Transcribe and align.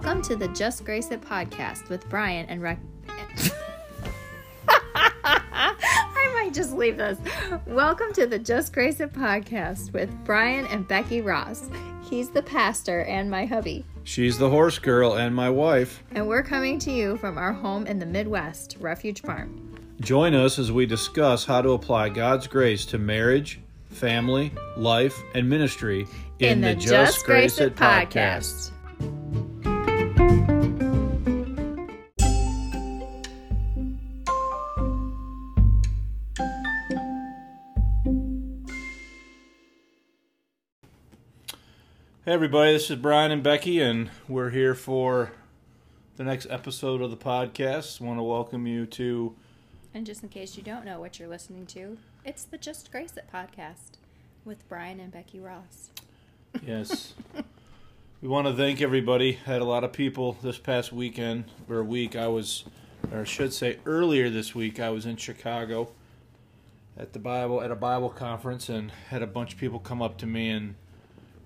Welcome 0.00 0.22
to 0.22 0.36
the 0.36 0.46
Just 0.46 0.84
Grace 0.84 1.10
It 1.10 1.20
podcast 1.20 1.88
with 1.88 2.08
Bryan 2.08 2.46
and 2.46 2.62
Rec. 2.62 2.78
I 4.68 6.30
might 6.34 6.54
just 6.54 6.72
leave 6.72 6.96
this. 6.96 7.18
Welcome 7.66 8.12
to 8.12 8.24
the 8.28 8.38
Just 8.38 8.72
Grace 8.72 9.00
It 9.00 9.12
podcast 9.12 9.92
with 9.92 10.08
Bryan 10.24 10.68
and 10.68 10.86
Becky 10.86 11.20
Ross. 11.20 11.68
He's 12.08 12.30
the 12.30 12.44
pastor 12.44 13.02
and 13.06 13.28
my 13.28 13.44
hubby. 13.44 13.84
She's 14.04 14.38
the 14.38 14.48
horse 14.48 14.78
girl 14.78 15.16
and 15.16 15.34
my 15.34 15.50
wife. 15.50 16.04
And 16.12 16.28
we're 16.28 16.44
coming 16.44 16.78
to 16.78 16.92
you 16.92 17.16
from 17.16 17.36
our 17.36 17.52
home 17.52 17.84
in 17.88 17.98
the 17.98 18.06
Midwest, 18.06 18.76
Refuge 18.78 19.22
Farm. 19.22 19.74
Join 19.98 20.32
us 20.32 20.60
as 20.60 20.70
we 20.70 20.86
discuss 20.86 21.44
how 21.44 21.60
to 21.60 21.70
apply 21.70 22.10
God's 22.10 22.46
grace 22.46 22.86
to 22.86 22.98
marriage, 22.98 23.58
family, 23.90 24.52
life, 24.76 25.20
and 25.34 25.50
ministry 25.50 26.06
in, 26.38 26.60
the, 26.60 26.76
Just 26.76 27.26
Grace 27.26 27.58
It 27.58 27.74
podcast. 27.74 28.70
Hey 42.28 42.34
everybody, 42.34 42.74
this 42.74 42.90
is 42.90 42.96
Bryan 42.96 43.30
and 43.30 43.42
Becky, 43.42 43.80
and 43.80 44.10
we're 44.28 44.50
here 44.50 44.74
for 44.74 45.32
the 46.16 46.24
next 46.24 46.46
episode 46.50 47.00
of 47.00 47.10
the 47.10 47.16
podcast. 47.16 48.02
want 48.02 48.18
to 48.18 48.22
welcome 48.22 48.66
you 48.66 48.84
to 48.84 49.34
And 49.94 50.04
just 50.04 50.22
in 50.22 50.28
case 50.28 50.54
you 50.54 50.62
don't 50.62 50.84
know 50.84 51.00
what 51.00 51.18
you're 51.18 51.26
listening 51.26 51.64
to, 51.68 51.96
it's 52.26 52.42
the 52.42 52.58
Just 52.58 52.92
Grace 52.92 53.14
It 53.16 53.30
podcast 53.32 53.96
with 54.44 54.68
Bryan 54.68 55.00
and 55.00 55.10
Becky 55.10 55.40
Ross. 55.40 55.88
Yes. 56.60 57.14
we 58.20 58.28
want 58.28 58.46
to 58.46 58.52
thank 58.52 58.82
everybody. 58.82 59.32
Had 59.32 59.62
a 59.62 59.64
lot 59.64 59.82
of 59.82 59.94
people 59.94 60.36
this 60.42 60.58
past 60.58 60.92
weekend 60.92 61.44
or 61.66 61.82
week. 61.82 62.14
I 62.14 62.28
was, 62.28 62.64
or 63.10 63.20
I 63.20 63.24
should 63.24 63.54
say, 63.54 63.78
earlier 63.86 64.28
this 64.28 64.54
week. 64.54 64.78
I 64.78 64.90
was 64.90 65.06
in 65.06 65.16
Chicago 65.16 65.92
at 66.94 67.14
the 67.14 67.20
Bible 67.20 67.62
at 67.62 67.70
a 67.70 67.76
Bible 67.76 68.10
conference 68.10 68.68
and 68.68 68.90
had 69.08 69.22
a 69.22 69.26
bunch 69.26 69.54
of 69.54 69.58
people 69.58 69.78
come 69.78 70.02
up 70.02 70.18
to 70.18 70.26
me 70.26 70.50
and 70.50 70.74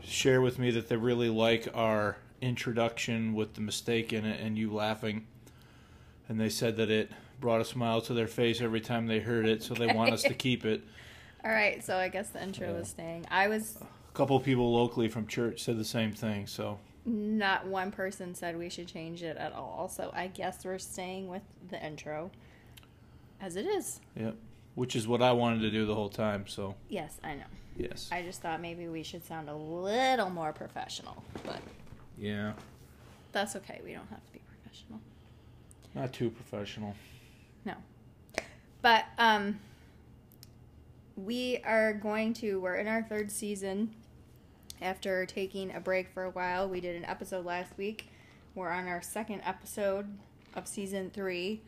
share 0.05 0.41
with 0.41 0.59
me 0.59 0.71
that 0.73 0.89
they 0.89 0.97
really 0.97 1.29
like 1.29 1.69
our 1.75 2.17
introduction 2.41 3.35
with 3.35 3.55
the 3.55 3.61
mistake 3.61 4.13
in 4.13 4.25
it 4.25 4.41
and 4.41 4.59
you 4.59 4.73
laughing. 4.73 5.27
And 6.29 6.41
they 6.41 6.49
said 6.49 6.77
that 6.77 6.91
it 6.91 7.11
brought 7.41 7.61
a 7.61 7.65
smile 7.65 8.01
to 8.03 8.15
their 8.15 8.27
face 8.27 8.61
every 8.61 8.81
time 8.81 9.07
they 9.07 9.21
heard 9.21 9.47
it, 9.47 9.63
so 9.63 9.75
they 9.75 9.93
want 9.93 10.13
us 10.13 10.23
to 10.23 10.35
keep 10.35 10.65
it. 10.65 10.83
All 11.45 11.51
right, 11.51 11.85
so 11.85 11.97
I 11.97 12.09
guess 12.09 12.31
the 12.31 12.43
intro 12.43 12.73
was 12.73 12.89
staying. 12.89 13.27
I 13.31 13.49
was 13.49 13.77
A 13.81 14.17
couple 14.17 14.37
of 14.37 14.45
people 14.45 14.73
locally 14.73 15.09
from 15.09 15.27
church 15.27 15.63
said 15.63 15.79
the 15.79 15.85
same 15.85 16.13
thing, 16.13 16.47
so 16.47 16.79
not 17.05 17.67
one 17.67 17.91
person 17.91 18.35
said 18.35 18.57
we 18.57 18.69
should 18.69 18.87
change 18.87 19.23
it 19.23 19.37
at 19.37 19.53
all. 19.53 19.89
So 19.89 20.13
I 20.15 20.29
guess 20.29 20.65
we're 20.65 20.79
staying 20.79 21.27
with 21.29 21.43
the 21.69 21.85
intro 21.85 22.31
as 23.41 23.57
it 23.57 23.67
is. 23.67 24.01
Yep. 24.17 24.37
Which 24.75 24.97
is 24.97 25.07
what 25.07 25.21
I 25.21 25.33
wanted 25.33 25.61
to 25.63 25.71
do 25.71 25.85
the 25.85 25.95
whole 25.95 26.09
time, 26.09 26.47
so 26.47 26.77
Yes, 26.89 27.19
I 27.23 27.35
know. 27.35 27.43
Yes. 27.77 28.09
I 28.13 28.23
just 28.23 28.43
thought 28.43 28.61
maybe 28.61 28.89
we 28.89 29.03
should 29.03 29.25
sound 29.25 29.49
a 29.49 29.55
little 29.55 30.31
more 30.31 30.53
professional, 30.53 31.23
but 31.45 31.61
yeah. 32.19 32.53
that's 33.33 33.57
okay. 33.57 33.81
We 33.85 33.93
don't 33.93 34.09
have 34.11 34.25
to 34.25 34.33
be 34.33 34.41
professional. 34.63 35.01
Not 35.95 36.13
too 36.13 36.31
professional. 36.31 36.95
No. 37.65 37.75
But 38.81 39.05
um 39.19 39.59
we 41.17 41.59
are 41.65 41.93
going 41.93 42.33
to 42.35 42.61
we're 42.61 42.77
in 42.77 42.89
our 42.89 43.03
third 43.03 43.31
season 43.31 43.95
after 44.81 45.25
taking 45.27 45.75
a 45.75 45.81
break 45.81 46.09
for 46.09 46.25
a 46.25 46.31
while. 46.31 46.69
We 46.69 46.81
did 46.81 46.97
an 46.97 47.05
episode 47.05 47.45
last 47.45 47.77
week. 47.79 48.09
We're 48.55 48.71
on 48.71 48.89
our 48.89 49.01
second 49.01 49.43
episode 49.45 50.07
of 50.55 50.67
season 50.67 51.11
3. 51.11 51.61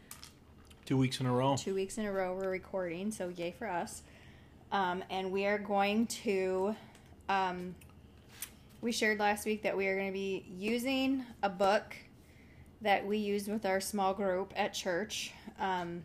Two 0.85 0.99
weeks 0.99 1.21
in 1.21 1.27
a 1.27 1.33
row. 1.33 1.57
Two 1.57 1.75
weeks 1.75 1.97
in 1.97 2.05
a 2.05 2.13
row 2.13 2.35
we're 2.35 2.51
recording, 2.51 3.11
so 3.11 3.29
yay 3.29 3.55
for 3.57 3.67
us. 3.67 4.03
Um, 4.73 5.05
and 5.11 5.31
we 5.31 5.47
are 5.47 5.59
going 5.59 6.07
to 6.07 6.75
um, 7.29 7.75
we 8.85 8.93
shared 8.93 9.19
last 9.19 9.47
week 9.47 9.63
that 9.63 9.75
we 9.75 9.87
are 9.87 9.97
going 9.97 10.09
to 10.09 10.13
be 10.13 10.45
using 10.59 11.25
a 11.43 11.49
book 11.49 11.97
that 12.83 13.07
we 13.07 13.17
used 13.17 13.49
with 13.49 13.65
our 13.65 13.81
small 13.81 14.13
group 14.13 14.53
at 14.55 14.75
church. 14.75 15.33
Um, 15.59 16.03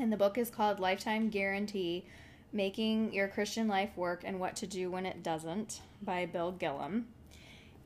and 0.00 0.12
the 0.12 0.16
book 0.16 0.36
is 0.36 0.50
called 0.50 0.80
Lifetime 0.80 1.30
Guarantee 1.30 2.04
Making 2.52 3.12
Your 3.12 3.28
Christian 3.28 3.68
Life 3.68 3.96
Work 3.96 4.22
and 4.24 4.40
What 4.40 4.56
to 4.56 4.66
Do 4.66 4.90
When 4.90 5.06
It 5.06 5.22
Doesn't 5.22 5.80
by 6.02 6.26
Bill 6.26 6.52
Gillham. 6.58 7.04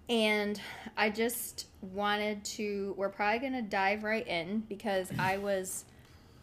And 0.09 0.59
I 0.97 1.11
just 1.11 1.67
wanted 1.83 2.43
to, 2.57 2.95
we're 2.97 3.11
probably 3.11 3.39
going 3.41 3.53
to 3.53 3.63
dive 3.63 4.03
right 4.03 4.27
in 4.27 4.61
because 4.61 5.11
I 5.19 5.37
was 5.37 5.85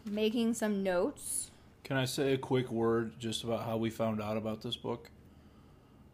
making 0.08 0.54
some 0.54 0.84
notes. 0.84 1.47
Can 1.88 1.96
I 1.96 2.04
say 2.04 2.34
a 2.34 2.38
quick 2.38 2.70
word 2.70 3.18
just 3.18 3.44
about 3.44 3.64
how 3.64 3.78
we 3.78 3.88
found 3.88 4.20
out 4.20 4.36
about 4.36 4.60
this 4.60 4.76
book? 4.76 5.08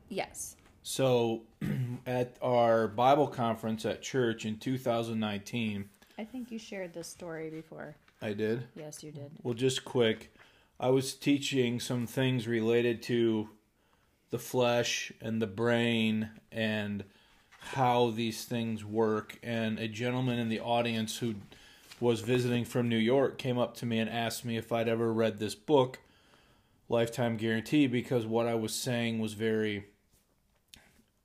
Yes. 0.09 0.55
So, 0.85 1.43
at 2.07 2.37
our 2.41 2.87
Bible 2.87 3.27
conference 3.27 3.85
at 3.85 4.01
church 4.01 4.47
in 4.47 4.59
2019, 4.59 5.89
I 6.17 6.23
think 6.23 6.53
you 6.53 6.61
shared 6.61 6.95
this 6.95 7.09
story 7.09 7.51
before. 7.51 7.97
I 8.23 8.35
did. 8.35 8.69
Yes, 8.77 9.03
you 9.03 9.11
did. 9.11 9.33
Well, 9.43 9.55
just 9.55 9.85
quick, 9.85 10.33
I 10.79 10.91
was 10.91 11.13
teaching 11.13 11.81
some 11.81 12.07
things 12.07 12.47
related 12.47 13.03
to 13.05 13.49
the 14.31 14.39
flesh 14.39 15.11
and 15.21 15.43
the 15.43 15.49
brain 15.49 16.31
and 16.53 17.03
how 17.59 18.11
these 18.11 18.45
things 18.45 18.85
work. 18.85 19.41
And 19.43 19.81
a 19.81 19.89
gentleman 19.89 20.39
in 20.39 20.49
the 20.49 20.61
audience 20.61 21.19
who 21.19 21.35
was 22.01 22.21
visiting 22.21 22.65
from 22.65 22.89
New 22.89 22.99
York 22.99 23.39
came 23.39 23.59
up 23.59 23.77
to 23.77 23.87
me 23.87 23.99
and 23.99 24.11
asked 24.11 24.45
me 24.45 24.57
if 24.57 24.73
I'd 24.73 24.89
ever 24.89 25.13
read 25.13 25.39
this 25.39 25.55
book, 25.55 26.01
Lifetime 26.89 27.37
Guarantee, 27.37 27.87
because 27.87 28.27
what 28.27 28.47
I 28.47 28.55
was 28.55 28.75
saying 28.75 29.21
was 29.21 29.35
very 29.35 29.87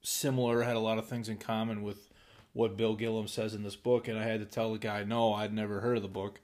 similar, 0.01 0.61
had 0.61 0.75
a 0.75 0.79
lot 0.79 0.97
of 0.97 1.07
things 1.07 1.27
in 1.27 1.37
common 1.37 1.81
with 1.81 2.09
what 2.53 2.77
Bill 2.77 2.95
Gillham 2.95 3.27
says 3.27 3.53
in 3.53 3.63
this 3.63 3.75
book. 3.75 4.07
And 4.07 4.17
I 4.17 4.23
had 4.23 4.39
to 4.39 4.45
tell 4.45 4.71
the 4.71 4.79
guy, 4.79 5.03
no, 5.03 5.33
I'd 5.33 5.53
never 5.53 5.81
heard 5.81 5.97
of 5.97 6.03
the 6.03 6.09
book. 6.09 6.39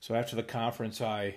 So 0.00 0.14
after 0.14 0.36
the 0.36 0.42
conference, 0.42 1.00
I 1.00 1.36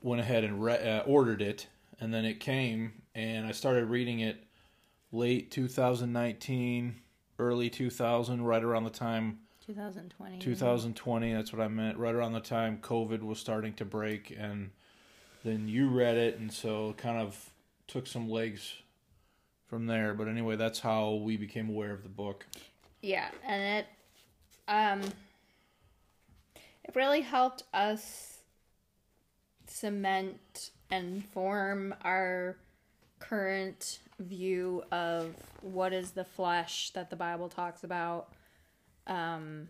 went 0.00 0.20
ahead 0.20 0.44
and 0.44 0.62
re- 0.62 0.98
uh, 0.98 1.00
ordered 1.00 1.42
it, 1.42 1.68
and 2.00 2.12
then 2.12 2.24
it 2.24 2.40
came, 2.40 3.02
and 3.14 3.46
I 3.46 3.52
started 3.52 3.84
reading 3.86 4.20
it 4.20 4.44
late 5.12 5.50
2019, 5.50 6.96
early 7.38 7.70
2000, 7.70 8.42
right 8.42 8.64
around 8.64 8.84
the 8.84 8.90
time 8.90 9.38
2020. 9.66 10.38
2020. 10.38 11.34
That's 11.34 11.52
what 11.52 11.62
I 11.62 11.68
meant. 11.68 11.98
Right 11.98 12.14
around 12.14 12.32
the 12.32 12.40
time 12.40 12.78
COVID 12.82 13.22
was 13.22 13.38
starting 13.38 13.74
to 13.74 13.84
break, 13.84 14.34
and 14.36 14.70
then 15.44 15.68
you 15.68 15.88
read 15.88 16.16
it, 16.16 16.38
and 16.38 16.52
so 16.52 16.90
it 16.90 16.96
kind 16.96 17.18
of 17.18 17.50
took 17.86 18.06
some 18.06 18.28
legs 18.28 18.74
from 19.66 19.86
there. 19.86 20.14
But 20.14 20.28
anyway, 20.28 20.56
that's 20.56 20.80
how 20.80 21.14
we 21.14 21.36
became 21.36 21.68
aware 21.68 21.92
of 21.92 22.02
the 22.02 22.08
book. 22.08 22.46
Yeah, 23.00 23.28
and 23.46 23.62
it 23.62 23.86
um 24.68 25.00
it 26.84 26.94
really 26.94 27.20
helped 27.20 27.64
us 27.72 28.38
cement 29.66 30.70
and 30.90 31.24
form 31.24 31.94
our 32.02 32.56
current 33.18 34.00
view 34.18 34.82
of 34.92 35.34
what 35.62 35.92
is 35.92 36.10
the 36.10 36.24
flesh 36.24 36.90
that 36.90 37.08
the 37.10 37.16
Bible 37.16 37.48
talks 37.48 37.84
about. 37.84 38.28
Um 39.06 39.68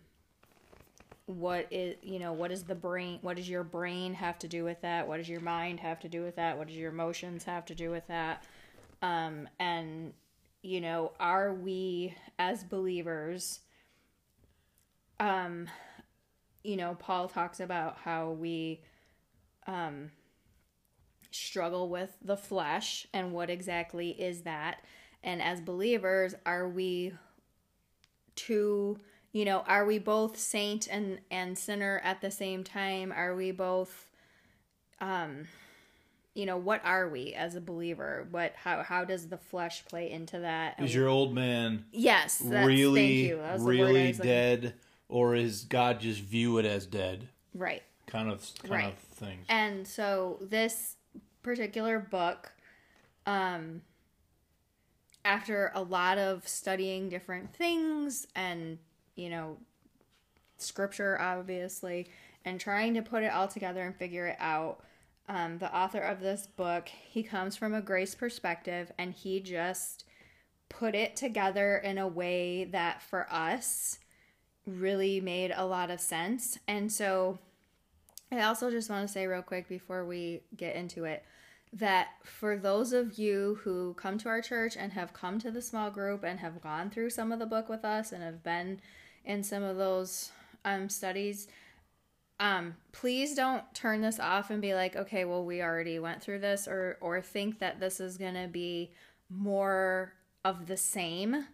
what 1.26 1.66
is 1.70 1.96
you 2.02 2.18
know 2.18 2.32
what 2.32 2.50
is 2.50 2.64
the 2.64 2.74
brain 2.74 3.18
what 3.22 3.36
does 3.36 3.48
your 3.48 3.62
brain 3.62 4.14
have 4.14 4.38
to 4.40 4.48
do 4.48 4.64
with 4.64 4.80
that? 4.82 5.06
What 5.06 5.18
does 5.18 5.28
your 5.28 5.40
mind 5.40 5.80
have 5.80 6.00
to 6.00 6.08
do 6.08 6.22
with 6.22 6.36
that? 6.36 6.58
What 6.58 6.68
does 6.68 6.76
your 6.76 6.90
emotions 6.90 7.44
have 7.44 7.64
to 7.66 7.74
do 7.74 7.90
with 7.90 8.06
that? 8.08 8.44
Um 9.00 9.48
and 9.58 10.12
you 10.62 10.80
know 10.80 11.12
are 11.18 11.52
we 11.52 12.14
as 12.38 12.64
believers 12.64 13.60
um 15.18 15.68
you 16.62 16.76
know 16.76 16.94
paul 16.94 17.28
talks 17.28 17.58
about 17.60 17.96
how 18.04 18.30
we 18.30 18.80
um 19.66 20.10
struggle 21.34 21.88
with 21.88 22.16
the 22.22 22.36
flesh 22.36 23.06
and 23.12 23.32
what 23.32 23.50
exactly 23.50 24.10
is 24.10 24.42
that. 24.42 24.80
And 25.24 25.42
as 25.42 25.60
believers 25.60 26.34
are 26.44 26.68
we 26.68 27.12
to 28.34 28.98
you 29.32 29.44
know 29.44 29.60
are 29.66 29.84
we 29.84 29.98
both 29.98 30.38
saint 30.38 30.86
and 30.88 31.18
and 31.30 31.56
sinner 31.58 32.00
at 32.04 32.20
the 32.20 32.30
same 32.30 32.62
time 32.62 33.12
are 33.12 33.34
we 33.34 33.50
both 33.50 34.10
um 35.00 35.46
you 36.34 36.46
know 36.46 36.56
what 36.56 36.84
are 36.84 37.08
we 37.08 37.34
as 37.34 37.54
a 37.54 37.60
believer 37.60 38.26
what 38.30 38.52
how 38.56 38.82
how 38.82 39.04
does 39.04 39.28
the 39.28 39.36
flesh 39.36 39.84
play 39.86 40.10
into 40.10 40.38
that 40.38 40.78
Is 40.80 40.94
your 40.94 41.08
old 41.08 41.34
man 41.34 41.84
yes 41.92 42.38
that's, 42.38 42.50
thank 42.50 42.66
really, 42.66 43.18
you. 43.28 43.36
That 43.36 43.52
was 43.54 43.62
the 43.62 43.66
word 43.66 43.72
I 43.72 43.92
really 43.92 44.12
dead, 44.12 44.74
or 45.08 45.34
is 45.34 45.64
God 45.64 46.00
just 46.00 46.20
view 46.20 46.58
it 46.58 46.64
as 46.64 46.86
dead? 46.86 47.28
right 47.54 47.82
Kind 48.06 48.30
of, 48.30 48.46
kind 48.62 48.70
Right. 48.70 48.86
of 48.92 48.98
thing 48.98 49.38
and 49.48 49.86
so 49.86 50.38
this 50.40 50.96
particular 51.42 51.98
book 51.98 52.52
um 53.26 53.82
after 55.24 55.70
a 55.74 55.82
lot 55.82 56.18
of 56.18 56.46
studying 56.48 57.08
different 57.08 57.54
things 57.54 58.26
and, 58.34 58.78
you 59.14 59.30
know, 59.30 59.58
scripture, 60.58 61.20
obviously, 61.20 62.08
and 62.44 62.58
trying 62.58 62.94
to 62.94 63.02
put 63.02 63.22
it 63.22 63.32
all 63.32 63.48
together 63.48 63.82
and 63.82 63.96
figure 63.96 64.26
it 64.26 64.36
out, 64.38 64.80
um, 65.28 65.58
the 65.58 65.74
author 65.74 66.00
of 66.00 66.20
this 66.20 66.46
book, 66.46 66.88
he 66.88 67.22
comes 67.22 67.56
from 67.56 67.74
a 67.74 67.80
grace 67.80 68.14
perspective 68.14 68.92
and 68.98 69.12
he 69.12 69.40
just 69.40 70.04
put 70.68 70.94
it 70.94 71.16
together 71.16 71.76
in 71.76 71.98
a 71.98 72.08
way 72.08 72.64
that 72.64 73.02
for 73.02 73.26
us 73.30 73.98
really 74.66 75.20
made 75.20 75.52
a 75.54 75.66
lot 75.66 75.90
of 75.90 76.00
sense. 76.00 76.58
And 76.66 76.90
so 76.90 77.38
I 78.30 78.42
also 78.42 78.70
just 78.70 78.88
want 78.88 79.06
to 79.06 79.12
say, 79.12 79.26
real 79.26 79.42
quick, 79.42 79.68
before 79.68 80.04
we 80.04 80.40
get 80.56 80.74
into 80.74 81.04
it, 81.04 81.24
that 81.72 82.08
for 82.24 82.56
those 82.56 82.92
of 82.92 83.18
you 83.18 83.58
who 83.62 83.94
come 83.94 84.18
to 84.18 84.28
our 84.28 84.42
church 84.42 84.76
and 84.76 84.92
have 84.92 85.12
come 85.12 85.38
to 85.38 85.50
the 85.50 85.62
small 85.62 85.90
group 85.90 86.22
and 86.24 86.40
have 86.40 86.60
gone 86.60 86.90
through 86.90 87.10
some 87.10 87.32
of 87.32 87.38
the 87.38 87.46
book 87.46 87.68
with 87.68 87.84
us 87.84 88.12
and 88.12 88.22
have 88.22 88.42
been 88.42 88.80
in 89.24 89.42
some 89.42 89.62
of 89.62 89.76
those 89.76 90.30
um, 90.64 90.88
studies, 90.88 91.48
um, 92.40 92.74
please 92.90 93.34
don't 93.34 93.62
turn 93.74 94.00
this 94.00 94.18
off 94.18 94.50
and 94.50 94.60
be 94.60 94.74
like, 94.74 94.96
okay, 94.96 95.24
well, 95.24 95.44
we 95.44 95.62
already 95.62 95.98
went 95.98 96.22
through 96.22 96.40
this, 96.40 96.66
or 96.66 96.98
or 97.00 97.20
think 97.20 97.58
that 97.60 97.80
this 97.80 98.00
is 98.00 98.16
gonna 98.16 98.48
be 98.48 98.92
more 99.30 100.12
of 100.44 100.66
the 100.66 100.76
same. 100.76 101.46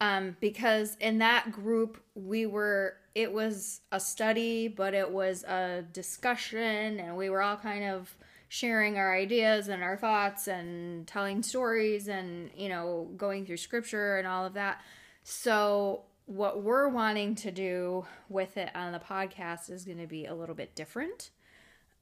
Um, 0.00 0.36
because 0.40 0.96
in 1.00 1.18
that 1.18 1.52
group 1.52 2.02
we 2.14 2.46
were 2.46 2.96
it 3.14 3.32
was 3.32 3.80
a 3.90 4.00
study, 4.00 4.68
but 4.68 4.94
it 4.94 5.10
was 5.10 5.44
a 5.44 5.84
discussion, 5.92 6.98
and 7.00 7.16
we 7.16 7.28
were 7.28 7.42
all 7.42 7.56
kind 7.56 7.84
of 7.84 8.16
sharing 8.52 8.98
our 8.98 9.16
ideas 9.16 9.68
and 9.68 9.82
our 9.82 9.96
thoughts 9.96 10.46
and 10.46 11.06
telling 11.06 11.42
stories 11.42 12.06
and 12.06 12.50
you 12.54 12.68
know 12.68 13.08
going 13.16 13.46
through 13.46 13.56
scripture 13.56 14.18
and 14.18 14.28
all 14.28 14.44
of 14.44 14.52
that 14.52 14.82
so 15.22 16.02
what 16.32 16.62
we're 16.62 16.88
wanting 16.88 17.34
to 17.34 17.50
do 17.50 18.06
with 18.30 18.56
it 18.56 18.70
on 18.74 18.92
the 18.92 18.98
podcast 18.98 19.70
is 19.70 19.84
going 19.84 19.98
to 19.98 20.06
be 20.06 20.24
a 20.24 20.34
little 20.34 20.54
bit 20.54 20.74
different 20.74 21.30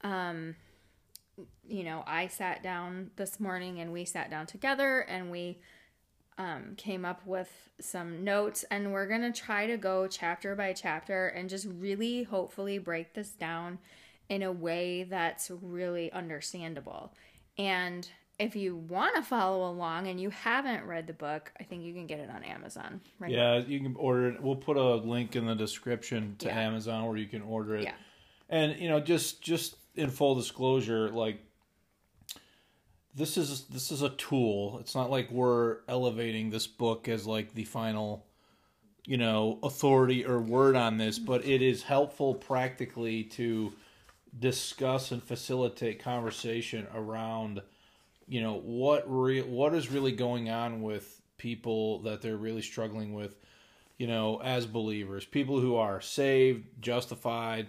um 0.03 0.55
you 1.67 1.83
know 1.83 2.03
i 2.07 2.27
sat 2.27 2.63
down 2.63 3.11
this 3.17 3.39
morning 3.39 3.79
and 3.79 3.91
we 3.91 4.05
sat 4.05 4.29
down 4.29 4.45
together 4.45 5.01
and 5.01 5.29
we 5.29 5.59
um, 6.37 6.73
came 6.75 7.05
up 7.05 7.25
with 7.25 7.69
some 7.79 8.23
notes 8.23 8.65
and 8.71 8.91
we're 8.91 9.07
going 9.07 9.21
to 9.21 9.31
try 9.31 9.67
to 9.67 9.77
go 9.77 10.07
chapter 10.07 10.55
by 10.55 10.73
chapter 10.73 11.27
and 11.27 11.49
just 11.49 11.67
really 11.69 12.23
hopefully 12.23 12.79
break 12.79 13.13
this 13.13 13.31
down 13.31 13.77
in 14.29 14.41
a 14.41 14.51
way 14.51 15.03
that's 15.03 15.51
really 15.61 16.11
understandable. 16.11 17.13
And 17.57 18.09
if 18.41 18.55
you 18.55 18.75
want 18.75 19.15
to 19.15 19.21
follow 19.21 19.69
along 19.69 20.07
and 20.07 20.19
you 20.19 20.31
haven't 20.31 20.83
read 20.85 21.05
the 21.05 21.13
book, 21.13 21.51
I 21.59 21.63
think 21.63 21.83
you 21.83 21.93
can 21.93 22.07
get 22.07 22.19
it 22.19 22.29
on 22.29 22.43
Amazon. 22.43 22.99
Right 23.19 23.31
yeah, 23.31 23.59
now. 23.59 23.65
you 23.65 23.79
can 23.79 23.95
order 23.95 24.29
it. 24.29 24.41
We'll 24.41 24.55
put 24.55 24.77
a 24.77 24.95
link 24.95 25.35
in 25.35 25.45
the 25.45 25.55
description 25.55 26.35
to 26.39 26.47
Yeah. 26.47 26.59
Amazon 26.59 27.05
where 27.05 27.17
you 27.17 27.27
can 27.27 27.43
order 27.43 27.75
it. 27.75 27.83
Yeah. 27.83 27.93
And 28.49 28.79
you 28.79 28.89
know, 28.89 28.99
just 28.99 29.41
just 29.41 29.75
in 29.95 30.09
full 30.09 30.35
disclosure, 30.35 31.09
like 31.09 31.39
this 33.13 33.37
is 33.37 33.65
this 33.65 33.91
is 33.91 34.01
a 34.01 34.09
tool. 34.09 34.79
It's 34.79 34.95
not 34.95 35.11
like 35.11 35.29
we're 35.29 35.77
elevating 35.87 36.49
this 36.49 36.65
book 36.65 37.07
as 37.07 37.27
like 37.27 37.53
the 37.53 37.65
final, 37.65 38.25
you 39.05 39.17
know, 39.17 39.59
authority 39.61 40.25
or 40.25 40.41
word 40.41 40.75
on 40.75 40.97
this, 40.97 41.19
but 41.19 41.45
it 41.45 41.61
is 41.61 41.83
helpful 41.83 42.33
practically 42.33 43.23
to 43.23 43.71
discuss 44.37 45.11
and 45.11 45.21
facilitate 45.21 46.01
conversation 46.01 46.87
around 46.95 47.61
you 48.31 48.41
know 48.41 48.61
what 48.63 49.03
re- 49.07 49.41
what 49.41 49.75
is 49.75 49.91
really 49.91 50.13
going 50.13 50.49
on 50.49 50.81
with 50.81 51.21
people 51.37 52.01
that 52.03 52.21
they're 52.21 52.37
really 52.37 52.61
struggling 52.61 53.13
with 53.13 53.35
you 53.97 54.07
know 54.07 54.39
as 54.41 54.65
believers 54.65 55.25
people 55.25 55.59
who 55.59 55.75
are 55.75 55.99
saved 55.99 56.65
justified 56.79 57.67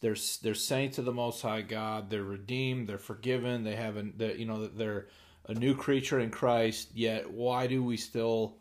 they're 0.00 0.16
they're 0.42 0.54
saints 0.54 0.98
of 0.98 1.04
the 1.04 1.12
most 1.12 1.42
high 1.42 1.62
god 1.62 2.10
they're 2.10 2.22
redeemed 2.22 2.88
they're 2.88 2.96
forgiven 2.96 3.64
they 3.64 3.74
haven't 3.74 4.20
you 4.38 4.44
know 4.46 4.68
they're 4.68 5.08
a 5.46 5.54
new 5.54 5.74
creature 5.74 6.20
in 6.20 6.30
Christ 6.30 6.90
yet 6.94 7.28
why 7.28 7.66
do 7.66 7.82
we 7.82 7.96
still 7.96 8.56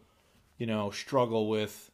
you 0.58 0.66
know 0.66 0.90
struggle 0.90 1.50
with 1.50 1.92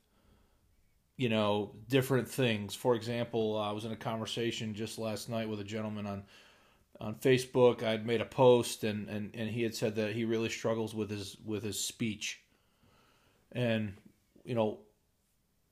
you 1.17 1.27
know 1.27 1.75
different 1.89 2.29
things? 2.29 2.75
For 2.75 2.95
example 2.95 3.57
i 3.57 3.73
was 3.73 3.83
in 3.83 3.91
a 3.91 3.97
conversation 3.97 4.73
just 4.73 4.97
last 4.97 5.27
night 5.27 5.49
with 5.49 5.59
a 5.59 5.65
gentleman 5.65 6.07
on 6.07 6.23
on 6.99 7.15
facebook 7.15 7.83
i'd 7.83 8.05
made 8.05 8.21
a 8.21 8.25
post 8.25 8.83
and 8.83 9.09
and, 9.09 9.31
and 9.33 9.49
he 9.49 9.63
had 9.63 9.75
said 9.75 9.95
that 9.95 10.13
he 10.13 10.25
really 10.25 10.49
struggles 10.49 10.93
with 10.93 11.09
his 11.09 11.37
with 11.45 11.63
his 11.63 11.79
speech. 11.79 12.41
And 13.51 13.93
you 14.43 14.55
know 14.55 14.79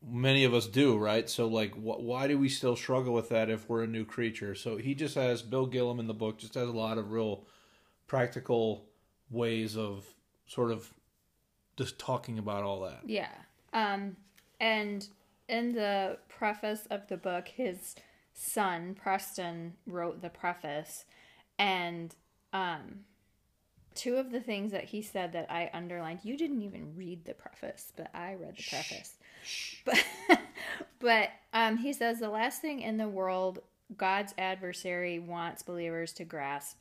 many 0.03 0.43
of 0.43 0.53
us 0.53 0.67
do 0.67 0.97
right? 0.97 1.29
So 1.29 1.47
like 1.47 1.73
wh- 1.73 1.99
why 1.99 2.27
do 2.27 2.37
we 2.37 2.49
still 2.49 2.75
struggle 2.75 3.13
with 3.13 3.29
that 3.29 3.49
if 3.49 3.69
we're 3.69 3.83
a 3.83 3.87
new 3.87 4.05
creature? 4.05 4.55
So 4.55 4.77
he 4.77 4.95
just 4.95 5.15
has 5.15 5.41
Bill 5.41 5.67
Gillham 5.67 5.99
in 5.99 6.07
the 6.07 6.13
book 6.13 6.37
just 6.37 6.55
has 6.55 6.67
a 6.67 6.71
lot 6.71 6.97
of 6.97 7.11
real 7.11 7.45
practical 8.07 8.85
ways 9.29 9.77
of 9.77 10.05
sort 10.47 10.71
of 10.71 10.91
just 11.77 11.97
talking 11.97 12.37
about 12.37 12.63
all 12.63 12.81
that. 12.81 13.01
Yeah. 13.05 13.31
Um, 13.73 14.17
and 14.59 15.07
in 15.47 15.73
the 15.73 16.17
preface 16.29 16.85
of 16.91 17.07
the 17.07 17.17
book, 17.17 17.47
his 17.47 17.95
son, 18.41 18.95
Preston, 18.95 19.73
wrote 19.85 20.21
the 20.21 20.29
preface. 20.29 21.05
And 21.59 22.15
um, 22.53 23.01
two 23.93 24.15
of 24.15 24.31
the 24.31 24.39
things 24.39 24.71
that 24.71 24.85
he 24.85 25.01
said 25.03 25.33
that 25.33 25.51
I 25.51 25.69
underlined, 25.73 26.21
you 26.23 26.35
didn't 26.35 26.63
even 26.63 26.95
read 26.95 27.25
the 27.25 27.35
preface, 27.35 27.93
but 27.95 28.09
I 28.15 28.33
read 28.33 28.57
the 28.57 28.63
preface. 28.67 29.15
But, 29.85 30.03
but 30.99 31.29
um, 31.53 31.77
he 31.77 31.93
says 31.93 32.19
the 32.19 32.29
last 32.29 32.61
thing 32.61 32.81
in 32.81 32.97
the 32.97 33.07
world 33.07 33.59
God's 33.95 34.33
adversary 34.37 35.19
wants 35.19 35.61
believers 35.61 36.13
to 36.13 36.23
grasp 36.23 36.77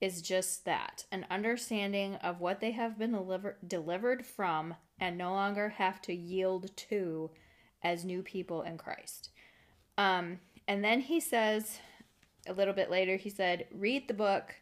is 0.00 0.22
just 0.22 0.64
that 0.64 1.04
an 1.10 1.26
understanding 1.30 2.14
of 2.16 2.40
what 2.40 2.60
they 2.60 2.70
have 2.70 2.98
been 2.98 3.12
deliver- 3.12 3.56
delivered 3.66 4.24
from 4.24 4.74
and 4.98 5.18
no 5.18 5.32
longer 5.32 5.70
have 5.70 6.00
to 6.02 6.14
yield 6.14 6.74
to 6.76 7.30
as 7.82 8.04
new 8.04 8.22
people 8.22 8.62
in 8.62 8.78
Christ. 8.78 9.30
Um, 9.98 10.38
and 10.68 10.84
then 10.84 11.00
he 11.00 11.20
says 11.20 11.78
a 12.46 12.52
little 12.52 12.74
bit 12.74 12.90
later, 12.90 13.16
he 13.16 13.30
said, 13.30 13.66
read 13.72 14.08
the 14.08 14.14
book, 14.14 14.54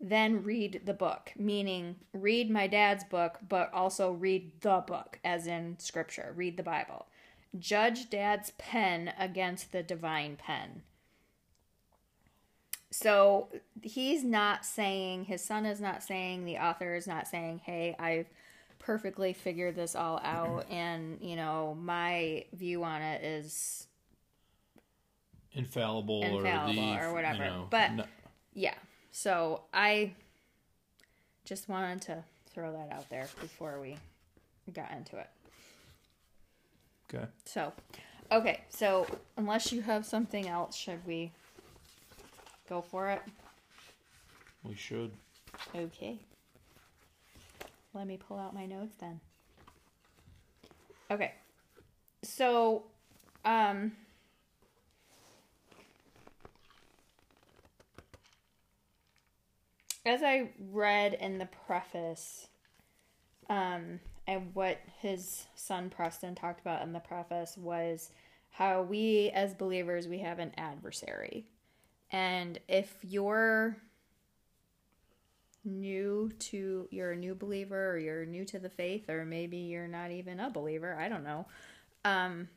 then 0.00 0.42
read 0.42 0.82
the 0.84 0.94
book, 0.94 1.32
meaning 1.36 1.96
read 2.12 2.50
my 2.50 2.66
dad's 2.66 3.04
book, 3.04 3.38
but 3.48 3.72
also 3.72 4.12
read 4.12 4.52
the 4.60 4.84
book, 4.86 5.18
as 5.24 5.46
in 5.46 5.78
scripture, 5.78 6.32
read 6.36 6.56
the 6.56 6.62
Bible. 6.62 7.06
Judge 7.58 8.10
dad's 8.10 8.50
pen 8.58 9.12
against 9.18 9.72
the 9.72 9.82
divine 9.82 10.36
pen. 10.36 10.82
So 12.90 13.48
he's 13.82 14.24
not 14.24 14.64
saying, 14.64 15.24
his 15.24 15.42
son 15.42 15.66
is 15.66 15.80
not 15.80 16.02
saying, 16.02 16.44
the 16.44 16.58
author 16.58 16.94
is 16.94 17.06
not 17.06 17.26
saying, 17.26 17.60
hey, 17.64 17.96
I've 17.98 18.28
perfectly 18.78 19.32
figured 19.32 19.76
this 19.76 19.96
all 19.96 20.20
out, 20.22 20.66
and, 20.70 21.18
you 21.20 21.36
know, 21.36 21.76
my 21.80 22.44
view 22.52 22.84
on 22.84 23.02
it 23.02 23.22
is 23.24 23.86
infallible, 25.56 26.22
Infallible 26.22 26.70
or, 26.92 27.00
the, 27.00 27.06
or 27.06 27.12
whatever. 27.12 27.44
You 27.44 27.50
know, 27.50 27.66
But- 27.70 27.92
no- 27.92 28.04
Yeah. 28.54 28.74
So 29.10 29.62
I 29.72 30.12
just 31.44 31.68
wanted 31.68 32.02
to 32.02 32.24
throw 32.50 32.72
that 32.72 32.92
out 32.92 33.08
there 33.10 33.28
before 33.40 33.80
we 33.80 33.96
got 34.72 34.90
into 34.92 35.16
it. 35.18 35.28
okay. 37.14 37.26
So, 37.44 37.72
okay. 38.30 38.64
So, 38.68 39.06
unless 39.36 39.72
you 39.72 39.80
have 39.82 40.04
something 40.04 40.46
else, 40.48 40.76
should 40.76 41.04
we 41.06 41.32
go 42.68 42.80
for 42.82 43.08
it? 43.10 43.22
We 44.64 44.74
should. 44.74 45.12
Okay. 45.74 46.18
Let 47.94 48.06
me 48.06 48.16
pull 48.18 48.38
out 48.38 48.54
my 48.54 48.66
notes 48.66 48.96
then. 48.98 49.20
Okay. 51.10 51.32
So, 52.22 52.84
um, 53.44 53.92
as 60.06 60.22
I 60.22 60.50
read 60.70 61.14
in 61.14 61.38
the 61.38 61.48
preface, 61.66 62.48
um, 63.50 64.00
and 64.26 64.54
what 64.54 64.80
his 65.00 65.46
son 65.54 65.90
Preston 65.90 66.34
talked 66.34 66.60
about 66.60 66.82
in 66.82 66.92
the 66.92 67.00
preface 67.00 67.56
was 67.56 68.10
how 68.50 68.82
we 68.82 69.30
as 69.34 69.54
believers 69.54 70.08
we 70.08 70.18
have 70.20 70.38
an 70.38 70.52
adversary. 70.56 71.46
And 72.10 72.58
if 72.68 72.96
you're 73.02 73.76
new 75.66 76.30
to 76.38 76.86
you're 76.90 77.12
a 77.12 77.16
new 77.16 77.34
believer 77.34 77.90
or 77.90 77.98
you're 77.98 78.24
new 78.24 78.44
to 78.44 78.58
the 78.58 78.70
faith 78.70 79.10
or 79.10 79.24
maybe 79.24 79.56
you're 79.56 79.88
not 79.88 80.12
even 80.12 80.38
a 80.38 80.48
believer 80.48 80.96
i 80.96 81.08
don't 81.08 81.24
know 81.24 81.44
um 82.04 82.48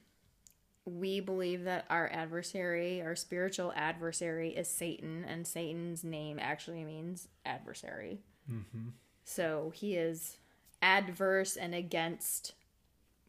we 0.97 1.19
believe 1.19 1.63
that 1.63 1.85
our 1.89 2.09
adversary 2.11 3.01
our 3.01 3.15
spiritual 3.15 3.71
adversary 3.75 4.49
is 4.49 4.67
satan 4.67 5.25
and 5.27 5.45
satan's 5.47 6.03
name 6.03 6.37
actually 6.41 6.83
means 6.83 7.27
adversary 7.45 8.19
Mm-hmm. 8.51 8.89
so 9.23 9.71
he 9.75 9.95
is 9.95 10.37
adverse 10.81 11.55
and 11.55 11.75
against 11.75 12.53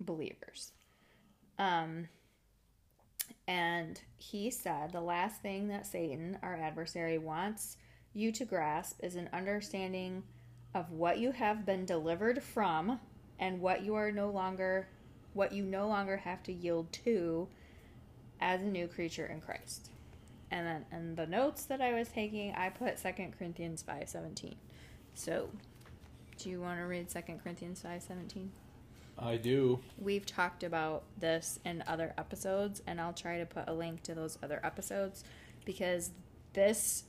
believers. 0.01 0.73
Um, 1.59 2.09
and 3.47 4.01
he 4.17 4.51
said 4.51 4.93
the 4.93 5.01
last 5.01 5.43
thing 5.43 5.69
that 5.69 5.87
Satan, 5.87 6.39
our 6.43 6.57
adversary, 6.57 7.19
wants 7.19 7.77
you 8.13 8.33
to 8.33 8.45
grasp 8.45 8.99
is 9.03 9.17
an 9.17 9.29
understanding 9.33 10.23
of 10.75 10.91
what 10.91 11.19
you 11.19 11.33
have 11.33 11.67
been 11.67 11.85
delivered 11.85 12.43
from 12.43 13.01
and 13.39 13.61
what 13.61 13.83
you 13.83 13.95
are 13.95 14.13
no 14.13 14.31
longer 14.31 14.89
what 15.35 15.53
you 15.53 15.65
no 15.65 15.87
longer 15.87 16.19
have 16.19 16.43
to 16.45 16.53
yield 16.53 16.93
to 16.93 17.49
as 18.41 18.61
a 18.63 18.65
new 18.65 18.87
creature 18.89 19.27
in 19.27 19.41
Christ. 19.41 19.91
And 20.51 20.67
then 20.67 20.87
in 20.93 21.15
the 21.15 21.27
notes 21.27 21.65
that 21.67 21.81
I 21.81 21.93
was 21.93 22.09
taking, 22.09 22.55
I 22.55 22.71
put 22.71 22.99
2 22.99 23.33
Corinthians 23.39 23.83
5:17. 23.83 24.57
So, 25.15 25.51
do 26.39 26.51
you 26.51 26.61
want 26.61 26.81
to 26.81 26.85
read 26.85 27.09
2 27.09 27.21
Corinthians 27.43 27.83
5:17? 27.83 28.51
I 29.19 29.37
do. 29.37 29.81
We've 29.99 30.25
talked 30.25 30.65
about 30.65 31.05
this 31.19 31.61
in 31.65 31.85
other 31.87 32.15
episodes, 32.17 32.83
and 32.87 33.01
I'll 33.01 33.13
try 33.13 33.39
to 33.39 33.47
put 33.47 33.69
a 33.69 33.73
link 33.73 34.03
to 34.05 34.15
those 34.15 34.39
other 34.43 34.61
episodes 34.65 35.25
because 35.65 36.11
this 36.55 37.05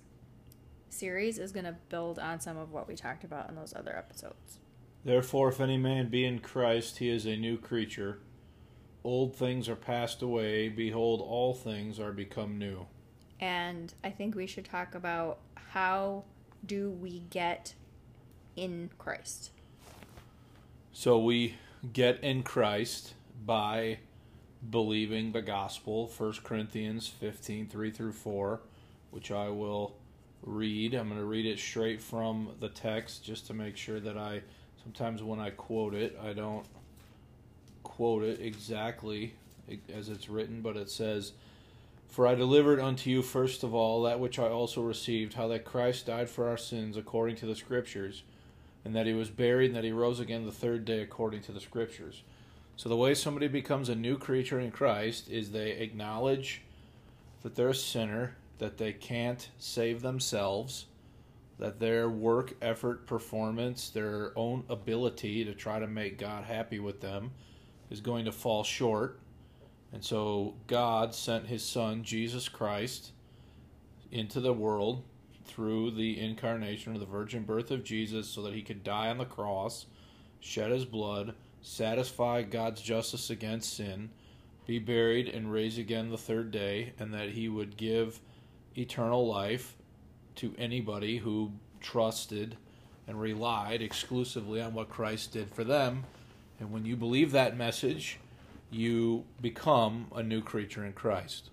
series 0.89 1.39
is 1.39 1.53
going 1.53 1.65
to 1.65 1.75
build 1.89 2.19
on 2.19 2.41
some 2.41 2.57
of 2.57 2.71
what 2.71 2.87
we 2.87 2.95
talked 2.95 3.23
about 3.23 3.49
in 3.49 3.55
those 3.55 3.73
other 3.73 3.95
episodes. 3.95 4.59
Therefore, 5.03 5.49
if 5.49 5.59
any 5.59 5.77
man 5.77 6.09
be 6.09 6.25
in 6.25 6.39
Christ, 6.39 6.99
he 6.99 7.09
is 7.09 7.25
a 7.25 7.35
new 7.35 7.57
creature. 7.57 8.19
Old 9.03 9.35
things 9.35 9.67
are 9.67 9.75
passed 9.75 10.21
away. 10.21 10.69
Behold, 10.69 11.21
all 11.21 11.53
things 11.53 11.99
are 11.99 12.11
become 12.11 12.59
new. 12.59 12.85
And 13.39 13.93
I 14.03 14.11
think 14.11 14.35
we 14.35 14.45
should 14.45 14.65
talk 14.65 14.93
about 14.93 15.39
how 15.55 16.25
do 16.65 16.91
we 16.91 17.23
get 17.31 17.73
in 18.55 18.91
Christ. 18.99 19.51
So 20.93 21.17
we 21.17 21.55
get 21.93 22.23
in 22.23 22.43
Christ 22.43 23.13
by 23.43 23.99
believing 24.69 25.31
the 25.31 25.41
gospel, 25.41 26.11
1 26.15 26.33
Corinthians 26.43 27.07
15 27.07 27.67
3 27.67 27.91
through 27.91 28.11
4, 28.11 28.61
which 29.09 29.31
I 29.31 29.49
will 29.49 29.95
read. 30.43 30.93
I'm 30.93 31.07
going 31.07 31.19
to 31.19 31.25
read 31.25 31.45
it 31.45 31.57
straight 31.57 32.01
from 32.01 32.49
the 32.59 32.69
text 32.69 33.23
just 33.23 33.47
to 33.47 33.53
make 33.53 33.77
sure 33.77 33.99
that 33.99 34.17
I, 34.17 34.41
sometimes 34.83 35.23
when 35.23 35.39
I 35.39 35.49
quote 35.51 35.93
it, 35.93 36.17
I 36.23 36.33
don't 36.33 36.65
quote 37.83 38.23
it 38.23 38.41
exactly 38.41 39.33
as 39.93 40.09
it's 40.09 40.29
written, 40.29 40.61
but 40.61 40.77
it 40.77 40.89
says, 40.89 41.33
For 42.09 42.27
I 42.27 42.35
delivered 42.35 42.79
unto 42.79 43.09
you 43.09 43.21
first 43.21 43.63
of 43.63 43.73
all 43.73 44.03
that 44.03 44.19
which 44.19 44.39
I 44.39 44.47
also 44.47 44.81
received, 44.81 45.33
how 45.33 45.47
that 45.49 45.65
Christ 45.65 46.07
died 46.07 46.29
for 46.29 46.47
our 46.47 46.57
sins 46.57 46.97
according 46.97 47.37
to 47.37 47.45
the 47.45 47.55
Scriptures 47.55 48.23
and 48.83 48.95
that 48.95 49.05
he 49.05 49.13
was 49.13 49.29
buried 49.29 49.67
and 49.67 49.75
that 49.75 49.83
he 49.83 49.91
rose 49.91 50.19
again 50.19 50.45
the 50.45 50.51
third 50.51 50.85
day 50.85 51.01
according 51.01 51.41
to 51.41 51.51
the 51.51 51.59
scriptures. 51.59 52.23
So 52.75 52.89
the 52.89 52.97
way 52.97 53.13
somebody 53.13 53.47
becomes 53.47 53.89
a 53.89 53.95
new 53.95 54.17
creature 54.17 54.59
in 54.59 54.71
Christ 54.71 55.29
is 55.29 55.51
they 55.51 55.71
acknowledge 55.71 56.61
that 57.43 57.55
they're 57.55 57.69
a 57.69 57.75
sinner, 57.75 58.35
that 58.57 58.77
they 58.77 58.93
can't 58.93 59.49
save 59.59 60.01
themselves, 60.01 60.85
that 61.61 61.79
their 61.79 62.09
work, 62.09 62.55
effort, 62.59 63.05
performance, 63.05 63.91
their 63.91 64.31
own 64.35 64.63
ability 64.67 65.45
to 65.45 65.53
try 65.53 65.77
to 65.77 65.85
make 65.85 66.17
God 66.17 66.43
happy 66.43 66.79
with 66.79 67.01
them 67.01 67.31
is 67.91 68.01
going 68.01 68.25
to 68.25 68.31
fall 68.31 68.63
short. 68.63 69.19
And 69.93 70.03
so 70.03 70.55
God 70.65 71.13
sent 71.13 71.45
his 71.45 71.63
son 71.63 72.03
Jesus 72.03 72.49
Christ 72.49 73.11
into 74.11 74.39
the 74.39 74.51
world 74.51 75.03
through 75.45 75.91
the 75.91 76.19
incarnation 76.19 76.95
or 76.95 76.97
the 76.97 77.05
virgin 77.05 77.43
birth 77.43 77.69
of 77.69 77.83
Jesus 77.83 78.27
so 78.27 78.41
that 78.41 78.55
he 78.55 78.63
could 78.63 78.83
die 78.83 79.09
on 79.09 79.19
the 79.19 79.25
cross, 79.25 79.85
shed 80.39 80.71
his 80.71 80.85
blood, 80.85 81.35
satisfy 81.61 82.41
God's 82.41 82.81
justice 82.81 83.29
against 83.29 83.75
sin, 83.75 84.09
be 84.65 84.79
buried, 84.79 85.27
and 85.27 85.51
raise 85.51 85.77
again 85.77 86.09
the 86.09 86.17
third 86.17 86.49
day, 86.49 86.93
and 86.97 87.13
that 87.13 87.29
he 87.29 87.47
would 87.49 87.77
give 87.77 88.19
eternal 88.75 89.27
life 89.27 89.75
to 90.35 90.53
anybody 90.57 91.17
who 91.17 91.51
trusted 91.79 92.57
and 93.07 93.19
relied 93.19 93.81
exclusively 93.81 94.61
on 94.61 94.73
what 94.73 94.89
Christ 94.89 95.33
did 95.33 95.49
for 95.49 95.63
them. 95.63 96.05
And 96.59 96.71
when 96.71 96.85
you 96.85 96.95
believe 96.95 97.31
that 97.31 97.57
message, 97.57 98.19
you 98.69 99.25
become 99.41 100.07
a 100.15 100.23
new 100.23 100.41
creature 100.41 100.85
in 100.85 100.93
Christ. 100.93 101.49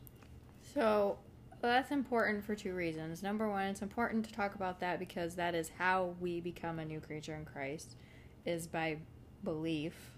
So, 0.75 1.19
that's 1.61 1.91
important 1.91 2.45
for 2.45 2.55
two 2.55 2.75
reasons. 2.75 3.23
Number 3.23 3.49
one, 3.49 3.65
it's 3.67 3.83
important 3.83 4.25
to 4.27 4.33
talk 4.33 4.55
about 4.55 4.79
that 4.81 5.01
because 5.01 5.35
that 5.35 5.55
is 5.55 5.73
how 5.79 6.15
we 6.21 6.41
become 6.41 6.79
a 6.79 6.85
new 6.85 7.01
creature 7.01 7.35
in 7.35 7.45
Christ, 7.45 7.97
is 8.45 8.69
by 8.69 8.99
belief 9.43 10.13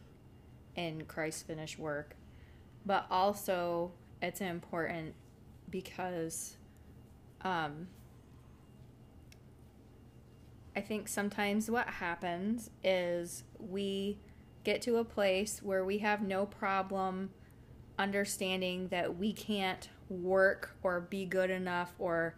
in 0.76 1.04
Christ's 1.06 1.42
finished 1.42 1.78
work. 1.78 2.14
But 2.84 3.06
also, 3.10 3.92
it's 4.20 4.40
important 4.42 5.14
because 5.70 6.56
um, 7.42 7.86
I 10.76 10.80
think 10.80 11.08
sometimes 11.08 11.70
what 11.70 11.88
happens 11.88 12.70
is 12.84 13.44
we 13.58 14.18
get 14.64 14.82
to 14.82 14.96
a 14.96 15.04
place 15.04 15.60
where 15.62 15.84
we 15.84 15.98
have 15.98 16.22
no 16.22 16.46
problem 16.46 17.30
understanding 17.98 18.88
that 18.88 19.18
we 19.18 19.32
can't 19.32 19.88
work 20.08 20.76
or 20.82 21.00
be 21.00 21.24
good 21.24 21.50
enough 21.50 21.92
or 21.98 22.34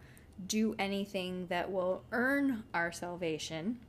do 0.47 0.75
anything 0.79 1.47
that 1.47 1.71
will 1.71 2.03
earn 2.11 2.63
our 2.73 2.91
salvation. 2.91 3.79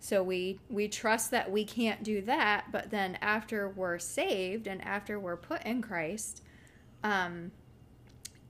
So 0.00 0.22
we 0.22 0.58
we 0.68 0.88
trust 0.88 1.30
that 1.30 1.52
we 1.52 1.64
can't 1.64 2.02
do 2.02 2.22
that, 2.22 2.72
but 2.72 2.90
then 2.90 3.16
after 3.20 3.68
we're 3.68 4.00
saved 4.00 4.66
and 4.66 4.82
after 4.82 5.20
we're 5.20 5.36
put 5.36 5.62
in 5.64 5.80
Christ, 5.80 6.42
um, 7.04 7.52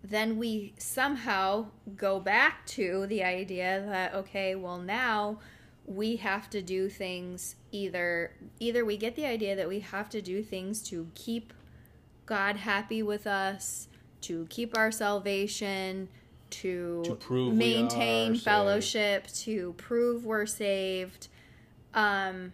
then 0.05 0.37
we 0.37 0.75
somehow 0.79 1.67
go 1.97 2.19
back 2.19 2.67
to 2.67 3.07
the 3.07 3.23
idea 3.23 3.85
that 3.89 4.15
okay, 4.15 4.55
well 4.55 4.79
now 4.79 5.39
we 5.87 6.17
have 6.17 6.49
to 6.49 6.63
do 6.63 6.89
things 6.89 7.57
either 7.73 8.33
either 8.61 8.85
we 8.85 8.97
get 8.97 9.17
the 9.17 9.27
idea 9.27 9.57
that 9.57 9.69
we 9.69 9.81
have 9.81 10.09
to 10.09 10.23
do 10.23 10.43
things 10.43 10.81
to 10.83 11.09
keep 11.15 11.53
God 12.27 12.57
happy 12.57 13.03
with 13.03 13.27
us, 13.27 13.89
to 14.23 14.47
keep 14.49 14.77
our 14.77 14.91
salvation, 14.91 16.09
to, 16.51 17.03
To 17.05 17.15
prove 17.15 17.55
maintain 17.55 18.37
fellowship, 18.37 19.27
to 19.29 19.75
prove 19.77 20.25
we're 20.25 20.47
saved. 20.47 21.29
Um, 21.95 22.53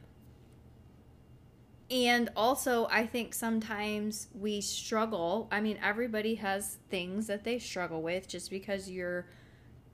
and 1.91 2.29
also, 2.37 2.87
I 2.91 3.07
think 3.07 3.33
sometimes 3.33 4.29
we 4.35 4.61
struggle. 4.61 5.49
I 5.51 5.61
mean, 5.61 5.79
everybody 5.83 6.35
has 6.37 6.79
things 6.91 7.27
that 7.29 7.45
they 7.45 7.59
struggle 7.59 8.03
with. 8.03 8.29
Just 8.29 8.51
because 8.51 8.91
you're 8.91 9.27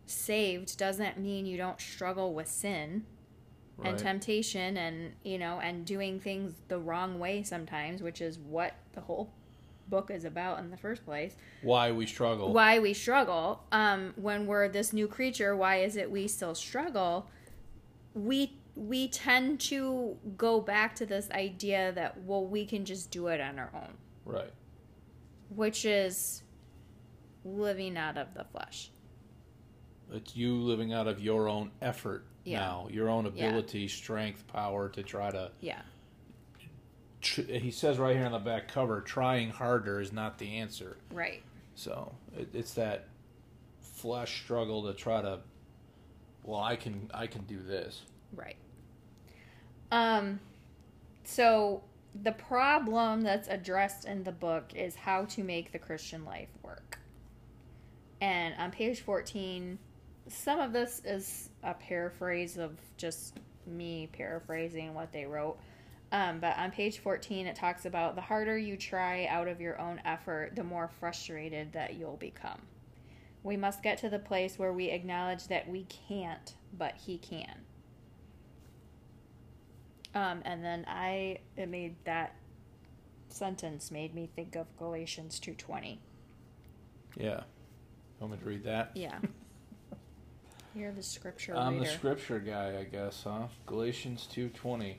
saved 0.06 0.76
doesn't 0.76 1.18
mean 1.18 1.46
you 1.46 1.56
don't 1.56 1.80
struggle 1.80 2.34
with 2.34 2.48
sin 2.48 3.04
and 3.82 3.98
temptation 3.98 4.76
and, 4.76 5.12
you 5.24 5.38
know, 5.38 5.60
and 5.60 5.84
doing 5.84 6.18
things 6.20 6.54
the 6.68 6.78
wrong 6.78 7.18
way 7.18 7.42
sometimes, 7.42 8.02
which 8.02 8.20
is 8.20 8.38
what 8.38 8.74
the 8.92 9.00
whole 9.00 9.30
book 9.88 10.10
is 10.10 10.24
about 10.24 10.58
in 10.58 10.70
the 10.70 10.76
first 10.76 11.04
place 11.04 11.36
Why 11.62 11.92
we 11.92 12.06
struggle. 12.06 12.52
why 12.52 12.78
we 12.78 12.94
struggle 12.94 13.62
um, 13.70 14.14
when 14.16 14.46
we're 14.46 14.66
this 14.68 14.94
new 14.94 15.06
creature 15.06 15.54
why 15.54 15.76
is 15.76 15.96
it 15.96 16.10
we 16.10 16.26
still 16.26 16.54
struggle 16.54 17.28
we 18.14 18.56
we 18.76 19.06
tend 19.08 19.60
to 19.60 20.16
go 20.36 20.60
back 20.60 20.94
to 20.96 21.06
this 21.06 21.30
idea 21.30 21.92
that 21.92 22.20
well 22.24 22.44
we 22.44 22.66
can 22.66 22.84
just 22.84 23.10
do 23.10 23.28
it 23.28 23.40
on 23.40 23.58
our 23.58 23.70
own 23.74 23.94
Right. 24.24 24.52
which 25.48 25.84
is 25.84 26.42
living 27.44 27.96
out 27.96 28.16
of 28.18 28.34
the 28.34 28.44
flesh 28.44 28.90
It's 30.12 30.34
you 30.36 30.54
living 30.56 30.92
out 30.92 31.06
of 31.06 31.20
your 31.20 31.48
own 31.48 31.70
effort 31.80 32.24
Yeah. 32.44 32.58
now, 32.60 32.88
your 32.90 33.08
own 33.08 33.24
Yeah. 33.34 33.46
ability, 33.48 33.88
strength, 33.88 34.46
power 34.48 34.88
to 34.90 35.02
try 35.02 35.30
to. 35.30 35.50
yeah 35.60 35.82
Tr- 37.20 37.42
he 37.42 37.70
says 37.70 37.98
right 37.98 38.14
here 38.16 38.26
on 38.26 38.32
the 38.32 38.38
back 38.38 38.68
cover, 38.68 39.00
trying 39.00 39.48
harder 39.50 39.98
is 40.00 40.12
not 40.12 40.38
the 40.38 40.56
answer. 40.58 40.98
right 41.10 41.42
So 41.74 42.14
it, 42.36 42.48
it's 42.54 42.74
that 42.74 43.08
flesh 43.80 44.42
struggle 44.42 44.82
to 44.84 44.92
try 44.94 45.22
to. 45.22 45.40
Well, 46.44 46.60
I 46.60 46.76
can 46.76 47.10
I 47.14 47.26
can 47.26 47.42
do 47.44 47.58
this. 47.62 48.02
Right. 48.34 48.56
Um 49.94 50.40
so 51.22 51.82
the 52.22 52.32
problem 52.32 53.22
that's 53.22 53.48
addressed 53.48 54.06
in 54.06 54.24
the 54.24 54.32
book 54.32 54.72
is 54.74 54.94
how 54.94 55.24
to 55.26 55.42
make 55.42 55.72
the 55.72 55.78
Christian 55.78 56.24
life 56.24 56.48
work. 56.62 56.98
And 58.20 58.54
on 58.58 58.70
page 58.70 59.00
14, 59.00 59.78
some 60.28 60.60
of 60.60 60.72
this 60.72 61.00
is 61.04 61.50
a 61.62 61.74
paraphrase 61.74 62.56
of 62.56 62.72
just 62.96 63.38
me 63.66 64.08
paraphrasing 64.12 64.94
what 64.94 65.12
they 65.12 65.26
wrote. 65.26 65.58
Um, 66.12 66.38
but 66.40 66.56
on 66.58 66.70
page 66.70 66.98
14, 66.98 67.46
it 67.46 67.56
talks 67.56 67.86
about 67.86 68.14
the 68.14 68.20
harder 68.20 68.56
you 68.56 68.76
try 68.76 69.26
out 69.26 69.48
of 69.48 69.60
your 69.60 69.80
own 69.80 70.00
effort, 70.04 70.54
the 70.54 70.64
more 70.64 70.90
frustrated 71.00 71.72
that 71.72 71.94
you'll 71.94 72.16
become. 72.16 72.60
We 73.42 73.56
must 73.56 73.82
get 73.82 73.98
to 73.98 74.08
the 74.08 74.18
place 74.18 74.58
where 74.58 74.72
we 74.72 74.90
acknowledge 74.90 75.48
that 75.48 75.68
we 75.68 75.86
can't, 76.08 76.54
but 76.76 76.94
He 77.04 77.18
can. 77.18 77.63
Um, 80.14 80.42
and 80.44 80.64
then 80.64 80.84
I 80.88 81.38
it 81.56 81.68
made 81.68 81.96
that 82.04 82.36
sentence 83.28 83.90
made 83.90 84.14
me 84.14 84.28
think 84.34 84.54
of 84.56 84.66
Galatians 84.78 85.38
two 85.40 85.54
twenty. 85.54 86.00
Yeah. 87.16 87.42
Want 88.20 88.32
me 88.32 88.38
to 88.38 88.44
read 88.44 88.64
that? 88.64 88.92
Yeah. 88.94 89.18
You're 90.74 90.92
the 90.92 91.02
scripture 91.02 91.56
I'm 91.56 91.74
reader. 91.74 91.84
the 91.84 91.90
scripture 91.90 92.38
guy, 92.40 92.78
I 92.80 92.84
guess, 92.84 93.22
huh? 93.24 93.46
Galatians 93.66 94.28
2:20. 94.34 94.96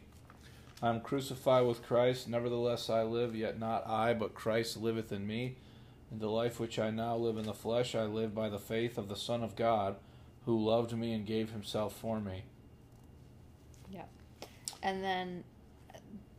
I'm 0.82 1.02
crucified 1.02 1.66
with 1.66 1.82
Christ, 1.84 2.28
nevertheless 2.28 2.90
I 2.90 3.04
live, 3.04 3.36
yet 3.36 3.60
not 3.60 3.88
I, 3.88 4.14
but 4.14 4.34
Christ 4.36 4.78
liveth 4.78 5.12
in 5.12 5.26
me. 5.26 5.56
And 6.12 6.20
the 6.20 6.30
life 6.30 6.60
which 6.60 6.78
I 6.80 6.92
now 6.92 7.16
live 7.16 7.38
in 7.38 7.46
the 7.46 7.54
flesh, 7.54 7.96
I 7.96 8.04
live 8.04 8.34
by 8.36 8.50
the 8.50 8.60
faith 8.60 8.98
of 8.98 9.08
the 9.10 9.16
Son 9.16 9.44
of 9.44 9.56
God, 9.56 9.96
who 10.46 10.64
loved 10.64 10.96
me 10.96 11.12
and 11.14 11.26
gave 11.26 11.52
himself 11.52 11.96
for 11.96 12.20
me. 12.20 12.44
And 14.86 15.04
then 15.04 15.44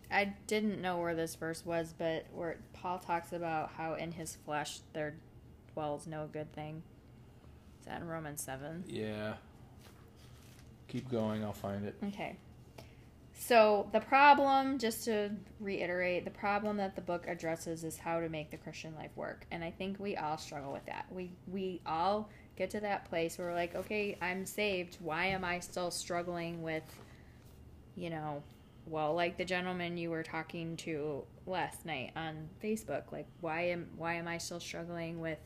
I 0.08 0.32
didn't 0.46 0.80
know 0.80 0.98
where 0.98 1.16
this 1.16 1.34
verse 1.34 1.66
was, 1.66 1.92
but 1.98 2.26
where 2.32 2.58
Paul 2.72 3.00
talks 3.00 3.32
about 3.32 3.72
how 3.76 3.94
in 3.94 4.12
his 4.12 4.36
flesh 4.44 4.78
there 4.92 5.16
dwells 5.74 6.06
no 6.06 6.28
good 6.32 6.52
thing. 6.52 6.84
Is 7.80 7.86
that 7.86 8.00
in 8.00 8.06
Romans 8.06 8.40
7? 8.40 8.84
Yeah. 8.86 9.34
Keep 10.86 11.10
going, 11.10 11.42
I'll 11.42 11.52
find 11.52 11.84
it. 11.84 11.96
Okay. 12.04 12.36
So 13.38 13.88
the 13.92 14.00
problem, 14.00 14.78
just 14.78 15.04
to 15.06 15.30
reiterate, 15.58 16.24
the 16.24 16.30
problem 16.30 16.76
that 16.76 16.94
the 16.94 17.02
book 17.02 17.26
addresses 17.26 17.82
is 17.82 17.98
how 17.98 18.20
to 18.20 18.28
make 18.28 18.52
the 18.52 18.56
Christian 18.56 18.94
life 18.94 19.10
work, 19.16 19.44
and 19.50 19.62
I 19.62 19.72
think 19.72 19.98
we 19.98 20.16
all 20.16 20.38
struggle 20.38 20.72
with 20.72 20.86
that. 20.86 21.06
We 21.10 21.32
we 21.52 21.80
all 21.84 22.30
get 22.56 22.70
to 22.70 22.80
that 22.80 23.04
place 23.10 23.36
where 23.36 23.48
we're 23.48 23.54
like, 23.54 23.74
okay, 23.74 24.16
I'm 24.22 24.46
saved. 24.46 24.96
Why 25.00 25.26
am 25.26 25.44
I 25.44 25.58
still 25.58 25.90
struggling 25.90 26.62
with, 26.62 26.82
you 27.96 28.10
know, 28.10 28.42
well, 28.86 29.14
like 29.14 29.36
the 29.36 29.44
gentleman 29.44 29.96
you 29.96 30.10
were 30.10 30.22
talking 30.22 30.76
to 30.78 31.24
last 31.46 31.84
night 31.84 32.12
on 32.14 32.48
Facebook, 32.62 33.10
like 33.10 33.26
why 33.40 33.62
am 33.62 33.88
why 33.96 34.14
am 34.14 34.28
I 34.28 34.38
still 34.38 34.60
struggling 34.60 35.20
with 35.20 35.38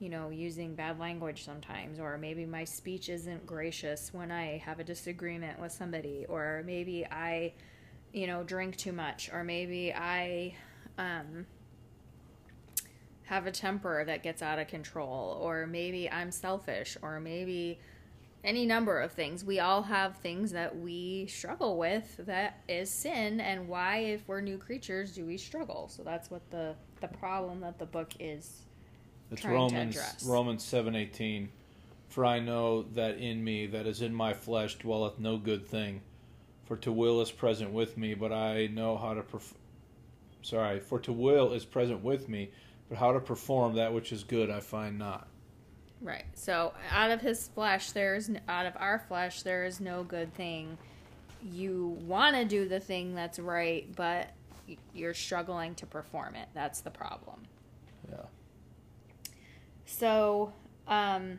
you 0.00 0.08
know, 0.08 0.30
using 0.30 0.74
bad 0.74 0.98
language 0.98 1.44
sometimes, 1.44 2.00
or 2.00 2.16
maybe 2.16 2.46
my 2.46 2.64
speech 2.64 3.10
isn't 3.10 3.46
gracious 3.46 4.12
when 4.14 4.32
I 4.32 4.56
have 4.64 4.80
a 4.80 4.84
disagreement 4.84 5.60
with 5.60 5.72
somebody, 5.72 6.24
or 6.26 6.62
maybe 6.64 7.06
I, 7.06 7.52
you 8.12 8.26
know, 8.26 8.42
drink 8.42 8.76
too 8.76 8.92
much, 8.92 9.30
or 9.30 9.44
maybe 9.44 9.92
I 9.92 10.54
um, 10.96 11.44
have 13.24 13.46
a 13.46 13.52
temper 13.52 14.02
that 14.06 14.22
gets 14.22 14.40
out 14.40 14.58
of 14.58 14.68
control, 14.68 15.38
or 15.42 15.66
maybe 15.66 16.10
I'm 16.10 16.30
selfish, 16.30 16.96
or 17.02 17.20
maybe 17.20 17.78
any 18.42 18.64
number 18.66 19.00
of 19.00 19.12
things. 19.12 19.44
We 19.44 19.60
all 19.60 19.82
have 19.82 20.16
things 20.16 20.52
that 20.52 20.78
we 20.78 21.26
struggle 21.26 21.76
with 21.76 22.16
that 22.26 22.60
is 22.68 22.90
sin, 22.90 23.40
and 23.40 23.68
why, 23.68 23.98
if 23.98 24.26
we're 24.26 24.40
new 24.40 24.58
creatures, 24.58 25.12
do 25.12 25.26
we 25.26 25.36
struggle? 25.36 25.88
So 25.88 26.02
that's 26.02 26.30
what 26.30 26.48
the 26.50 26.74
the 27.00 27.08
problem 27.08 27.60
that 27.60 27.78
the 27.78 27.86
book 27.86 28.12
is 28.18 28.62
It's 29.30 29.40
trying 29.42 29.54
to 29.54 29.58
Romans 29.58 29.96
address. 29.96 30.24
Romans 30.26 30.64
seven 30.64 30.94
eighteen. 30.94 31.50
For 32.08 32.24
I 32.24 32.40
know 32.40 32.82
that 32.94 33.18
in 33.18 33.44
me, 33.44 33.66
that 33.68 33.86
is 33.86 34.02
in 34.02 34.12
my 34.12 34.32
flesh, 34.32 34.74
dwelleth 34.76 35.20
no 35.20 35.36
good 35.36 35.66
thing. 35.66 36.00
For 36.64 36.76
to 36.78 36.92
will 36.92 37.20
is 37.20 37.30
present 37.30 37.70
with 37.72 37.96
me, 37.96 38.14
but 38.14 38.32
I 38.32 38.66
know 38.66 38.96
how 38.96 39.14
to. 39.14 39.22
Perf- 39.22 39.54
Sorry, 40.42 40.80
for 40.80 40.98
to 41.00 41.12
will 41.12 41.52
is 41.52 41.64
present 41.64 42.02
with 42.02 42.28
me, 42.28 42.50
but 42.88 42.96
how 42.98 43.12
to 43.12 43.20
perform 43.20 43.74
that 43.74 43.92
which 43.92 44.10
is 44.10 44.24
good 44.24 44.50
I 44.50 44.60
find 44.60 44.98
not. 44.98 45.28
Right. 46.02 46.24
So 46.34 46.72
out 46.90 47.10
of 47.10 47.20
his 47.20 47.48
flesh, 47.48 47.92
there's 47.92 48.30
out 48.48 48.66
of 48.66 48.74
our 48.76 48.98
flesh, 49.06 49.42
there 49.42 49.64
is 49.64 49.80
no 49.80 50.02
good 50.02 50.34
thing. 50.34 50.78
You 51.42 51.98
want 52.06 52.36
to 52.36 52.44
do 52.44 52.68
the 52.68 52.80
thing 52.80 53.14
that's 53.14 53.38
right, 53.38 53.86
but 53.94 54.30
you're 54.94 55.14
struggling 55.14 55.74
to 55.76 55.86
perform 55.86 56.36
it. 56.36 56.48
That's 56.54 56.80
the 56.80 56.90
problem. 56.90 57.42
Yeah. 58.10 58.24
So, 59.84 60.52
um, 60.86 61.38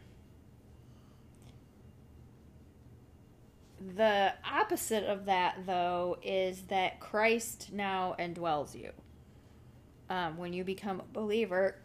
the 3.95 4.33
opposite 4.49 5.03
of 5.05 5.25
that, 5.25 5.65
though, 5.65 6.17
is 6.21 6.61
that 6.63 6.99
Christ 6.99 7.69
now 7.71 8.15
indwells 8.19 8.75
you. 8.75 8.91
Um, 10.09 10.37
when 10.37 10.53
you 10.53 10.63
become 10.63 10.99
a 10.99 11.13
believer, 11.13 11.77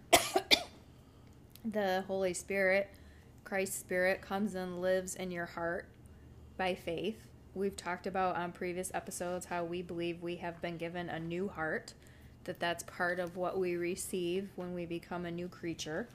the 1.72 2.04
Holy 2.06 2.34
Spirit, 2.34 2.88
Christ's 3.44 3.78
Spirit, 3.78 4.22
comes 4.22 4.54
and 4.54 4.80
lives 4.80 5.14
in 5.14 5.30
your 5.30 5.46
heart 5.46 5.88
by 6.56 6.74
faith. 6.74 7.18
We've 7.54 7.76
talked 7.76 8.06
about 8.06 8.36
on 8.36 8.52
previous 8.52 8.90
episodes 8.94 9.46
how 9.46 9.64
we 9.64 9.82
believe 9.82 10.22
we 10.22 10.36
have 10.36 10.60
been 10.60 10.76
given 10.76 11.08
a 11.08 11.18
new 11.18 11.48
heart, 11.48 11.94
that 12.44 12.60
that's 12.60 12.82
part 12.84 13.18
of 13.18 13.36
what 13.36 13.58
we 13.58 13.76
receive 13.76 14.48
when 14.56 14.74
we 14.74 14.86
become 14.86 15.24
a 15.26 15.30
new 15.30 15.48
creature 15.48 16.08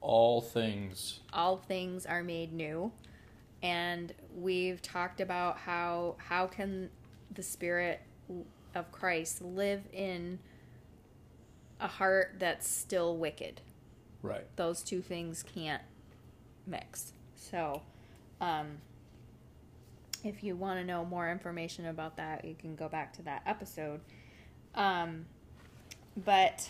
All 0.00 0.40
things. 0.42 1.20
all 1.32 1.56
things 1.56 2.04
are 2.04 2.22
made 2.22 2.52
new 2.52 2.92
and 3.62 4.12
we've 4.36 4.82
talked 4.82 5.20
about 5.22 5.56
how 5.56 6.16
how 6.18 6.46
can 6.46 6.90
the 7.34 7.42
spirit 7.42 8.02
of 8.74 8.92
Christ 8.92 9.40
live 9.40 9.82
in 9.92 10.38
a 11.80 11.86
heart 11.88 12.34
that's 12.38 12.68
still 12.68 13.16
wicked 13.16 13.62
Right. 14.24 14.46
those 14.56 14.82
two 14.82 15.02
things 15.02 15.42
can't 15.54 15.82
mix 16.66 17.12
so 17.36 17.82
um 18.40 18.78
if 20.24 20.42
you 20.42 20.56
want 20.56 20.80
to 20.80 20.84
know 20.84 21.04
more 21.04 21.30
information 21.30 21.86
about 21.86 22.16
that 22.16 22.44
you 22.44 22.54
can 22.54 22.74
go 22.74 22.88
back 22.88 23.12
to 23.14 23.22
that 23.22 23.42
episode 23.46 24.00
um 24.74 25.26
but 26.24 26.68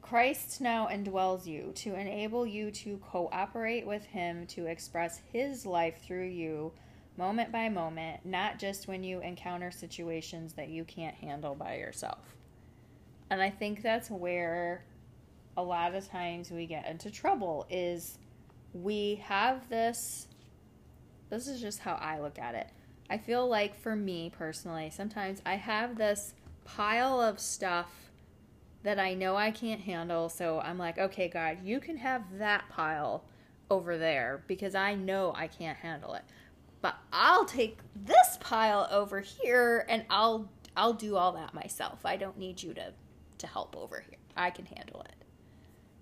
Christ 0.00 0.60
now 0.60 0.86
indwells 0.88 1.46
you 1.46 1.72
to 1.76 1.94
enable 1.94 2.46
you 2.46 2.70
to 2.70 2.98
cooperate 2.98 3.86
with 3.86 4.04
Him 4.04 4.46
to 4.48 4.66
express 4.66 5.22
His 5.32 5.64
life 5.64 6.02
through 6.04 6.26
you 6.26 6.72
moment 7.16 7.50
by 7.50 7.68
moment, 7.68 8.20
not 8.24 8.58
just 8.58 8.86
when 8.86 9.02
you 9.02 9.20
encounter 9.20 9.70
situations 9.70 10.52
that 10.54 10.68
you 10.68 10.84
can't 10.84 11.14
handle 11.14 11.54
by 11.54 11.76
yourself. 11.76 12.36
And 13.30 13.40
I 13.40 13.50
think 13.50 13.82
that's 13.82 14.10
where 14.10 14.84
a 15.56 15.62
lot 15.62 15.94
of 15.94 16.08
times 16.08 16.50
we 16.50 16.66
get 16.66 16.88
into 16.88 17.10
trouble 17.10 17.66
is 17.70 18.18
we 18.72 19.22
have 19.24 19.68
this 19.68 20.26
this 21.30 21.48
is 21.48 21.60
just 21.60 21.80
how 21.80 21.94
I 21.94 22.20
look 22.20 22.38
at 22.38 22.54
it. 22.54 22.68
I 23.10 23.18
feel 23.18 23.48
like 23.48 23.76
for 23.76 23.96
me 23.96 24.30
personally, 24.36 24.90
sometimes 24.90 25.42
I 25.44 25.54
have 25.56 25.96
this 25.96 26.34
pile 26.64 27.20
of 27.20 27.40
stuff 27.40 27.90
that 28.82 28.98
I 28.98 29.14
know 29.14 29.34
I 29.34 29.50
can't 29.50 29.80
handle. 29.80 30.28
So 30.28 30.60
I'm 30.60 30.78
like, 30.78 30.98
okay, 30.98 31.28
God, 31.28 31.58
you 31.64 31.80
can 31.80 31.96
have 31.96 32.38
that 32.38 32.68
pile 32.68 33.24
over 33.70 33.98
there 33.98 34.44
because 34.46 34.74
I 34.74 34.94
know 34.94 35.32
I 35.34 35.48
can't 35.48 35.78
handle 35.78 36.14
it. 36.14 36.22
But 36.82 36.96
I'll 37.12 37.46
take 37.46 37.78
this 37.96 38.38
pile 38.40 38.86
over 38.90 39.20
here 39.20 39.86
and 39.88 40.04
I'll 40.10 40.48
I'll 40.76 40.92
do 40.92 41.16
all 41.16 41.32
that 41.32 41.54
myself. 41.54 42.00
I 42.04 42.16
don't 42.16 42.38
need 42.38 42.62
you 42.62 42.74
to 42.74 42.92
to 43.38 43.46
help 43.46 43.76
over 43.76 44.04
here. 44.08 44.18
I 44.36 44.50
can 44.50 44.66
handle 44.66 45.00
it. 45.02 45.23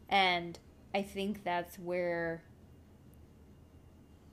And 0.08 0.58
I 0.94 1.02
think 1.02 1.44
that's 1.44 1.78
where 1.78 2.42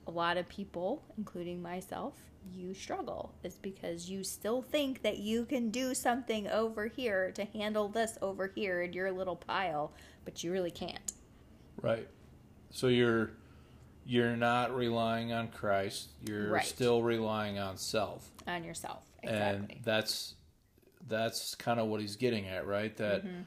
a 0.06 0.10
lot 0.10 0.36
of 0.36 0.48
people, 0.48 1.02
including 1.16 1.62
myself, 1.62 2.14
you 2.52 2.72
struggle 2.74 3.34
is 3.44 3.56
because 3.56 4.08
you 4.08 4.24
still 4.24 4.62
think 4.62 5.02
that 5.02 5.18
you 5.18 5.44
can 5.44 5.70
do 5.70 5.94
something 5.94 6.48
over 6.48 6.86
here 6.86 7.30
to 7.32 7.44
handle 7.44 7.88
this 7.88 8.16
over 8.22 8.50
here 8.54 8.82
in 8.82 8.92
your 8.94 9.12
little 9.12 9.36
pile, 9.36 9.92
but 10.24 10.42
you 10.42 10.50
really 10.50 10.70
can't. 10.70 11.12
Right. 11.80 12.08
So 12.70 12.88
you're 12.88 13.32
you're 14.06 14.36
not 14.36 14.74
relying 14.74 15.32
on 15.32 15.48
Christ. 15.48 16.08
You're 16.26 16.50
Right. 16.50 16.64
still 16.64 17.02
relying 17.02 17.58
on 17.58 17.76
self. 17.76 18.30
On 18.46 18.64
yourself. 18.64 19.02
Exactly. 19.22 19.74
and 19.76 19.84
that's 19.84 20.34
that's 21.06 21.54
kind 21.54 21.78
of 21.78 21.88
what 21.88 22.00
he's 22.00 22.16
getting 22.16 22.46
at 22.48 22.66
right 22.66 22.96
that 22.96 23.24
Mm-hmm. 23.24 23.42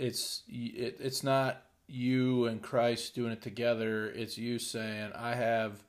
It's 0.00 0.42
it, 0.48 0.96
it's 1.00 1.22
not 1.22 1.62
you 1.86 2.46
and 2.46 2.62
christ 2.62 3.14
doing 3.14 3.32
it 3.32 3.42
together 3.42 4.06
it's 4.10 4.38
you 4.38 4.58
saying 4.58 5.10
i 5.14 5.34
have 5.34 5.82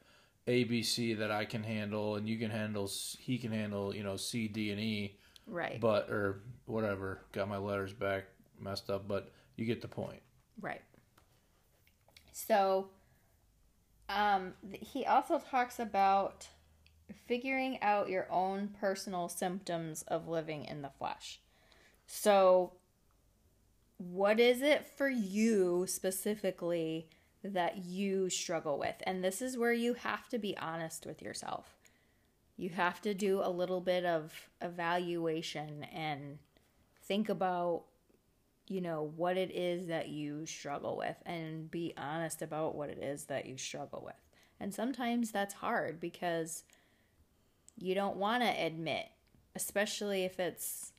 abc 0.48 1.18
that 1.18 1.32
i 1.32 1.46
can 1.46 1.64
handle 1.64 2.16
and 2.16 2.28
you 2.28 2.38
can 2.38 2.50
handle 2.50 2.90
he 3.20 3.38
can 3.38 3.52
handle 3.52 3.96
you 3.96 4.04
know 4.04 4.18
c 4.18 4.48
d 4.48 4.72
and 4.72 4.80
e 4.80 5.16
right. 5.46 5.80
but 5.80 6.10
or 6.10 6.42
whatever 6.66 7.22
got 7.32 7.48
my 7.48 7.58
letters 7.58 7.94
back 7.94 8.26
messed 8.60 8.90
up 8.90 9.08
but 9.08 9.32
you 9.56 9.66
get 9.66 9.82
the 9.82 9.88
point 9.88 10.22
Right. 10.62 10.82
So, 12.32 12.90
um, 14.10 14.54
he 14.72 15.06
also 15.06 15.40
talks 15.40 15.80
about 15.80 16.48
figuring 17.28 17.80
out 17.82 18.10
your 18.10 18.28
own 18.32 18.70
personal 18.80 19.28
symptoms 19.28 20.04
of 20.04 20.28
living 20.28 20.66
in 20.66 20.82
the 20.82 20.90
flesh. 20.90 21.42
So, 22.06 22.74
what 24.10 24.40
is 24.40 24.62
it 24.62 24.86
for 24.86 25.10
you 25.10 25.86
specifically 25.88 27.08
that 27.44 27.86
you 27.86 28.30
struggle 28.30 28.80
with? 28.80 28.96
And 29.04 29.24
this 29.24 29.42
is 29.42 29.58
where 29.58 29.74
you 29.74 29.94
have 29.94 30.28
to 30.30 30.40
be 30.40 30.58
honest 30.58 31.06
with 31.06 31.22
yourself. 31.22 31.78
you 32.58 32.70
have 32.70 33.02
to 33.02 33.14
do 33.14 33.42
a 33.44 33.50
little 33.50 33.82
bit 33.82 34.06
of 34.06 34.50
evaluation 34.62 35.84
and 35.94 36.38
think 37.04 37.30
about 37.30 37.84
you 38.68 38.80
know 38.82 39.12
what 39.16 39.36
it 39.38 39.52
is 39.52 39.88
that 39.88 40.10
you 40.10 40.46
struggle 40.46 40.96
with 40.98 41.16
and 41.26 41.70
be 41.72 41.94
honest 41.98 42.42
about 42.42 42.76
what 42.76 42.90
it 42.90 43.00
is 43.00 43.26
that 43.26 43.46
you 43.46 43.58
struggle 43.58 44.04
with 44.06 44.16
and 44.60 44.74
sometimes 44.74 45.32
that's 45.32 45.56
hard 45.56 46.00
because 46.00 46.64
you 47.78 47.96
don't 47.96 48.18
want 48.18 48.44
to 48.44 48.66
admit 48.66 49.08
especially 49.56 50.24
if 50.24 50.40
it's 50.40 50.94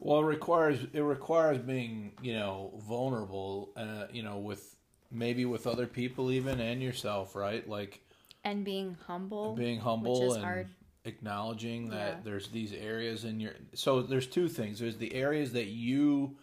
Well, 0.00 0.20
it 0.20 0.24
requires 0.24 0.80
it 0.92 1.00
requires 1.00 1.58
being 1.58 2.12
you 2.22 2.32
know 2.32 2.72
vulnerable, 2.88 3.70
uh, 3.76 4.06
you 4.10 4.22
know, 4.22 4.38
with 4.38 4.74
maybe 5.10 5.44
with 5.44 5.66
other 5.66 5.86
people 5.86 6.32
even 6.32 6.58
and 6.58 6.82
yourself, 6.82 7.36
right? 7.36 7.68
Like 7.68 8.00
and 8.42 8.64
being 8.64 8.96
humble 9.06 9.54
being 9.54 9.78
humble 9.78 10.32
and 10.32 10.42
hard 10.42 10.68
acknowledging 11.04 11.90
that 11.90 12.16
Yeah. 12.16 12.20
there's 12.24 12.48
these 12.48 12.72
areas 12.72 13.24
in 13.24 13.40
your. 13.40 13.52
So 13.74 14.02
there's 14.02 14.26
two 14.26 14.48
things. 14.48 14.78
There's 14.78 14.96
the 14.96 15.14
areas 15.14 15.52
that 15.52 15.66
you 15.66 16.36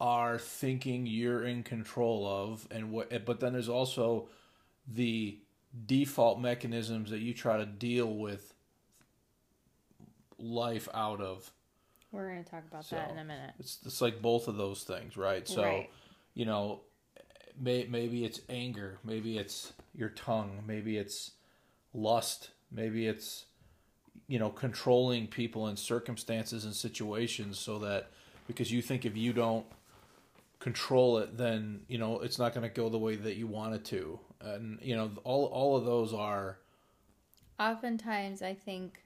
are 0.00 0.38
thinking 0.38 1.06
you're 1.06 1.44
in 1.44 1.62
control 1.62 2.26
of, 2.26 2.66
and 2.70 2.92
what. 2.92 3.24
But 3.24 3.40
then 3.40 3.52
there's 3.52 3.68
also 3.68 4.28
the 4.86 5.40
default 5.86 6.40
mechanisms 6.40 7.10
that 7.10 7.18
you 7.18 7.34
try 7.34 7.56
to 7.58 7.66
deal 7.66 8.14
with 8.14 8.54
life 10.38 10.88
out 10.94 11.20
of. 11.20 11.50
We're 12.12 12.30
going 12.30 12.44
to 12.44 12.50
talk 12.50 12.64
about 12.70 12.88
that 12.90 13.10
in 13.10 13.18
a 13.18 13.24
minute 13.24 13.52
It's 13.58 13.78
it's 13.84 14.00
like 14.00 14.22
both 14.22 14.48
of 14.48 14.56
those 14.56 14.82
things, 14.84 15.16
right? 15.16 15.46
So, 15.46 15.62
Right. 15.62 15.90
you 16.34 16.46
know, 16.46 16.80
may, 17.60 17.86
maybe 17.88 18.24
it's 18.24 18.40
anger, 18.48 18.98
maybe 19.04 19.38
it's 19.38 19.72
your 19.94 20.10
tongue, 20.10 20.62
maybe 20.66 20.96
it's 20.96 21.32
lust, 21.92 22.50
maybe 22.70 23.06
it's 23.06 23.46
you 24.28 24.38
know 24.38 24.50
controlling 24.50 25.26
people 25.26 25.66
and 25.66 25.78
circumstances 25.78 26.64
and 26.64 26.74
situations 26.74 27.58
so 27.58 27.78
that 27.78 28.10
because 28.46 28.72
you 28.72 28.82
think 28.82 29.04
if 29.04 29.16
you 29.16 29.32
don't 29.32 29.66
control 30.58 31.18
it 31.18 31.36
then 31.36 31.80
you 31.86 31.98
know 31.98 32.18
it's 32.20 32.38
not 32.38 32.52
going 32.52 32.62
to 32.68 32.74
go 32.74 32.88
the 32.88 32.98
way 32.98 33.14
that 33.14 33.36
you 33.36 33.46
want 33.46 33.74
it 33.74 33.84
to 33.84 34.18
and 34.40 34.78
you 34.82 34.96
know 34.96 35.10
all 35.22 35.44
all 35.46 35.76
of 35.76 35.84
those 35.84 36.12
are 36.12 36.58
oftentimes 37.60 38.42
i 38.42 38.52
think 38.54 39.02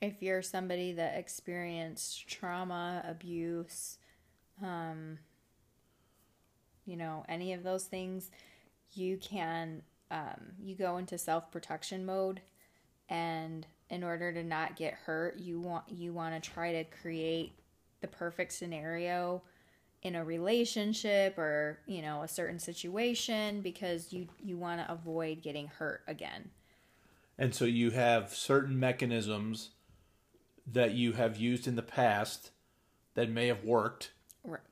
if 0.00 0.22
you're 0.22 0.42
somebody 0.42 0.92
that 0.92 1.18
experienced 1.18 2.26
trauma 2.28 3.04
abuse 3.06 3.98
um 4.62 5.18
you 6.86 6.96
know 6.96 7.24
any 7.28 7.52
of 7.52 7.62
those 7.62 7.84
things 7.84 8.30
you 8.92 9.16
can 9.16 9.82
um, 10.10 10.52
you 10.60 10.74
go 10.74 10.96
into 10.96 11.16
self-protection 11.16 12.04
mode. 12.04 12.40
And 13.08 13.66
in 13.88 14.04
order 14.04 14.32
to 14.32 14.44
not 14.44 14.76
get 14.76 14.94
hurt 14.94 15.38
you 15.38 15.60
want 15.60 15.84
you 15.88 16.12
want 16.12 16.40
to 16.40 16.50
try 16.50 16.72
to 16.72 16.84
create 16.84 17.52
the 18.00 18.06
perfect 18.06 18.52
scenario 18.52 19.42
in 20.02 20.14
a 20.14 20.24
relationship 20.24 21.36
or 21.36 21.80
you 21.86 22.00
know 22.00 22.22
a 22.22 22.28
certain 22.28 22.60
situation 22.60 23.62
because 23.62 24.12
you 24.12 24.28
you 24.40 24.56
want 24.56 24.80
to 24.80 24.92
avoid 24.92 25.42
getting 25.42 25.66
hurt 25.66 26.02
again. 26.06 26.50
And 27.36 27.54
so 27.54 27.64
you 27.64 27.90
have 27.90 28.32
certain 28.34 28.78
mechanisms 28.78 29.70
that 30.66 30.92
you 30.92 31.12
have 31.12 31.36
used 31.36 31.66
in 31.66 31.76
the 31.76 31.82
past 31.82 32.50
that 33.14 33.30
may 33.30 33.48
have 33.48 33.64
worked. 33.64 34.12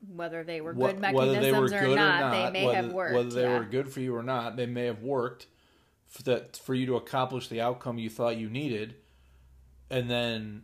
whether 0.07 0.43
they 0.43 0.61
were 0.61 0.73
Wh- 0.73 0.79
good 0.79 0.99
mechanisms 0.99 1.73
or, 1.73 1.95
not, 1.95 2.31
they 2.31 2.51
may 2.51 2.65
whether, 2.65 2.75
have 2.75 2.93
worked. 2.93 3.15
Whether 3.15 3.29
they 3.29 3.43
yeah. 3.43 3.59
were 3.59 3.65
good 3.65 3.91
for 3.91 3.99
you 3.99 4.15
or 4.15 4.23
not, 4.23 4.55
they 4.55 4.65
may 4.65 4.85
have 4.85 5.03
worked 5.03 5.47
for 6.07 6.23
that 6.23 6.57
for 6.57 6.73
you 6.73 6.87
to 6.87 6.95
accomplish 6.95 7.47
the 7.47 7.61
outcome 7.61 7.99
you 7.99 8.09
thought 8.09 8.37
you 8.37 8.49
needed, 8.49 8.95
and 9.89 10.09
then 10.09 10.63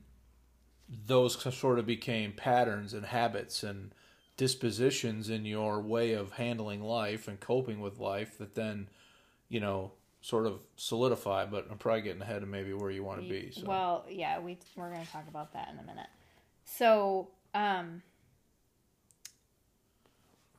those 0.87 1.37
sort 1.55 1.79
of 1.79 1.85
became 1.85 2.31
patterns 2.31 2.93
and 2.93 3.05
habits 3.05 3.63
and 3.63 3.93
dispositions 4.37 5.29
in 5.29 5.45
your 5.45 5.79
way 5.79 6.13
of 6.13 6.33
handling 6.33 6.81
life 6.81 7.27
and 7.27 7.39
coping 7.39 7.79
with 7.79 7.99
life 7.99 8.37
that 8.37 8.55
then, 8.55 8.89
you 9.49 9.59
know, 9.59 9.91
sort 10.25 10.47
of 10.47 10.59
solidify. 10.75 11.45
But 11.45 11.67
I'm 11.69 11.77
probably 11.77 12.01
getting 12.01 12.21
ahead 12.21 12.41
of 12.41 12.49
maybe 12.49 12.73
where 12.73 12.89
you 12.89 13.03
want 13.03 13.21
to 13.21 13.29
be. 13.29 13.51
So. 13.51 13.65
Well, 13.65 14.05
yeah, 14.09 14.39
we 14.39 14.57
we're 14.75 14.89
going 14.89 15.05
to 15.05 15.11
talk 15.11 15.27
about 15.27 15.53
that 15.53 15.69
in 15.71 15.77
a 15.77 15.83
minute. 15.83 16.07
So, 16.65 17.29
um 17.53 18.01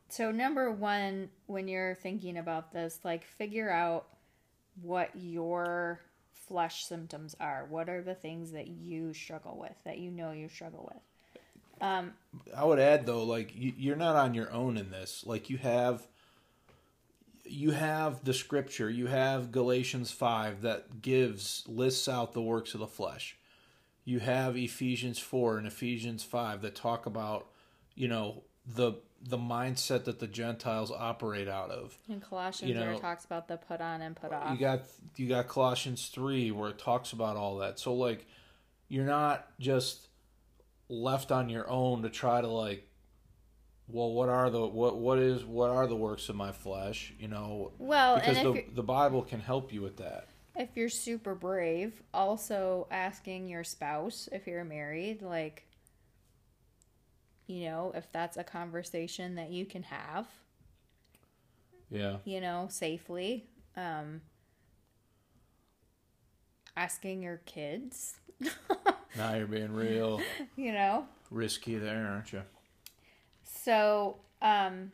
so 0.09 0.31
number 0.31 0.70
1 0.70 1.29
when 1.46 1.66
you're 1.66 1.96
thinking 1.96 2.38
about 2.38 2.72
this, 2.72 3.00
like 3.02 3.24
figure 3.24 3.68
out 3.68 4.07
what 4.81 5.11
your 5.14 6.00
flesh 6.33 6.85
symptoms 6.85 7.35
are. 7.40 7.66
What 7.68 7.88
are 7.88 8.02
the 8.02 8.14
things 8.14 8.52
that 8.52 8.68
you 8.68 9.12
struggle 9.12 9.59
with 9.59 9.74
that 9.85 9.98
you 9.98 10.12
know 10.12 10.31
you 10.31 10.48
struggle 10.48 10.88
with? 10.92 11.02
Um 11.83 12.12
I 12.57 12.64
would 12.64 12.79
add 12.79 13.05
though, 13.05 13.24
like 13.24 13.50
you, 13.55 13.72
you're 13.76 13.96
not 13.96 14.14
on 14.14 14.33
your 14.33 14.52
own 14.52 14.76
in 14.76 14.90
this. 14.92 15.24
Like 15.26 15.50
you 15.50 15.59
have, 15.59 16.07
you 17.49 17.71
have 17.71 18.25
the 18.25 18.35
scripture. 18.35 18.91
You 18.91 19.07
have 19.07 19.53
Galatians 19.53 20.11
five 20.11 20.63
that 20.63 21.03
gives 21.03 21.65
lists 21.67 22.09
out 22.09 22.33
the 22.33 22.43
works 22.43 22.75
of 22.75 22.81
the 22.81 22.87
flesh. 22.87 23.37
You 24.05 24.21
have 24.21 24.57
Ephesians 24.57 25.19
four 25.19 25.59
and 25.59 25.67
Ephesians 25.67 26.23
five 26.23 26.63
that 26.63 26.75
talk 26.75 27.07
about, 27.07 27.49
you 27.95 28.09
know, 28.09 28.45
the 28.67 28.95
the 29.23 29.39
mindset 29.39 30.05
that 30.05 30.19
the 30.19 30.27
Gentiles 30.27 30.93
operate 30.93 31.49
out 31.49 31.71
of. 31.71 31.99
in 32.09 32.21
Colossians 32.21 32.71
You 32.71 32.79
where 32.79 32.91
know, 32.91 32.97
it 32.97 33.01
talks 33.01 33.25
about 33.25 33.49
the 33.49 33.57
put 33.57 33.81
on 33.81 34.03
and 34.03 34.15
put 34.15 34.33
off. 34.33 34.53
You 34.53 34.59
got 34.59 34.83
you 35.17 35.29
got 35.29 35.49
Colossians 35.49 36.09
three 36.09 36.51
where 36.51 36.71
it 36.71 36.79
talks 36.79 37.13
about 37.13 37.37
all 37.37 37.59
that. 37.59 37.79
So 37.79 37.95
like, 37.95 38.27
you're 38.89 39.07
not 39.07 39.49
just 39.59 40.09
left 40.89 41.33
on 41.33 41.49
your 41.49 41.69
own 41.69 42.03
to 42.03 42.11
try 42.11 42.41
to 42.41 42.47
like, 42.47 42.86
well, 43.88 44.12
what 44.12 44.29
are 44.29 44.51
the 44.51 44.66
what 44.66 44.99
what 44.99 45.18
is 45.18 45.44
what 45.44 45.70
are 45.70 45.87
the 45.87 45.96
works 45.96 46.29
of 46.29 46.37
my 46.37 46.53
flesh? 46.53 47.12
You 47.18 47.29
know, 47.29 47.72
well, 47.79 48.16
because 48.16 48.42
the 48.42 48.64
the 48.75 48.83
Bible 48.83 49.22
can 49.22 49.40
help 49.40 49.72
you 49.72 49.83
with 49.83 49.96
that. 49.99 50.29
if 50.57 50.77
you're 50.77 50.88
super 50.88 51.35
brave, 51.35 52.03
also 52.14 52.87
asking 52.90 53.49
your 53.49 53.64
spouse 53.64 54.29
if 54.33 54.46
you're 54.46 54.64
married, 54.64 55.22
like, 55.22 55.66
you 57.46 57.64
know, 57.68 57.92
if 57.94 58.11
that's 58.12 58.37
a 58.37 58.44
conversation 58.44 59.35
that 59.37 59.51
you 59.51 59.64
can 59.66 59.83
have, 59.85 60.27
Yeah, 61.90 62.16
you 62.25 62.40
know, 62.40 62.66
safely. 62.70 63.46
Um, 63.77 64.22
asking 66.77 67.22
your 67.22 67.38
kids, 67.46 68.16
now 69.16 69.35
you're 69.35 69.46
being 69.46 69.72
real 69.72 70.20
you 70.57 70.72
know. 70.72 71.07
risky 71.31 71.77
there, 71.77 72.07
aren't 72.09 72.33
you? 72.33 72.42
So, 73.66 74.14
um, 74.42 74.92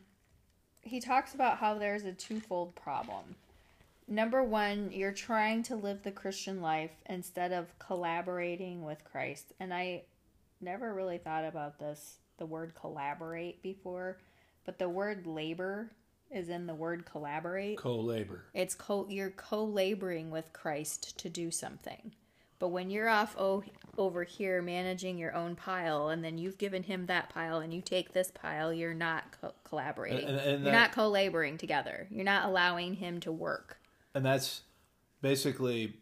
he 0.81 0.99
talks 0.99 1.35
about 1.35 1.59
how 1.59 1.75
there's 1.75 2.05
a 2.05 2.11
twofold 2.11 2.73
problem. 2.73 3.35
Number 4.07 4.43
one, 4.43 4.89
you're 4.91 5.11
trying 5.11 5.61
to 5.63 5.75
live 5.75 6.01
the 6.01 6.09
Christian 6.09 6.59
life 6.59 6.89
instead 7.05 7.51
of 7.51 7.77
collaborating 7.77 8.83
with 8.83 9.03
Christ. 9.03 9.53
And 9.59 9.71
I 9.71 10.01
never 10.59 10.91
really 10.91 11.19
thought 11.19 11.45
about 11.45 11.77
this, 11.77 12.15
the 12.39 12.47
word 12.47 12.73
collaborate 12.73 13.61
before, 13.61 14.17
but 14.65 14.79
the 14.79 14.89
word 14.89 15.27
labor 15.27 15.91
is 16.31 16.49
in 16.49 16.65
the 16.65 16.73
word 16.73 17.05
collaborate. 17.05 17.77
Co-labor. 17.77 18.45
It's 18.55 18.73
co 18.73 19.05
you're 19.07 19.29
co-laboring 19.29 20.31
with 20.31 20.51
Christ 20.51 21.19
to 21.19 21.29
do 21.29 21.51
something. 21.51 22.13
But 22.59 22.69
when 22.69 22.89
you're 22.89 23.09
off 23.09 23.35
o- 23.37 23.63
over 23.97 24.23
here 24.23 24.61
managing 24.61 25.17
your 25.17 25.35
own 25.35 25.55
pile 25.55 26.09
and 26.09 26.23
then 26.23 26.37
you've 26.37 26.57
given 26.57 26.83
him 26.83 27.05
that 27.07 27.29
pile 27.29 27.59
and 27.59 27.73
you 27.73 27.81
take 27.81 28.13
this 28.13 28.31
pile, 28.31 28.73
you're 28.73 28.93
not 28.93 29.23
co- 29.41 29.53
collaborating. 29.63 30.27
And- 30.27 30.37
and 30.37 30.63
you're 30.63 30.71
that- 30.71 30.79
not 30.79 30.91
co-laboring 30.93 31.57
together. 31.57 32.07
You're 32.09 32.23
not 32.23 32.45
allowing 32.47 32.95
him 32.95 33.19
to 33.21 33.31
work. 33.31 33.79
And 34.15 34.25
that's 34.25 34.61
basically 35.21 35.97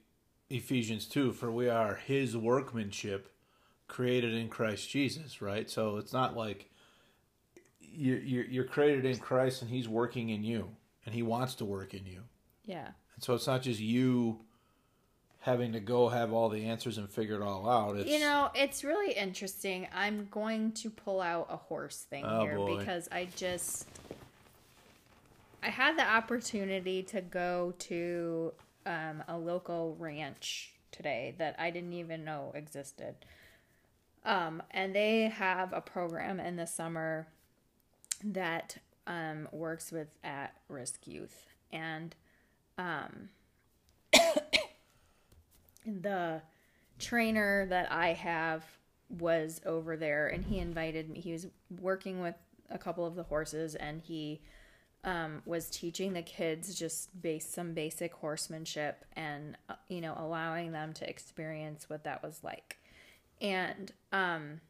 Ephesians 0.50 1.08
2 1.08 1.32
for 1.32 1.52
we 1.52 1.70
are 1.70 1.96
his 1.96 2.36
workmanship 2.38 3.32
created 3.88 4.34
in 4.34 4.48
Christ 4.50 4.90
Jesus, 4.90 5.42
right? 5.42 5.70
So 5.70 5.98
it's 5.98 6.14
not 6.14 6.36
like 6.38 6.70
you're, 7.80 8.20
you're 8.20 8.64
created 8.66 9.06
in 9.06 9.18
Christ 9.18 9.62
and 9.62 9.72
he's 9.72 9.88
working 9.88 10.30
in 10.30 10.44
you 10.44 10.76
and 11.06 11.14
he 11.16 11.24
wants 11.24 11.56
to 11.56 11.66
work 11.66 11.94
in 11.94 12.06
you. 12.06 12.24
Yeah. 12.66 12.92
And 13.16 13.24
so 13.24 13.34
it's 13.34 13.48
not 13.48 13.62
just 13.64 13.80
you 13.80 14.46
having 15.42 15.74
to 15.74 15.80
go 15.80 16.08
have 16.10 16.32
all 16.32 16.50
the 16.50 16.66
answers 16.66 16.98
and 16.98 17.10
figure 17.10 17.36
it 17.36 17.42
all 17.42 17.68
out. 17.68 17.98
It's, 17.98 18.10
You 18.10 18.20
know, 18.20 18.50
it's 18.54 18.84
really 18.84 19.14
interesting. 19.14 19.88
I'm 19.94 20.28
going 20.30 20.72
to 20.74 20.90
pull 20.90 21.20
out 21.20 21.48
a 21.50 21.58
horse 21.58 21.98
thing 22.10 22.24
Oh, 22.26 22.42
here 22.42 22.56
boy. 22.56 22.78
because 22.78 23.10
I 23.12 23.28
just 23.36 23.88
I 25.64 25.70
had 25.70 25.98
the 25.98 26.06
opportunity 26.08 27.04
to 27.04 27.22
go 27.22 27.74
to 27.80 28.54
um, 28.86 29.24
a 29.28 29.38
local 29.38 29.96
ranch 30.00 30.74
today 30.92 31.36
that 31.38 31.56
I 31.60 31.70
didn't 31.72 31.94
even 31.94 32.24
know 32.24 32.52
existed. 32.56 33.16
Um, 34.24 34.62
and 34.72 34.96
they 34.96 35.24
have 35.24 35.74
a 35.74 35.82
program 35.82 36.40
in 36.40 36.56
the 36.56 36.68
summer 36.68 37.28
that 38.24 38.78
um, 39.08 39.48
works 39.52 39.92
with 39.92 40.18
at 40.24 40.54
risk 40.68 41.08
youth. 41.08 41.48
And 41.72 42.16
um, 42.78 43.30
the 45.86 46.42
trainer 47.00 47.66
that 47.68 47.92
I 47.92 48.14
have 48.14 48.64
was 49.10 49.62
over 49.66 49.98
there 49.98 50.28
and 50.28 50.46
he 50.46 50.60
invited 50.60 51.10
me. 51.10 51.20
He 51.20 51.32
was 51.32 51.48
working 51.80 52.22
with 52.22 52.36
a 52.70 52.78
couple 52.78 53.06
of 53.06 53.16
the 53.16 53.24
horses 53.24 53.76
and 53.76 54.02
he 54.02 54.42
um, 55.04 55.42
was 55.46 55.70
teaching 55.70 56.14
the 56.14 56.22
kids 56.22 56.76
just 56.76 57.22
base 57.22 57.48
some 57.48 57.74
basic 57.74 58.14
horsemanship 58.14 59.04
and 59.16 59.58
uh, 59.70 59.74
you 59.88 60.00
know 60.00 60.14
allowing 60.18 60.72
them 60.72 60.94
to 60.94 61.10
experience 61.10 61.90
what 61.90 62.04
that 62.04 62.22
was 62.22 62.44
like 62.44 62.78
and 63.42 63.92
um, 64.12 64.62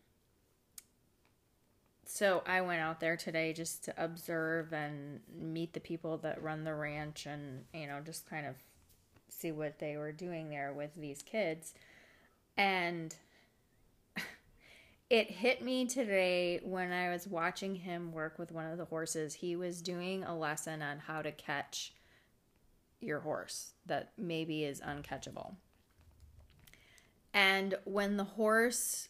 so 2.06 2.43
i 2.45 2.62
went 2.62 2.80
out 2.80 3.02
there 3.02 3.17
today 3.17 3.52
just 3.52 3.84
to 3.84 3.93
observe 4.02 4.71
and 4.71 5.19
meet 5.38 5.74
the 5.74 5.82
people 5.82 6.17
that 6.17 6.41
run 6.41 6.63
the 6.63 6.74
ranch 6.74 7.26
and 7.26 7.65
you 7.74 7.88
know 7.88 8.00
just 8.00 8.30
kind 8.30 8.45
of 8.45 8.56
see 9.32 9.52
what 9.52 9.80
they 9.80 9.98
were 9.98 10.12
doing 10.12 10.50
there 10.50 10.74
with 10.74 10.94
these 10.96 11.22
kids 11.22 11.74
and 12.58 13.15
it 15.10 15.32
hit 15.32 15.63
me 15.63 15.86
today 15.86 16.60
when 16.63 16.91
I 16.91 17.10
was 17.10 17.28
watching 17.28 17.76
him 17.76 18.12
work 18.12 18.38
with 18.38 18.52
one 18.52 18.67
of 18.67 18.78
the 18.78 18.86
horses. 18.86 19.36
He 19.36 19.56
was 19.56 19.82
doing 19.82 20.24
a 20.24 20.38
lesson 20.38 20.82
on 20.82 21.00
how 21.00 21.22
to 21.22 21.32
catch 21.32 21.94
your 23.00 23.20
horse 23.20 23.74
that 23.86 24.12
maybe 24.17 24.63
is 24.63 24.80
uncatchable. 24.82 25.56
And 27.34 27.76
when 27.86 28.17
the 28.17 28.24
horse 28.24 29.10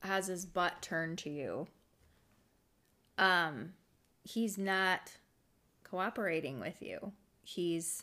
has 0.00 0.26
his 0.26 0.44
butt 0.46 0.82
turned 0.82 1.18
to 1.18 1.30
you, 1.30 1.68
um, 3.16 3.74
he's 4.22 4.58
not 4.58 5.12
cooperating 5.84 6.60
with 6.60 6.82
you. 6.82 7.12
He's, 7.42 8.02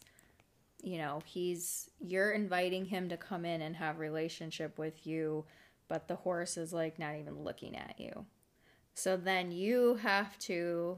you 0.82 0.98
know, 0.98 1.22
he's, 1.26 1.89
you're 2.00 2.32
inviting 2.32 2.86
him 2.86 3.10
to 3.10 3.17
come 3.17 3.46
in 3.46 3.62
and 3.62 3.76
have 3.76 4.00
relationship 4.00 4.78
with 4.78 5.06
you 5.06 5.46
but 5.91 6.08
the 6.08 6.15
horse 6.15 6.56
is 6.56 6.72
like 6.72 6.98
not 7.00 7.17
even 7.17 7.44
looking 7.44 7.76
at 7.76 7.96
you. 7.98 8.26
So 8.94 9.17
then 9.17 9.52
you 9.52 9.96
have 9.96 10.39
to 10.39 10.98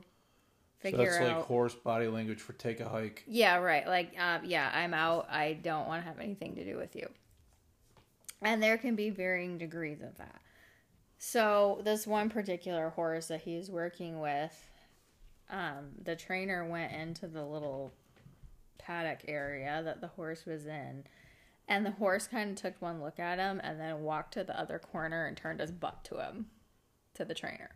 figure 0.78 1.14
so 1.14 1.18
that's 1.18 1.32
out. 1.32 1.38
like 1.38 1.46
horse 1.48 1.74
body 1.74 2.08
language 2.08 2.40
for 2.40 2.54
take 2.54 2.80
a 2.80 2.88
hike. 2.88 3.24
Yeah, 3.26 3.58
right. 3.58 3.88
Like, 3.88 4.14
um, 4.20 4.42
yeah, 4.46 4.72
I'm 4.72 4.94
out. 4.94 5.26
I 5.32 5.54
don't 5.54 5.88
want 5.88 6.04
to 6.04 6.08
have 6.08 6.20
anything 6.20 6.54
to 6.58 6.64
do 6.64 6.78
with 6.78 6.96
you. 6.96 7.10
And 8.44 8.62
there 8.62 8.78
can 8.78 8.96
be 8.96 9.10
varying 9.10 9.58
degrees 9.58 10.04
of 10.04 10.16
that. 10.20 10.42
So 11.18 11.82
this 11.84 12.06
one 12.06 12.30
particular 12.30 12.90
horse 12.90 13.30
that 13.30 13.42
he's 13.42 13.72
working 13.72 14.20
with, 14.20 14.56
um, 15.50 15.90
the 16.04 16.16
trainer 16.16 16.70
went 16.70 16.94
into 16.94 17.26
the 17.26 17.44
little 17.44 17.94
paddock 18.84 19.22
area 19.28 19.82
that 19.84 20.02
the 20.02 20.08
horse 20.08 20.46
was 20.46 20.66
in 20.66 21.04
and 21.68 21.86
the 21.86 21.92
horse 21.92 22.28
kind 22.28 22.52
of 22.52 22.56
took 22.58 22.82
one 22.82 23.02
look 23.02 23.20
at 23.20 23.40
him 23.40 23.62
and 23.64 23.80
then 23.80 24.04
walked 24.04 24.34
to 24.34 24.44
the 24.44 24.60
other 24.60 24.80
corner 24.80 25.26
and 25.26 25.38
turned 25.38 25.60
his 25.60 25.72
butt 25.72 26.04
to 26.06 26.18
him, 26.18 26.48
to 27.14 27.24
the 27.24 27.34
trainer. 27.34 27.72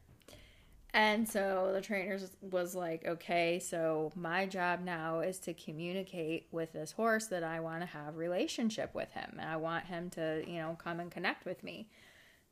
And 0.94 1.28
so 1.28 1.72
the 1.74 1.82
trainer 1.82 2.18
was 2.42 2.74
like, 2.74 3.06
okay, 3.06 3.60
so 3.60 4.12
my 4.16 4.46
job 4.46 4.84
now 4.84 5.20
is 5.20 5.38
to 5.40 5.54
communicate 5.54 6.48
with 6.52 6.74
this 6.74 6.94
horse 6.94 7.28
that 7.28 7.44
I 7.44 7.60
want 7.60 7.82
to 7.82 7.86
have 7.86 8.18
relationship 8.18 8.96
with 8.96 9.12
him. 9.12 9.38
And 9.40 9.48
I 9.48 9.58
want 9.58 9.86
him 9.86 10.10
to, 10.12 10.44
you 10.48 10.58
know, 10.58 10.78
come 10.84 11.00
and 11.00 11.12
connect 11.12 11.46
with 11.46 11.64
me. 11.64 11.88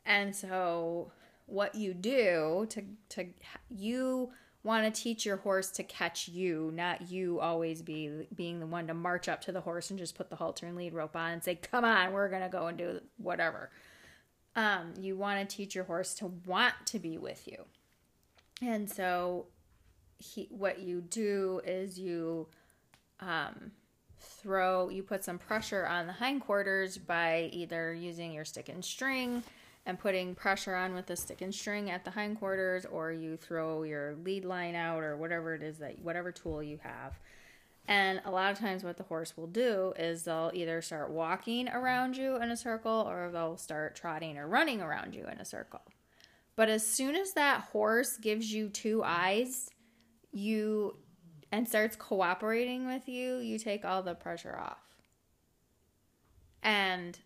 And 0.05 0.35
so 0.35 1.11
what 1.47 1.75
you 1.75 1.93
do 1.93 2.67
to 2.69 2.83
to 3.09 3.25
you 3.69 4.31
want 4.65 4.93
to 4.93 5.01
teach 5.01 5.25
your 5.25 5.37
horse 5.37 5.69
to 5.69 5.83
catch 5.83 6.27
you, 6.27 6.71
not 6.73 7.09
you 7.11 7.39
always 7.39 7.83
be 7.83 8.27
being 8.33 8.59
the 8.59 8.65
one 8.65 8.87
to 8.87 8.93
march 8.95 9.29
up 9.29 9.39
to 9.41 9.51
the 9.51 9.61
horse 9.61 9.91
and 9.91 9.99
just 9.99 10.15
put 10.15 10.31
the 10.31 10.35
halter 10.35 10.65
and 10.65 10.75
lead 10.75 10.93
rope 10.93 11.15
on 11.15 11.31
and 11.31 11.43
say, 11.43 11.55
"Come 11.55 11.85
on, 11.85 12.11
we're 12.11 12.29
gonna 12.29 12.49
go 12.49 12.67
and 12.67 12.77
do 12.77 12.99
whatever." 13.17 13.69
Um, 14.55 14.93
you 14.99 15.15
want 15.15 15.47
to 15.47 15.55
teach 15.55 15.75
your 15.75 15.83
horse 15.83 16.15
to 16.15 16.27
want 16.27 16.73
to 16.87 16.99
be 16.99 17.17
with 17.17 17.47
you, 17.47 17.65
and 18.61 18.89
so 18.89 19.45
he, 20.17 20.47
what 20.49 20.79
you 20.79 21.01
do 21.01 21.61
is 21.63 21.99
you 21.99 22.47
um, 23.19 23.71
throw, 24.19 24.89
you 24.89 25.03
put 25.03 25.23
some 25.23 25.37
pressure 25.37 25.85
on 25.85 26.07
the 26.07 26.13
hindquarters 26.13 26.97
by 26.97 27.49
either 27.53 27.93
using 27.93 28.31
your 28.31 28.45
stick 28.45 28.69
and 28.69 28.83
string 28.83 29.43
and 29.85 29.99
putting 29.99 30.35
pressure 30.35 30.75
on 30.75 30.95
with 30.95 31.09
a 31.09 31.15
stick 31.15 31.41
and 31.41 31.53
string 31.53 31.91
at 31.91 32.03
the 32.03 32.11
hindquarters, 32.11 32.85
or 32.85 33.11
you 33.11 33.37
throw 33.37 33.83
your 33.83 34.15
lead 34.23 34.45
line 34.45 34.75
out, 34.75 35.03
or 35.03 35.15
whatever 35.15 35.53
it 35.53 35.61
is 35.61 35.77
that 35.77 35.99
whatever 35.99 36.31
tool 36.31 36.63
you 36.63 36.79
have. 36.81 37.19
And 37.87 38.19
a 38.25 38.31
lot 38.31 38.51
of 38.51 38.57
times, 38.57 38.83
what 38.83 38.97
the 38.97 39.03
horse 39.03 39.37
will 39.37 39.47
do 39.47 39.93
is 39.97 40.23
they'll 40.23 40.51
either 40.53 40.81
start 40.81 41.11
walking 41.11 41.69
around 41.69 42.17
you 42.17 42.35
in 42.37 42.49
a 42.49 42.57
circle, 42.57 43.05
or 43.07 43.29
they'll 43.31 43.57
start 43.57 43.95
trotting 43.95 44.37
or 44.37 44.47
running 44.47 44.81
around 44.81 45.13
you 45.13 45.25
in 45.31 45.39
a 45.39 45.45
circle. 45.45 45.81
But 46.55 46.69
as 46.69 46.85
soon 46.85 47.15
as 47.15 47.33
that 47.33 47.65
horse 47.71 48.17
gives 48.17 48.51
you 48.51 48.69
two 48.69 49.03
eyes, 49.03 49.69
you 50.31 50.97
and 51.51 51.67
starts 51.67 51.95
cooperating 51.95 52.87
with 52.87 53.07
you, 53.07 53.37
you 53.37 53.59
take 53.59 53.85
all 53.85 54.01
the 54.01 54.15
pressure 54.15 54.57
off. 54.57 54.79
And 56.63 57.19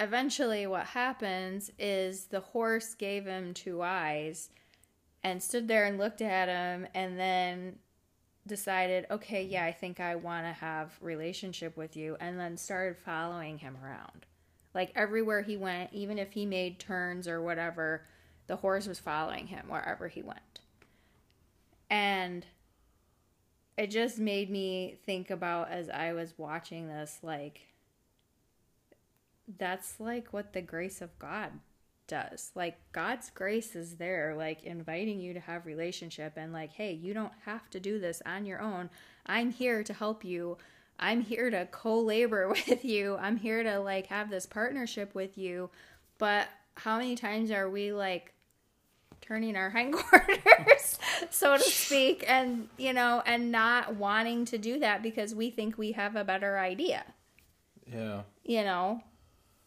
eventually 0.00 0.66
what 0.66 0.86
happens 0.86 1.70
is 1.78 2.24
the 2.26 2.40
horse 2.40 2.94
gave 2.94 3.26
him 3.26 3.52
two 3.52 3.82
eyes 3.82 4.48
and 5.22 5.42
stood 5.42 5.68
there 5.68 5.84
and 5.84 5.98
looked 5.98 6.22
at 6.22 6.48
him 6.48 6.86
and 6.94 7.18
then 7.18 7.76
decided 8.46 9.06
okay 9.10 9.44
yeah 9.44 9.64
i 9.66 9.70
think 9.70 10.00
i 10.00 10.16
want 10.16 10.46
to 10.46 10.52
have 10.52 10.96
relationship 11.02 11.76
with 11.76 11.96
you 11.96 12.16
and 12.18 12.40
then 12.40 12.56
started 12.56 12.96
following 12.96 13.58
him 13.58 13.76
around. 13.84 14.26
Like 14.74 14.90
everywhere 14.94 15.42
he 15.42 15.56
went 15.56 15.92
even 15.92 16.18
if 16.18 16.32
he 16.32 16.46
made 16.46 16.78
turns 16.78 17.28
or 17.28 17.42
whatever 17.42 18.06
the 18.46 18.56
horse 18.56 18.86
was 18.86 18.98
following 18.98 19.48
him 19.48 19.66
wherever 19.68 20.08
he 20.08 20.22
went. 20.22 20.60
And 21.90 22.46
it 23.76 23.90
just 23.90 24.18
made 24.18 24.50
me 24.50 24.98
think 25.04 25.30
about 25.30 25.70
as 25.70 25.88
i 25.88 26.12
was 26.12 26.34
watching 26.36 26.88
this 26.88 27.18
like 27.22 27.60
that's 29.58 30.00
like 30.00 30.32
what 30.32 30.52
the 30.52 30.62
grace 30.62 31.00
of 31.00 31.18
God 31.18 31.50
does. 32.06 32.50
Like 32.54 32.78
God's 32.92 33.30
grace 33.30 33.74
is 33.74 33.96
there, 33.96 34.34
like 34.36 34.62
inviting 34.64 35.20
you 35.20 35.32
to 35.34 35.40
have 35.40 35.64
relationship 35.64 36.34
and 36.36 36.52
like, 36.52 36.72
hey, 36.72 36.92
you 36.92 37.14
don't 37.14 37.32
have 37.44 37.70
to 37.70 37.80
do 37.80 37.98
this 37.98 38.20
on 38.26 38.44
your 38.44 38.60
own. 38.60 38.90
I'm 39.26 39.50
here 39.50 39.82
to 39.84 39.92
help 39.94 40.24
you. 40.24 40.58
I'm 40.98 41.22
here 41.22 41.50
to 41.50 41.66
co-labor 41.70 42.48
with 42.68 42.84
you. 42.84 43.16
I'm 43.16 43.36
here 43.36 43.62
to 43.62 43.78
like 43.78 44.06
have 44.08 44.28
this 44.28 44.46
partnership 44.46 45.14
with 45.14 45.38
you. 45.38 45.70
But 46.18 46.48
how 46.74 46.98
many 46.98 47.16
times 47.16 47.50
are 47.50 47.70
we 47.70 47.92
like 47.92 48.34
turning 49.20 49.56
our 49.56 49.70
hindquarters, 49.76 50.98
so 51.30 51.56
to 51.56 51.62
speak, 51.62 52.24
and 52.26 52.68
you 52.76 52.92
know, 52.92 53.22
and 53.24 53.52
not 53.52 53.94
wanting 53.94 54.44
to 54.46 54.58
do 54.58 54.80
that 54.80 55.02
because 55.02 55.34
we 55.34 55.50
think 55.50 55.78
we 55.78 55.92
have 55.92 56.16
a 56.16 56.24
better 56.24 56.58
idea. 56.58 57.04
Yeah. 57.86 58.22
You 58.44 58.64
know, 58.64 59.02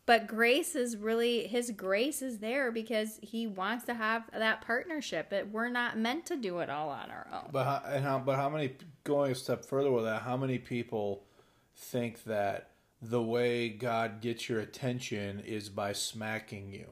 but 0.05 0.27
grace 0.27 0.75
is 0.75 0.97
really 0.97 1.47
his 1.47 1.71
grace 1.71 2.21
is 2.21 2.39
there 2.39 2.71
because 2.71 3.19
he 3.21 3.47
wants 3.47 3.85
to 3.85 3.93
have 3.93 4.23
that 4.33 4.61
partnership. 4.61 5.27
But 5.29 5.49
we're 5.49 5.69
not 5.69 5.97
meant 5.97 6.25
to 6.25 6.35
do 6.35 6.59
it 6.59 6.69
all 6.69 6.89
on 6.89 7.09
our 7.09 7.27
own. 7.31 7.49
But 7.51 7.63
how, 7.63 7.81
and 7.87 8.03
how 8.03 8.19
but 8.19 8.35
how 8.35 8.49
many 8.49 8.73
going 9.03 9.31
a 9.31 9.35
step 9.35 9.63
further 9.63 9.91
with 9.91 10.03
that? 10.03 10.23
How 10.23 10.35
many 10.35 10.57
people 10.57 11.23
think 11.75 12.23
that 12.25 12.71
the 13.01 13.21
way 13.21 13.69
God 13.69 14.19
gets 14.21 14.49
your 14.49 14.59
attention 14.59 15.39
is 15.39 15.69
by 15.69 15.93
smacking 15.93 16.73
you? 16.73 16.87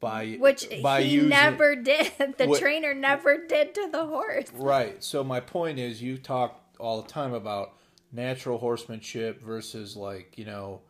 By 0.00 0.36
which 0.40 0.66
by 0.82 1.02
he 1.02 1.14
using, 1.14 1.28
never 1.28 1.76
did. 1.76 2.12
The 2.38 2.46
what, 2.46 2.60
trainer 2.60 2.94
never 2.94 3.46
did 3.46 3.74
to 3.74 3.88
the 3.92 4.06
horse. 4.06 4.46
Right. 4.54 5.02
So 5.04 5.22
my 5.22 5.40
point 5.40 5.78
is, 5.78 6.02
you 6.02 6.16
talk 6.16 6.60
all 6.78 7.02
the 7.02 7.08
time 7.08 7.34
about 7.34 7.74
natural 8.12 8.58
horsemanship 8.58 9.42
versus 9.42 9.94
like 9.94 10.38
you 10.38 10.44
know 10.46 10.80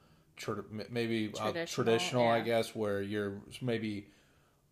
maybe 0.90 1.28
traditional, 1.28 1.62
uh, 1.62 1.66
traditional 1.66 2.24
yeah. 2.24 2.32
I 2.32 2.40
guess, 2.40 2.74
where 2.74 3.02
you're 3.02 3.34
maybe 3.60 4.08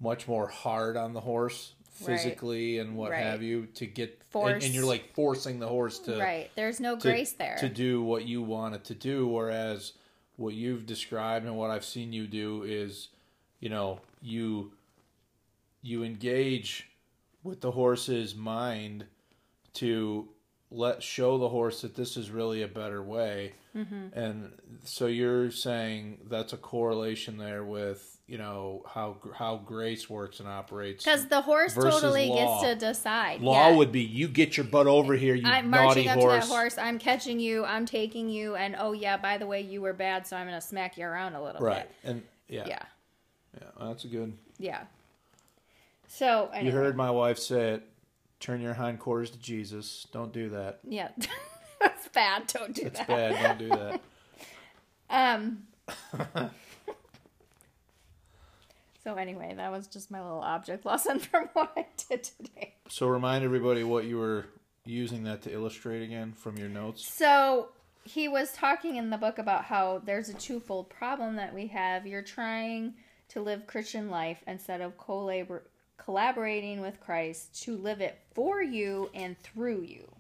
much 0.01 0.29
more 0.29 0.49
hard 0.49 0.97
on 0.97 1.13
the 1.13 1.21
horse 1.21 1.75
physically 1.95 2.79
right. 2.79 2.87
and 2.87 2.97
what 2.97 3.13
right. 3.13 3.23
have 3.23 3.41
you 3.41 3.67
to 3.67 3.87
get 3.87 4.21
and, 4.35 4.63
and, 4.63 4.75
you're 4.75 4.85
like 4.85 5.15
forcing 5.15 5.61
the 5.61 5.69
horse 5.69 6.01
to 6.01 6.19
right 6.19 6.51
there's 6.57 6.81
no 6.81 6.97
to, 6.97 7.09
grace 7.09 7.33
there 7.35 7.57
to 7.61 7.69
do 7.69 8.03
what 8.03 8.25
you 8.25 8.43
want 8.43 8.75
it 8.75 8.85
to 8.85 8.95
do 8.95 9.29
whereas 9.29 9.93
what 10.35 10.55
you've 10.55 10.87
described 10.87 11.47
and 11.47 11.57
what 11.57 11.71
i've 11.71 11.85
seen 11.85 12.13
you 12.13 12.27
do 12.27 12.65
is 12.65 13.11
you 13.61 13.69
know 13.69 14.01
you 14.21 14.73
you 15.83 16.03
engage 16.03 16.91
with 17.45 17.61
the 17.61 17.71
horse's 17.71 18.35
mind 18.35 19.05
to 19.73 20.29
let 20.71 21.03
show 21.03 21.39
the 21.39 21.49
horse 21.49 21.83
that 21.83 21.95
this 21.95 22.17
is 22.17 22.31
really 22.31 22.63
a 22.63 22.69
better 22.69 23.03
way. 23.03 23.53
Mm-hmm. 23.77 24.19
And 24.19 24.53
so 24.85 25.07
you're 25.07 25.51
saying 25.51 26.19
that's 26.29 26.53
a 26.53 26.57
correlation 26.57 27.39
there 27.39 27.65
with 27.65 28.19
you 28.27 28.39
know 28.39 28.83
how 28.89 29.17
how 29.35 29.57
grace 29.57 30.09
works 30.09 30.41
and 30.41 30.49
operates. 30.49 31.05
Because 31.05 31.27
the 31.27 31.43
horse 31.43 31.75
totally 31.75 32.29
law. 32.29 32.63
gets 32.63 32.73
to 32.81 32.87
decide. 32.87 33.41
Law 33.41 33.71
yeah. 33.71 33.77
would 33.77 33.93
be 33.93 34.03
you 34.03 34.29
get 34.29 34.57
your 34.57 34.65
butt 34.65 34.87
over 34.87 35.15
here, 35.15 35.35
you 35.35 35.47
I'm 35.47 35.71
naughty 35.71 36.05
marching 36.05 36.09
up 36.09 36.19
horse. 36.19 36.45
to 36.45 36.49
that 36.49 36.55
horse. 36.55 36.79
I'm 36.79 36.99
catching 36.99 37.39
you. 37.39 37.65
I'm 37.65 37.85
taking 37.85 38.29
you. 38.29 38.57
And 38.57 38.77
oh 38.79 38.93
yeah, 38.93 39.17
by 39.17 39.39
the 39.39 39.47
way, 39.47 39.61
you 39.61 39.83
were 39.83 39.93
bad, 39.93 40.27
so 40.27 40.37
I'm 40.37 40.47
gonna 40.47 40.61
smack 40.61 40.97
you 40.97 41.05
around 41.05 41.35
a 41.35 41.43
little 41.43 41.61
bit. 41.61 41.67
Right. 41.67 41.89
bit. 42.03 42.11
And 42.11 42.23
yeah, 42.49 42.65
Yeah. 42.67 42.83
yeah, 43.61 43.69
that's 43.87 44.05
a 44.05 44.09
good. 44.09 44.33
Yeah. 44.59 44.83
So 46.07 46.49
You 46.61 46.71
heard 46.71 46.97
my 46.97 47.11
wife 47.11 47.39
say 47.39 47.73
it. 47.73 47.89
Turn 48.45 48.61
your 48.61 48.75
hindquarters 48.75 49.31
to 49.31 49.39
Jesus. 49.39 50.07
Don't 50.13 50.31
do 50.31 50.51
that. 50.51 50.81
Yeah. 50.87 51.09
That's 51.81 52.09
bad. 52.09 52.47
Don't 52.47 52.75
do 52.75 52.83
that. 52.83 52.89
It's 52.91 53.01
bad. 53.09 53.43
Don't 53.43 53.59
do 53.59 53.69
that. 53.71 54.03
Um. 55.11 55.65
so 59.05 59.15
anyway, 59.15 59.55
that 59.57 59.71
was 59.71 59.87
just 59.87 60.11
my 60.11 60.21
little 60.21 60.41
object 60.41 60.85
lesson 60.85 61.21
from 61.21 61.49
what 61.53 61.73
I 61.77 61.87
did 62.09 62.25
today. 62.25 62.75
So 62.89 63.07
remind 63.07 63.45
everybody 63.45 63.85
what 63.85 64.05
you 64.05 64.19
were 64.19 64.47
using 64.85 65.25
that 65.25 65.43
to 65.43 65.53
illustrate 65.53 66.03
again 66.03 66.33
from 66.33 66.57
your 66.57 66.71
notes. 66.71 67.07
So 67.07 67.69
he 68.03 68.29
was 68.29 68.53
talking 68.53 68.97
in 68.97 69.11
the 69.11 69.19
book 69.19 69.39
about 69.39 69.65
how 69.65 70.03
there's 70.05 70.31
a 70.31 70.35
twofold 70.35 70.91
problem 70.91 71.37
that 71.37 71.55
we 71.55 71.69
have. 71.69 72.07
You're 72.07 72.23
trying 72.23 72.95
to 73.29 73.41
live 73.41 73.67
Christian 73.67 74.11
life 74.11 74.43
instead 74.47 74.81
of 74.81 74.97
collabor- 74.97 75.63
collaborating 75.97 76.81
with 76.81 76.99
Christ 76.99 77.63
to 77.63 77.77
live 77.77 78.01
it 78.01 78.19
for 78.35 78.63
you 78.63 79.11
and 79.15 79.39
through 79.39 79.83
you. 79.83 80.11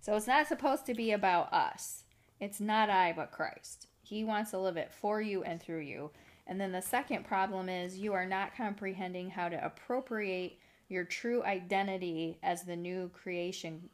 So 0.00 0.14
it's 0.14 0.26
not 0.26 0.46
supposed 0.46 0.86
to 0.86 0.94
be 0.94 1.12
about 1.12 1.52
us. 1.52 2.04
It's 2.38 2.60
not 2.60 2.90
I, 2.90 3.12
but 3.12 3.32
Christ. 3.32 3.86
He 4.02 4.22
wants 4.22 4.50
to 4.50 4.58
live 4.58 4.76
it 4.76 4.92
for 4.92 5.20
you 5.20 5.42
and 5.42 5.60
through 5.60 5.80
you. 5.80 6.10
And 6.46 6.60
then 6.60 6.72
the 6.72 6.82
second 6.82 7.24
problem 7.24 7.68
is 7.70 7.96
you 7.96 8.12
are 8.12 8.26
not 8.26 8.54
comprehending 8.54 9.30
how 9.30 9.48
to 9.48 9.64
appropriate 9.64 10.58
your 10.88 11.04
true 11.04 11.42
identity 11.42 12.38
as 12.42 12.64
the 12.64 12.76
new 12.76 13.08
creation 13.14 13.88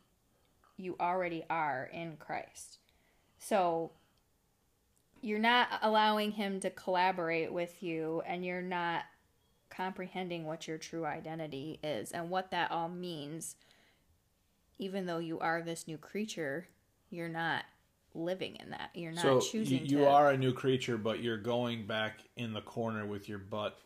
you 0.77 0.97
already 0.99 1.45
are 1.49 1.89
in 1.93 2.17
Christ. 2.17 2.79
So 3.39 3.93
you're 5.23 5.39
not 5.39 5.69
allowing 5.83 6.33
him 6.33 6.61
to 6.61 6.71
collaborate 6.71 7.53
with 7.53 7.83
you 7.83 8.23
and 8.27 8.45
you're 8.45 8.63
not 8.63 9.05
comprehending 9.81 10.45
what 10.45 10.69
your 10.69 10.77
true 10.77 11.07
identity 11.07 11.81
is 11.83 12.13
and 12.13 12.29
what 12.29 12.51
that 12.51 12.71
all 12.71 12.89
means. 12.89 13.57
Even 14.79 15.07
though 15.07 15.19
you 15.19 15.39
are 15.41 15.63
this 15.63 15.89
new 15.89 15.97
creature, 15.97 16.69
you're 17.09 17.29
not 17.31 17.65
living 18.15 18.57
in 18.57 18.71
that. 18.71 18.91
You're 18.95 19.13
not 19.13 19.23
so 19.23 19.35
you, 19.37 19.41
choosing 19.41 19.87
you 19.87 19.99
to 19.99 20.09
are 20.09 20.31
a 20.31 20.37
new 20.37 20.53
creature, 20.53 20.99
but 20.99 21.23
you're 21.23 21.39
going 21.39 21.87
back 21.87 22.19
in 22.37 22.53
the 22.53 22.61
corner 22.61 23.07
with 23.07 23.27
your 23.27 23.39
butt, 23.39 23.79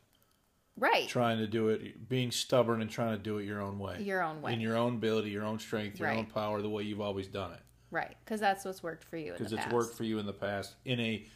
right. 0.77 1.09
trying 1.09 1.39
to 1.39 1.47
do 1.47 1.69
it, 1.69 2.09
being 2.09 2.33
stubborn 2.33 2.83
and 2.83 2.91
trying 2.91 3.17
to 3.17 3.23
do 3.23 3.39
it 3.39 3.45
your 3.45 3.61
own 3.63 3.79
way, 3.79 4.03
Your 4.03 4.23
own 4.23 4.43
way. 4.43 4.53
in 4.53 4.61
your 4.61 4.77
own 4.77 4.95
ability, 4.97 5.31
your 5.31 5.45
own 5.45 5.61
strength, 5.61 6.01
your 6.01 6.09
Right. 6.09 6.19
own 6.19 6.27
power, 6.27 6.61
the 6.61 6.69
way 6.71 6.83
you've 6.83 7.01
always 7.01 7.29
done 7.29 7.53
it, 7.53 7.61
right. 7.93 8.17
Because 8.25 8.41
that's 8.41 8.65
what's 8.65 8.83
worked 8.83 9.05
for 9.05 9.17
you 9.17 9.33
because 9.33 9.53
it's 9.53 9.63
past. 9.63 9.75
worked 9.75 9.97
for 9.97 10.05
you 10.05 10.19
in 10.19 10.27
the 10.27 10.33
past 10.33 10.75
in 10.85 10.99
a 10.99 11.27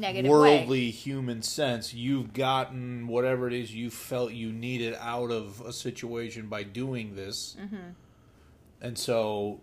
Negative 0.00 0.30
way. 0.30 0.58
worldly 0.58 0.90
human 0.90 1.42
sense. 1.42 1.92
You've 1.94 2.32
gotten 2.32 3.06
whatever 3.06 3.46
it 3.46 3.52
is 3.52 3.74
you 3.74 3.90
felt 3.90 4.32
you 4.32 4.52
needed 4.52 4.96
out 5.00 5.30
of 5.30 5.60
a 5.60 5.72
situation 5.72 6.46
by 6.48 6.62
doing 6.62 7.14
this, 7.16 7.56
Mm-hmm. 7.60 7.76
and 8.80 8.98
so 8.98 9.60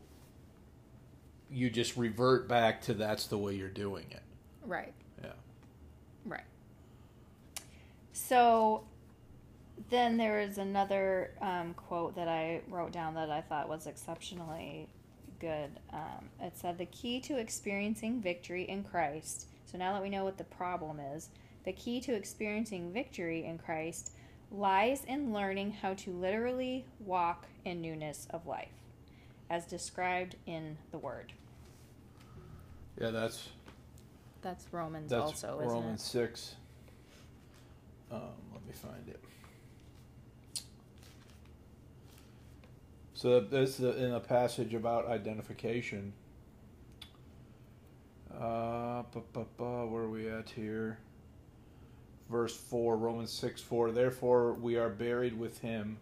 you 1.50 1.70
just 1.70 1.96
revert 1.98 2.48
back 2.48 2.82
to 2.84 2.94
that's 2.94 3.28
the 3.28 3.38
way 3.38 3.54
you're 3.56 3.70
doing 3.70 4.06
it. 4.12 4.22
Right. 4.66 4.94
Yeah. 5.24 5.32
Right. 6.26 6.44
So 8.14 8.84
then 9.90 10.18
there 10.18 10.40
is 10.40 10.58
another 10.58 11.32
um, 11.42 11.74
quote 11.76 12.16
that 12.16 12.28
I 12.28 12.62
wrote 12.68 12.92
down 12.92 13.14
that 13.16 13.30
I 13.30 13.42
thought 13.42 13.70
was 13.70 13.88
exceptionally 13.88 14.90
good. 15.40 15.70
Um, 15.94 16.30
it 16.42 16.58
said, 16.58 16.78
The 16.78 16.86
key 16.88 17.20
to 17.22 17.38
experiencing 17.38 18.22
victory 18.22 18.64
in 18.64 18.84
Christ. 18.84 19.48
So 19.70 19.78
now 19.78 19.94
that 19.94 20.02
we 20.02 20.10
know 20.10 20.24
what 20.24 20.38
the 20.38 20.46
problem 20.46 21.00
is, 21.00 21.30
the 21.66 21.74
key 21.74 22.00
to 22.02 22.14
experiencing 22.14 22.94
victory 22.94 23.46
in 23.46 23.58
Christ 23.58 24.14
lies 24.50 25.04
in 25.04 25.34
learning 25.34 25.72
how 25.72 25.94
to 25.96 26.12
literally 26.12 26.86
walk 27.02 27.46
in 27.66 27.82
newness 27.82 28.28
of 28.30 28.48
life, 28.48 28.72
as 29.50 29.66
described 29.66 30.38
in 30.46 30.78
the 30.92 30.98
Word. 30.98 31.34
Yeah, 33.00 33.12
that's 33.12 33.50
That's 34.42 34.66
Romans 34.72 35.10
that's 35.10 35.22
also, 35.22 35.60
isn't 35.60 35.70
Romans 35.70 36.02
it? 36.02 36.06
six. 36.06 36.56
Um, 38.10 38.22
let 38.54 38.66
me 38.66 38.72
find 38.72 39.08
it. 39.10 39.20
So 43.14 43.42
this 43.42 43.80
is 43.80 43.98
in 43.98 44.14
a 44.14 44.20
passage 44.22 44.74
about 44.74 45.08
identification. 45.08 46.14
Uh, 48.34 49.04
bu- 49.12 49.46
bu- 49.58 49.88
where 49.88 50.04
are 50.04 50.10
we 50.10 50.30
at 50.30 50.50
here? 50.50 51.00
Verse 52.30 52.56
four, 52.56 52.98
Romans 52.98 53.32
six 53.32 53.62
four. 53.62 53.92
Therefore, 53.92 54.54
we 54.54 54.76
are 54.76 54.90
buried 54.90 55.38
with 55.38 55.60
him 55.60 55.98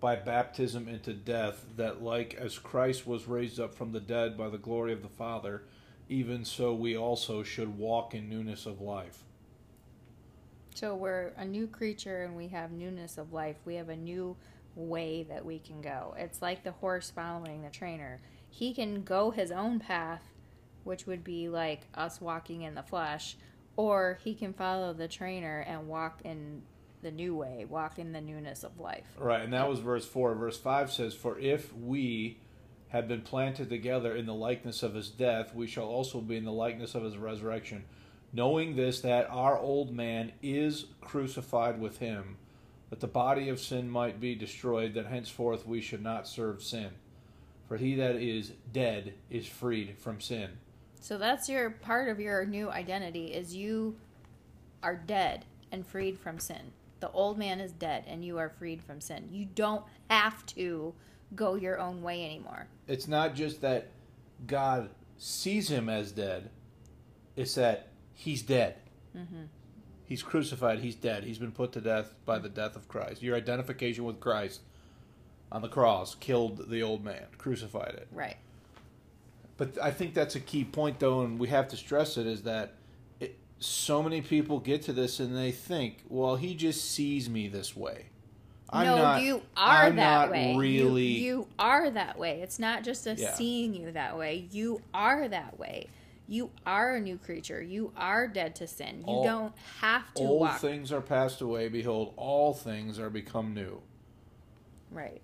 by 0.00 0.16
baptism 0.16 0.88
into 0.88 1.12
death, 1.12 1.64
that 1.76 2.02
like 2.02 2.34
as 2.34 2.58
Christ 2.58 3.06
was 3.06 3.28
raised 3.28 3.60
up 3.60 3.74
from 3.74 3.92
the 3.92 4.00
dead 4.00 4.36
by 4.36 4.48
the 4.48 4.58
glory 4.58 4.92
of 4.92 5.02
the 5.02 5.08
Father, 5.08 5.62
even 6.08 6.44
so 6.44 6.74
we 6.74 6.96
also 6.96 7.44
should 7.44 7.78
walk 7.78 8.12
in 8.12 8.28
newness 8.28 8.66
of 8.66 8.80
life. 8.80 9.22
So 10.74 10.96
we're 10.96 11.32
a 11.36 11.44
new 11.44 11.68
creature 11.68 12.24
and 12.24 12.36
we 12.36 12.48
have 12.48 12.72
newness 12.72 13.16
of 13.18 13.32
life. 13.32 13.56
We 13.64 13.76
have 13.76 13.90
a 13.90 13.96
new 13.96 14.36
way 14.74 15.22
that 15.28 15.44
we 15.44 15.60
can 15.60 15.80
go. 15.80 16.14
It's 16.18 16.42
like 16.42 16.64
the 16.64 16.72
horse 16.72 17.10
following 17.10 17.62
the 17.62 17.70
trainer. 17.70 18.20
He 18.50 18.74
can 18.74 19.04
go 19.04 19.30
his 19.30 19.52
own 19.52 19.78
path, 19.78 20.22
which 20.84 21.06
would 21.06 21.24
be 21.24 21.48
like 21.48 21.82
us 21.94 22.20
walking 22.20 22.62
in 22.62 22.74
the 22.74 22.82
flesh, 22.82 23.36
or 23.76 24.18
he 24.22 24.34
can 24.34 24.52
follow 24.52 24.92
the 24.92 25.08
trainer 25.08 25.60
and 25.60 25.88
walk 25.88 26.20
in 26.24 26.62
the 27.02 27.10
new 27.10 27.34
way, 27.34 27.66
walk 27.68 27.98
in 27.98 28.12
the 28.12 28.20
newness 28.20 28.64
of 28.64 28.78
life. 28.78 29.04
Right, 29.18 29.42
and 29.42 29.52
that 29.52 29.68
was 29.68 29.80
verse 29.80 30.06
4. 30.06 30.34
Verse 30.34 30.58
5 30.58 30.92
says, 30.92 31.14
For 31.14 31.38
if 31.38 31.74
we 31.74 32.38
have 32.88 33.08
been 33.08 33.22
planted 33.22 33.68
together 33.68 34.14
in 34.14 34.26
the 34.26 34.34
likeness 34.34 34.82
of 34.82 34.94
his 34.94 35.08
death, 35.08 35.54
we 35.54 35.66
shall 35.66 35.86
also 35.86 36.20
be 36.20 36.36
in 36.36 36.44
the 36.44 36.52
likeness 36.52 36.94
of 36.94 37.02
his 37.02 37.16
resurrection. 37.16 37.84
Knowing 38.32 38.76
this, 38.76 39.00
that 39.00 39.28
our 39.30 39.58
old 39.58 39.94
man 39.94 40.32
is 40.42 40.86
crucified 41.00 41.80
with 41.80 41.98
him, 41.98 42.36
that 42.90 43.00
the 43.00 43.06
body 43.06 43.48
of 43.48 43.58
sin 43.58 43.90
might 43.90 44.20
be 44.20 44.34
destroyed, 44.34 44.94
that 44.94 45.06
henceforth 45.06 45.66
we 45.66 45.80
should 45.80 46.02
not 46.02 46.28
serve 46.28 46.62
sin. 46.62 46.90
For 47.66 47.78
he 47.78 47.94
that 47.96 48.16
is 48.16 48.52
dead 48.70 49.14
is 49.30 49.46
freed 49.46 49.96
from 49.98 50.20
sin. 50.20 50.50
So 51.02 51.18
that's 51.18 51.48
your 51.48 51.68
part 51.68 52.08
of 52.08 52.20
your 52.20 52.44
new 52.44 52.70
identity 52.70 53.26
is 53.26 53.56
you 53.56 53.96
are 54.84 54.94
dead 54.94 55.44
and 55.72 55.84
freed 55.84 56.16
from 56.16 56.38
sin. 56.38 56.70
The 57.00 57.10
old 57.10 57.36
man 57.36 57.58
is 57.58 57.72
dead 57.72 58.04
and 58.06 58.24
you 58.24 58.38
are 58.38 58.48
freed 58.48 58.80
from 58.80 59.00
sin. 59.00 59.28
You 59.32 59.46
don't 59.46 59.84
have 60.08 60.46
to 60.46 60.94
go 61.34 61.56
your 61.56 61.80
own 61.80 62.02
way 62.02 62.24
anymore. 62.24 62.68
It's 62.86 63.08
not 63.08 63.34
just 63.34 63.60
that 63.62 63.88
God 64.46 64.90
sees 65.18 65.68
him 65.68 65.88
as 65.88 66.12
dead, 66.12 66.50
it's 67.34 67.56
that 67.56 67.88
he's 68.14 68.42
dead. 68.42 68.76
Mm-hmm. 69.16 69.46
He's 70.04 70.22
crucified. 70.22 70.78
He's 70.78 70.94
dead. 70.94 71.24
He's 71.24 71.38
been 71.38 71.50
put 71.50 71.72
to 71.72 71.80
death 71.80 72.14
by 72.24 72.38
the 72.38 72.48
death 72.48 72.76
of 72.76 72.86
Christ. 72.86 73.22
Your 73.22 73.34
identification 73.34 74.04
with 74.04 74.20
Christ 74.20 74.60
on 75.50 75.62
the 75.62 75.68
cross 75.68 76.14
killed 76.14 76.70
the 76.70 76.82
old 76.82 77.04
man, 77.04 77.26
crucified 77.38 77.94
it. 77.94 78.06
Right. 78.12 78.36
But 79.56 79.78
I 79.80 79.90
think 79.90 80.14
that's 80.14 80.34
a 80.34 80.40
key 80.40 80.64
point, 80.64 80.98
though, 80.98 81.22
and 81.22 81.38
we 81.38 81.48
have 81.48 81.68
to 81.68 81.76
stress 81.76 82.16
it 82.16 82.26
is 82.26 82.42
that 82.42 82.74
it, 83.20 83.38
so 83.58 84.02
many 84.02 84.20
people 84.22 84.58
get 84.58 84.82
to 84.82 84.92
this 84.92 85.20
and 85.20 85.36
they 85.36 85.52
think, 85.52 85.98
well, 86.08 86.36
he 86.36 86.54
just 86.54 86.90
sees 86.90 87.28
me 87.30 87.48
this 87.48 87.76
way. 87.76 88.06
I'm 88.70 88.86
no, 88.86 88.96
not, 88.96 89.22
you 89.22 89.42
are 89.54 89.84
I'm 89.84 89.96
that 89.96 90.30
way. 90.30 90.52
You- 90.52 90.58
really. 90.60 91.04
You, 91.06 91.46
are 91.58 91.90
that 91.90 92.18
way. 92.18 92.40
It's 92.40 92.58
not 92.58 92.82
just 92.82 93.06
a 93.06 93.14
Yeah. 93.14 93.34
seeing 93.34 93.74
you 93.74 93.92
that 93.92 94.16
way. 94.16 94.46
You 94.50 94.80
are 94.94 95.28
that 95.28 95.58
way. 95.58 95.88
You 96.26 96.50
are 96.64 96.94
a 96.96 97.00
new 97.00 97.18
creature. 97.18 97.60
You 97.60 97.92
are 97.96 98.26
dead 98.26 98.54
to 98.56 98.66
sin. 98.66 99.00
You 99.00 99.04
All- 99.06 99.24
don't 99.24 99.52
have 99.80 100.12
to 100.14 100.22
Old 100.22 100.40
walk. 100.40 100.60
things 100.60 100.90
are 100.90 101.02
passed 101.02 101.42
away. 101.42 101.68
Behold, 101.68 102.14
all 102.16 102.54
things 102.54 102.98
are 102.98 103.10
become 103.10 103.52
new. 103.52 103.82
Right. 104.90 105.20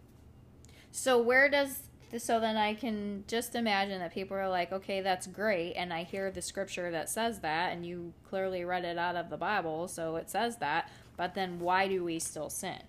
So 0.90 1.18
where 1.18 1.48
does 1.48 1.80
so 2.16 2.40
then 2.40 2.56
I 2.56 2.74
can 2.74 3.24
just 3.26 3.54
imagine 3.54 3.98
that 3.98 4.14
people 4.14 4.36
are 4.36 4.48
like, 4.48 4.72
okay, 4.72 5.02
that's 5.02 5.26
great, 5.26 5.74
and 5.74 5.92
I 5.92 6.04
hear 6.04 6.30
the 6.30 6.40
scripture 6.40 6.90
that 6.90 7.10
says 7.10 7.40
that, 7.40 7.72
and 7.72 7.84
you 7.84 8.14
clearly 8.30 8.64
read 8.64 8.84
it 8.84 8.96
out 8.96 9.16
of 9.16 9.28
the 9.28 9.36
Bible, 9.36 9.88
so 9.88 10.16
it 10.16 10.30
says 10.30 10.56
that. 10.56 10.90
But 11.16 11.34
then 11.34 11.60
why 11.60 11.88
do 11.88 12.04
we 12.04 12.18
still 12.18 12.48
sin? 12.48 12.80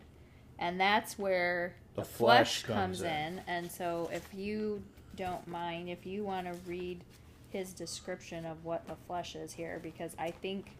And 0.58 0.80
that's 0.80 1.20
where 1.20 1.76
The 1.96 2.02
the, 2.02 2.08
flesh, 2.08 2.64
flesh 2.64 2.76
comes 2.76 2.98
comes, 2.98 3.02
in. 3.02 3.42
And 3.48 3.72
so 3.72 4.10
if 4.14 4.28
you 4.34 4.84
don't 5.16 5.46
mind, 5.48 5.90
if 5.90 6.06
you 6.06 6.24
want 6.24 6.48
to 6.48 6.54
read 6.66 7.02
his 7.50 7.74
description 7.74 8.46
of 8.46 8.64
what 8.64 8.88
the 8.88 8.96
flesh 9.08 9.36
is 9.36 9.52
here, 9.52 9.80
because 9.82 10.16
I 10.18 10.32
think 10.32 10.72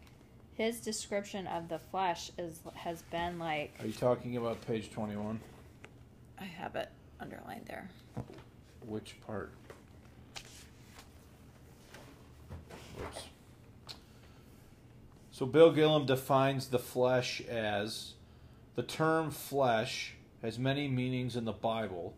his 0.54 0.80
description 0.80 1.46
of 1.46 1.68
the 1.68 1.78
flesh 1.78 2.30
is 2.38 2.60
has 2.74 3.02
been 3.02 3.38
like 3.38 3.72
Are 3.80 3.86
you 3.86 3.92
talking 3.92 4.36
about 4.36 4.60
page 4.66 4.90
21? 4.92 5.40
I 6.38 6.44
have 6.44 6.76
it 6.76 6.88
underlined 7.20 7.66
there. 7.66 7.88
Which 8.86 9.16
part? 9.26 9.52
So 15.30 15.46
Bill 15.46 15.72
Gillham 15.72 16.06
defines 16.06 16.68
the 16.68 16.78
flesh 16.78 17.40
as 17.42 18.14
the 18.76 18.82
term 18.82 19.30
flesh 19.30 20.14
has 20.42 20.58
many 20.58 20.88
meanings 20.88 21.36
in 21.36 21.44
the 21.44 21.52
Bible, 21.52 22.14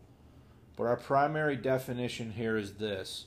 but 0.75 0.85
our 0.85 0.97
primary 0.97 1.55
definition 1.55 2.31
here 2.31 2.57
is 2.57 2.73
this 2.73 3.25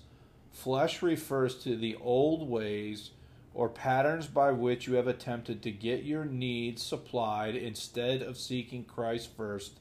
flesh 0.52 1.02
refers 1.02 1.54
to 1.62 1.76
the 1.76 1.96
old 1.96 2.48
ways 2.48 3.10
or 3.54 3.68
patterns 3.68 4.26
by 4.26 4.50
which 4.50 4.86
you 4.86 4.94
have 4.94 5.06
attempted 5.06 5.62
to 5.62 5.70
get 5.70 6.02
your 6.04 6.24
needs 6.26 6.82
supplied 6.82 7.54
instead 7.54 8.20
of 8.20 8.36
seeking 8.36 8.84
Christ 8.84 9.30
first 9.34 9.78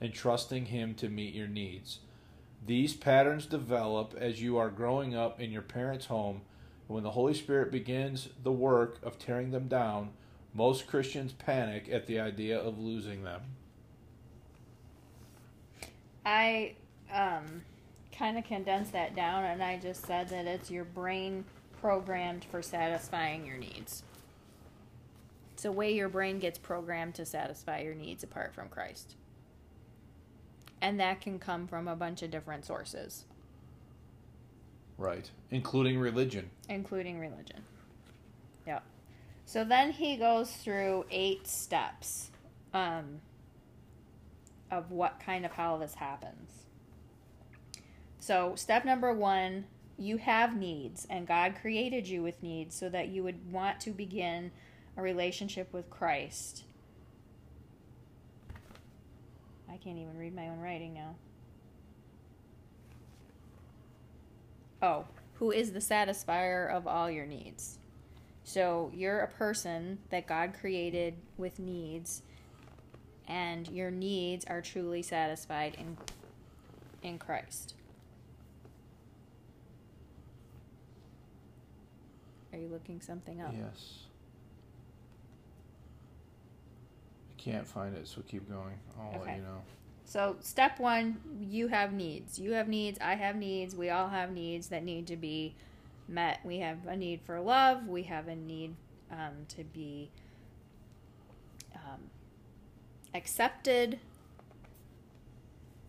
and 0.00 0.12
trusting 0.12 0.66
Him 0.66 0.94
to 0.94 1.08
meet 1.08 1.34
your 1.34 1.48
needs. 1.48 2.00
These 2.64 2.94
patterns 2.94 3.46
develop 3.46 4.14
as 4.18 4.42
you 4.42 4.58
are 4.58 4.70
growing 4.70 5.14
up 5.14 5.40
in 5.40 5.52
your 5.52 5.62
parents' 5.62 6.06
home. 6.06 6.42
When 6.88 7.02
the 7.02 7.10
Holy 7.10 7.34
Spirit 7.34 7.70
begins 7.70 8.28
the 8.42 8.52
work 8.52 8.98
of 9.02 9.18
tearing 9.18 9.50
them 9.50 9.68
down, 9.68 10.10
most 10.54 10.86
Christians 10.86 11.32
panic 11.32 11.88
at 11.90 12.06
the 12.06 12.18
idea 12.18 12.58
of 12.58 12.78
losing 12.78 13.22
them. 13.22 13.42
I 16.24 16.74
um, 17.12 17.62
kind 18.16 18.38
of 18.38 18.44
condensed 18.44 18.92
that 18.92 19.14
down 19.14 19.44
and 19.44 19.62
I 19.62 19.78
just 19.78 20.06
said 20.06 20.28
that 20.30 20.46
it's 20.46 20.70
your 20.70 20.84
brain 20.84 21.44
programmed 21.80 22.44
for 22.44 22.62
satisfying 22.62 23.46
your 23.46 23.58
needs. 23.58 24.02
It's 25.54 25.64
a 25.64 25.72
way 25.72 25.94
your 25.94 26.08
brain 26.08 26.38
gets 26.38 26.58
programmed 26.58 27.14
to 27.14 27.24
satisfy 27.24 27.80
your 27.80 27.94
needs 27.94 28.24
apart 28.24 28.54
from 28.54 28.68
Christ. 28.68 29.14
And 30.86 31.00
that 31.00 31.20
can 31.20 31.40
come 31.40 31.66
from 31.66 31.88
a 31.88 31.96
bunch 31.96 32.22
of 32.22 32.30
different 32.30 32.64
sources, 32.64 33.24
Right. 34.96 35.28
Including 35.50 35.98
religion. 35.98 36.48
including 36.68 37.18
religion. 37.18 37.64
Yeah. 38.68 38.78
So 39.46 39.64
then 39.64 39.90
he 39.90 40.16
goes 40.16 40.52
through 40.52 41.04
eight 41.10 41.48
steps 41.48 42.30
um, 42.72 43.20
of 44.70 44.92
what 44.92 45.18
kind 45.18 45.44
of 45.44 45.50
how 45.50 45.76
this 45.76 45.94
happens. 45.94 46.52
So, 48.20 48.54
step 48.54 48.84
number 48.84 49.12
one 49.12 49.64
you 49.98 50.18
have 50.18 50.56
needs, 50.56 51.04
and 51.10 51.26
God 51.26 51.56
created 51.60 52.06
you 52.06 52.22
with 52.22 52.44
needs 52.44 52.76
so 52.76 52.88
that 52.90 53.08
you 53.08 53.24
would 53.24 53.50
want 53.50 53.80
to 53.80 53.90
begin 53.90 54.52
a 54.96 55.02
relationship 55.02 55.72
with 55.72 55.90
Christ. 55.90 56.62
I 59.76 59.78
can't 59.78 59.98
even 59.98 60.16
read 60.16 60.34
my 60.34 60.48
own 60.48 60.58
writing 60.58 60.94
now. 60.94 61.16
Oh, 64.80 65.04
who 65.34 65.50
is 65.50 65.72
the 65.72 65.80
satisfier 65.80 66.70
of 66.70 66.86
all 66.86 67.10
your 67.10 67.26
needs? 67.26 67.78
So 68.42 68.90
you're 68.94 69.20
a 69.20 69.28
person 69.28 69.98
that 70.08 70.26
God 70.26 70.54
created 70.58 71.16
with 71.36 71.58
needs, 71.58 72.22
and 73.28 73.68
your 73.68 73.90
needs 73.90 74.46
are 74.46 74.62
truly 74.62 75.02
satisfied 75.02 75.76
in 75.78 75.98
in 77.02 77.18
Christ. 77.18 77.74
Are 82.50 82.58
you 82.58 82.68
looking 82.68 83.02
something 83.02 83.42
up? 83.42 83.52
Yes. 83.54 84.04
I 87.35 87.35
can't 87.46 87.66
find 87.66 87.94
it, 87.96 88.08
so 88.08 88.22
keep 88.26 88.48
going. 88.50 88.74
I'll 88.98 89.20
Okay. 89.20 89.30
let 89.30 89.36
you 89.36 89.42
know. 89.42 89.62
So, 90.04 90.36
step 90.40 90.80
one, 90.80 91.20
you 91.40 91.68
have 91.68 91.92
needs. 91.92 92.38
You 92.38 92.52
have 92.52 92.68
needs. 92.68 92.98
I 93.00 93.14
have 93.14 93.36
needs. 93.36 93.74
We 93.74 93.90
all 93.90 94.08
have 94.08 94.32
needs 94.32 94.68
that 94.68 94.84
need 94.84 95.06
to 95.08 95.16
be 95.16 95.54
met. 96.08 96.40
We 96.44 96.58
have 96.58 96.86
a 96.86 96.96
need 96.96 97.20
for 97.22 97.40
love. 97.40 97.86
We 97.86 98.02
have 98.04 98.26
a 98.28 98.34
need 98.36 98.74
um, 99.10 99.46
to 99.48 99.62
be 99.64 100.10
um, 101.74 102.10
accepted, 103.14 104.00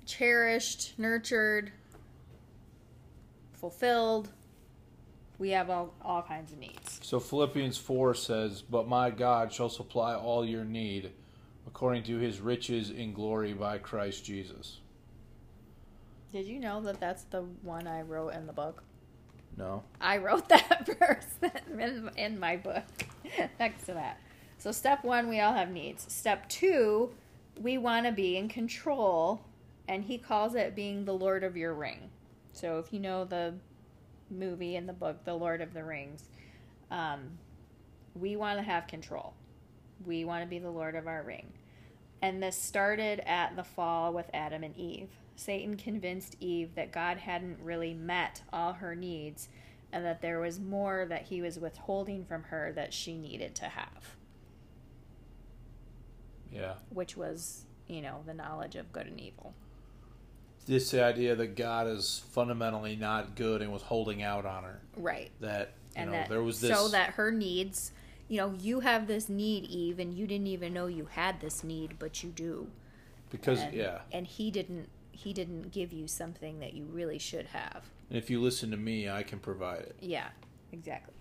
cherished, 0.06 0.94
nurtured, 1.00 1.72
fulfilled. 3.54 4.30
We 5.40 5.52
have 5.52 5.70
all, 5.70 5.94
all 6.02 6.24
kinds 6.24 6.52
of 6.52 6.60
needs. 6.60 7.00
So 7.04 7.20
Philippians 7.20 7.78
4 7.78 8.16
says, 8.16 8.62
But 8.64 8.88
my 8.88 9.12
God 9.12 9.54
shall 9.54 9.70
supply 9.70 10.16
all 10.16 10.44
your 10.46 10.66
need 10.66 11.12
according 11.68 12.04
to 12.04 12.18
his 12.18 12.40
riches 12.40 12.90
in 12.90 13.14
glory 13.14 13.54
by 13.54 13.78
Christ 13.78 14.26
Jesus. 14.26 14.80
Did 16.32 16.48
you 16.48 16.60
know 16.60 16.82
that 16.82 17.00
that's 17.00 17.24
the 17.24 17.44
one 17.62 17.88
I 17.88 18.02
wrote 18.02 18.34
in 18.34 18.48
the 18.48 18.54
book? 18.54 18.84
No? 19.58 19.84
I 20.00 20.18
wrote 20.18 20.50
that 20.50 20.88
verse 21.00 21.52
in, 21.72 22.10
in 22.16 22.40
my 22.40 22.58
book 22.58 22.84
next 23.60 23.86
to 23.86 23.94
that. 23.94 24.20
So, 24.58 24.72
step 24.72 25.04
one, 25.04 25.30
we 25.30 25.40
all 25.40 25.54
have 25.54 25.70
needs. 25.70 26.12
Step 26.12 26.50
two, 26.50 27.12
we 27.60 27.78
want 27.78 28.06
to 28.06 28.12
be 28.12 28.38
in 28.38 28.50
control, 28.50 29.42
and 29.88 30.04
he 30.04 30.18
calls 30.18 30.56
it 30.56 30.76
being 30.76 31.06
the 31.06 31.14
Lord 31.14 31.44
of 31.44 31.56
your 31.56 31.74
ring. 31.74 32.10
So, 32.54 32.80
if 32.80 32.92
you 32.92 33.00
know 33.00 33.24
the 33.24 33.54
movie 34.32 34.76
and 34.76 34.90
the 34.90 34.94
book, 34.94 35.24
The 35.26 35.36
Lord 35.36 35.62
of 35.62 35.74
the 35.74 35.84
Rings, 35.84 36.24
um, 36.90 37.38
we 38.16 38.36
want 38.36 38.58
to 38.58 38.64
have 38.64 38.88
control. 38.88 39.34
We 40.06 40.26
want 40.26 40.44
to 40.44 40.50
be 40.50 40.60
the 40.60 40.70
Lord 40.72 40.96
of 40.96 41.08
our 41.08 41.24
ring. 41.24 41.52
And 42.22 42.42
this 42.42 42.56
started 42.56 43.20
at 43.28 43.56
the 43.56 43.64
fall 43.64 44.14
with 44.14 44.30
Adam 44.34 44.64
and 44.64 44.76
Eve. 44.78 45.10
Satan 45.36 45.78
convinced 45.78 46.36
Eve 46.40 46.74
that 46.76 46.92
God 46.92 47.18
hadn't 47.18 47.60
really 47.62 47.94
met 47.94 48.42
all 48.52 48.74
her 48.74 48.96
needs 48.96 49.50
and 49.94 50.04
that 50.04 50.22
there 50.22 50.40
was 50.40 50.60
more 50.60 51.06
that 51.08 51.24
he 51.28 51.42
was 51.42 51.60
withholding 51.60 52.26
from 52.26 52.44
her 52.44 52.72
that 52.76 52.94
she 52.94 53.16
needed 53.16 53.56
to 53.56 53.66
have, 53.66 54.16
Yeah. 56.52 56.74
which 56.90 57.16
was, 57.16 57.66
you 57.88 58.02
know, 58.02 58.22
the 58.26 58.34
knowledge 58.34 58.76
of 58.76 58.92
good 58.92 59.08
and 59.08 59.20
evil. 59.20 59.54
This 60.66 60.94
idea 60.94 61.36
that 61.36 61.56
God 61.56 61.88
is 61.88 62.24
fundamentally 62.32 62.96
not 62.96 63.36
good 63.36 63.62
and 63.62 63.72
was 63.72 63.84
holding 63.84 64.22
out 64.22 64.46
on 64.46 64.64
her. 64.64 64.82
Right. 64.98 65.32
That, 65.40 65.74
you 65.96 66.02
And 66.02 66.12
know, 66.12 66.18
that 66.18 66.30
there 66.30 66.44
was 66.44 66.60
this. 66.60 66.78
so 66.78 66.90
that 66.90 67.12
her 67.12 67.32
needs, 67.32 67.92
you 68.28 68.38
know, 68.38 68.54
you 68.60 68.82
have 68.82 69.08
this 69.08 69.30
need, 69.30 69.66
Eve, 69.66 70.00
and 70.00 70.14
you 70.14 70.28
didn't 70.28 70.48
even 70.48 70.74
know 70.74 70.88
you 70.88 71.06
had 71.06 71.40
this 71.40 71.64
need, 71.64 71.98
but 72.00 72.24
you 72.24 72.30
do. 72.30 72.68
because, 73.30 73.62
and, 73.62 73.74
yeah. 73.74 74.00
And 74.12 74.28
he 74.28 74.52
didn't 74.52 74.90
he 75.12 75.34
didn't 75.34 75.72
give 75.72 75.92
you 75.92 76.08
something 76.08 76.60
that 76.60 76.74
you 76.74 76.86
really 76.86 77.18
should 77.18 77.48
have. 77.48 77.90
And 78.10 78.18
if 78.18 78.30
you 78.30 78.40
listen 78.40 78.70
to 78.72 78.78
me, 78.78 79.10
I 79.10 79.24
can 79.24 79.40
provide 79.40 79.80
it. 79.80 79.96
Yeah, 80.00 80.28
exactly. 80.72 81.16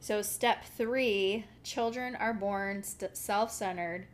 So, 0.00 0.22
step 0.22 0.64
three 0.64 1.44
children 1.62 2.16
are 2.16 2.32
born 2.32 2.82
st- 2.82 3.16
self 3.16 3.52
centered, 3.52 4.06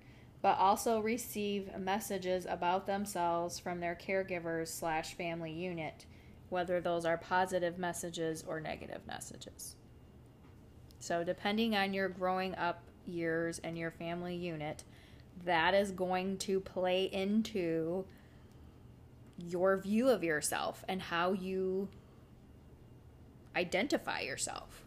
but 0.43 0.59
also 0.59 1.01
receive 1.01 1.77
messages 1.79 2.47
about 2.49 2.87
themselves 2.87 3.59
from 3.59 3.81
their 3.81 3.95
caregivers 3.95 4.69
slash 4.69 5.15
family 5.15 5.53
unit, 5.53 6.07
whether 6.49 6.81
those 6.81 7.05
are 7.05 7.19
positive 7.19 7.79
messages 7.79 8.43
or 8.47 8.61
negative 8.61 9.07
messages. 9.07 9.77
So, 10.99 11.25
depending 11.25 11.77
on 11.77 11.93
your 11.93 12.09
growing 12.09 12.55
up 12.55 12.83
years 13.07 13.61
and 13.63 13.77
your 13.77 13.91
family 13.91 14.37
unit, 14.37 14.85
that 15.45 15.75
is 15.75 15.91
going 15.91 16.39
to 16.39 16.61
play 16.61 17.05
into 17.05 18.05
your 19.39 19.77
view 19.77 20.09
of 20.09 20.23
yourself 20.23 20.85
and 20.89 21.03
how 21.03 21.33
you 21.33 21.89
identify 23.57 24.21
yourself 24.21 24.85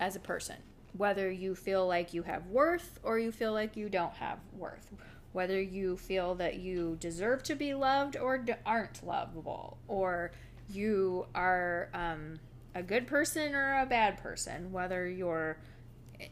as 0.00 0.16
a 0.16 0.20
person. 0.20 0.56
Whether 0.96 1.30
you 1.30 1.54
feel 1.54 1.86
like 1.86 2.14
you 2.14 2.22
have 2.22 2.46
worth 2.46 2.98
or 3.02 3.18
you 3.18 3.30
feel 3.30 3.52
like 3.52 3.76
you 3.76 3.88
don't 3.88 4.14
have 4.14 4.38
worth. 4.56 4.90
Whether 5.32 5.60
you 5.60 5.96
feel 5.96 6.34
that 6.36 6.58
you 6.58 6.96
deserve 6.98 7.42
to 7.44 7.54
be 7.54 7.74
loved 7.74 8.16
or 8.16 8.44
aren't 8.64 9.06
lovable. 9.06 9.78
Or 9.86 10.32
you 10.70 11.26
are 11.34 11.90
um, 11.94 12.38
a 12.74 12.82
good 12.82 13.06
person 13.06 13.54
or 13.54 13.80
a 13.80 13.86
bad 13.86 14.18
person. 14.18 14.72
Whether 14.72 15.08
you're 15.08 15.58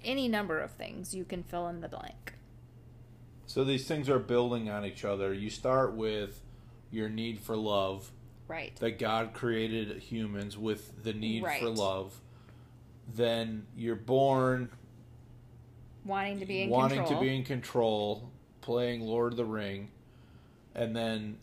any 0.05 0.29
number 0.29 0.61
of 0.61 0.71
things, 0.73 1.15
you 1.15 1.25
can 1.25 1.43
fill 1.43 1.69
in 1.69 1.81
the 1.81 1.89
blank. 1.89 2.35
So 3.47 3.63
these 3.65 3.87
things 3.87 4.09
are 4.09 4.19
building 4.19 4.69
on 4.69 4.85
each 4.85 5.05
other. 5.05 5.33
You 5.33 5.51
start 5.51 5.95
with 5.95 6.41
your 6.91 7.09
need 7.09 7.39
for 7.41 7.57
love, 7.57 8.11
Right. 8.49 8.75
that 8.77 8.99
God 8.99 9.33
created 9.35 9.99
humans 10.03 10.59
with 10.59 11.03
the 11.05 11.13
need 11.13 11.45
for 11.61 11.69
love. 11.71 12.21
Then 13.15 13.67
you're 13.77 13.95
born 13.95 14.71
Wanting 16.05 16.41
to 16.41 16.47
be 16.47 16.63
in 16.63 16.71
wanting 16.71 16.99
control. 16.99 17.21
to 17.21 17.27
be 17.27 17.37
in 17.37 17.45
control, 17.45 18.31
playing 18.61 19.01
Lord 19.03 19.33
of 19.33 19.37
the 19.37 19.45
Ring, 19.45 19.91
and 20.75 20.95
then 20.97 21.39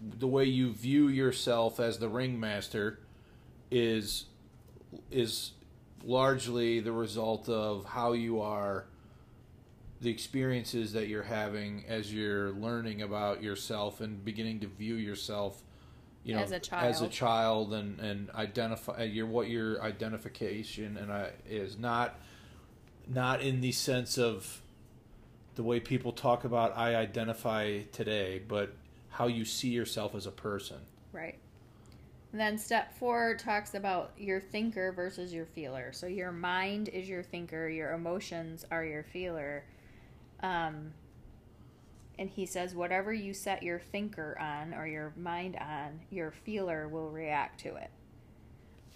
the 0.00 0.26
way 0.28 0.44
you 0.44 0.72
view 0.72 1.08
yourself 1.08 1.80
as 1.80 1.98
the 1.98 2.08
ringmaster 2.08 3.00
is 3.70 4.26
is 5.10 5.52
largely 6.04 6.80
the 6.80 6.92
result 6.92 7.48
of 7.48 7.84
how 7.84 8.12
you 8.12 8.40
are 8.40 8.86
the 10.00 10.10
experiences 10.10 10.92
that 10.92 11.08
you're 11.08 11.24
having 11.24 11.84
as 11.88 12.14
you're 12.14 12.50
learning 12.52 13.02
about 13.02 13.42
yourself 13.42 14.00
and 14.00 14.24
beginning 14.24 14.60
to 14.60 14.66
view 14.66 14.94
yourself 14.94 15.62
you 16.24 16.34
know 16.34 16.40
As 16.40 16.52
a 16.52 16.74
as 16.74 17.00
a 17.00 17.08
child. 17.08 17.12
child 17.12 17.74
and 17.74 17.98
and 18.00 18.30
identify 18.30 18.92
uh, 19.00 19.02
your 19.02 19.26
what 19.26 19.48
your 19.48 19.82
identification 19.82 20.96
and 20.96 21.12
I 21.12 21.30
is 21.48 21.78
not 21.78 22.18
not 23.08 23.40
in 23.40 23.60
the 23.60 23.72
sense 23.72 24.18
of 24.18 24.62
the 25.56 25.62
way 25.62 25.80
people 25.80 26.12
talk 26.12 26.44
about 26.44 26.76
I 26.76 26.94
identify 26.94 27.80
today 27.92 28.40
but 28.46 28.72
how 29.10 29.26
you 29.26 29.44
see 29.44 29.68
yourself 29.70 30.14
as 30.14 30.26
a 30.26 30.30
person 30.30 30.78
Right. 31.12 31.38
Then 32.32 32.58
step 32.58 32.92
four 32.98 33.34
talks 33.36 33.74
about 33.74 34.12
your 34.18 34.40
thinker 34.40 34.92
versus 34.92 35.32
your 35.32 35.46
feeler. 35.46 35.92
So 35.92 36.06
your 36.06 36.30
mind 36.30 36.88
is 36.90 37.08
your 37.08 37.22
thinker, 37.22 37.68
your 37.68 37.92
emotions 37.92 38.66
are 38.70 38.84
your 38.84 39.02
feeler. 39.02 39.64
Um, 40.42 40.92
and 42.18 42.28
he 42.28 42.44
says, 42.44 42.74
whatever 42.74 43.12
you 43.12 43.32
set 43.32 43.62
your 43.62 43.78
thinker 43.78 44.36
on 44.38 44.74
or 44.74 44.86
your 44.86 45.12
mind 45.16 45.56
on, 45.56 46.00
your 46.10 46.32
feeler 46.32 46.86
will 46.88 47.10
react 47.10 47.60
to 47.60 47.76
it. 47.76 47.90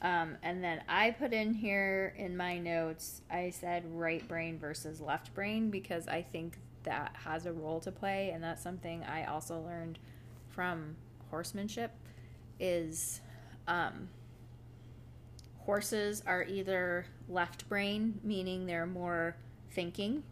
Um, 0.02 0.36
and 0.42 0.62
then 0.62 0.82
I 0.88 1.12
put 1.12 1.32
in 1.32 1.54
here 1.54 2.14
in 2.18 2.36
my 2.36 2.58
notes, 2.58 3.22
I 3.30 3.50
said 3.50 3.84
right 3.86 4.26
brain 4.26 4.58
versus 4.58 5.00
left 5.00 5.32
brain 5.32 5.70
because 5.70 6.08
I 6.08 6.22
think 6.22 6.58
that 6.82 7.14
has 7.24 7.46
a 7.46 7.52
role 7.52 7.78
to 7.80 7.92
play. 7.92 8.30
And 8.34 8.42
that's 8.42 8.62
something 8.62 9.04
I 9.04 9.24
also 9.24 9.60
learned 9.60 10.00
from 10.50 10.96
horsemanship 11.30 11.92
is 12.62 13.20
um, 13.66 14.08
horses 15.58 16.22
are 16.26 16.44
either 16.44 17.04
left 17.28 17.68
brain, 17.68 18.20
meaning 18.22 18.66
they're 18.66 18.86
more 18.86 19.36
thinking. 19.72 20.22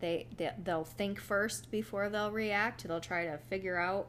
They, 0.00 0.26
they 0.36 0.50
they'll 0.64 0.84
think 0.84 1.20
first 1.20 1.70
before 1.70 2.08
they'll 2.08 2.32
react. 2.32 2.88
They'll 2.88 3.00
try 3.00 3.26
to 3.26 3.38
figure 3.48 3.78
out 3.78 4.08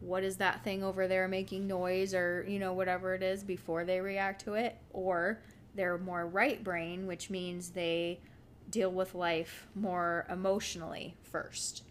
what 0.00 0.24
is 0.24 0.38
that 0.38 0.64
thing 0.64 0.82
over 0.82 1.06
there 1.06 1.28
making 1.28 1.68
noise 1.68 2.12
or 2.12 2.44
you 2.48 2.58
know 2.58 2.72
whatever 2.72 3.14
it 3.14 3.22
is 3.22 3.44
before 3.44 3.84
they 3.84 4.00
react 4.00 4.44
to 4.44 4.54
it. 4.54 4.78
Or 4.92 5.40
they're 5.74 5.98
more 5.98 6.26
right 6.26 6.62
brain, 6.64 7.06
which 7.06 7.30
means 7.30 7.70
they 7.70 8.20
deal 8.68 8.90
with 8.90 9.14
life 9.14 9.68
more 9.74 10.26
emotionally 10.30 11.14
first 11.22 11.84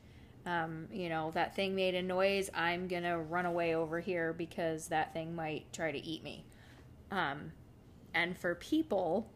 um, 0.46 0.88
you 0.92 1.10
know, 1.10 1.32
that 1.32 1.56
thing 1.56 1.76
made 1.76 1.96
a 1.96 2.02
noise. 2.02 2.50
I'm 2.54 2.88
going 2.88 3.04
to 3.04 3.18
run 3.18 3.46
away 3.46 3.76
over 3.76 4.00
here 4.00 4.34
because 4.34 4.88
that 4.88 5.14
thing 5.14 5.36
might 5.36 5.72
try 5.72 5.92
to 5.92 6.00
eat 6.00 6.24
me. 6.24 6.46
Um, 7.12 7.52
and 8.14 8.38
for 8.38 8.56
people, 8.56 9.30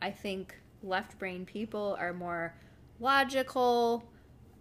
I 0.00 0.10
think 0.10 0.54
left 0.82 1.18
brain 1.18 1.44
people 1.44 1.96
are 1.98 2.12
more 2.12 2.54
logical, 2.98 4.04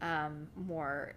um, 0.02 0.48
more 0.56 1.14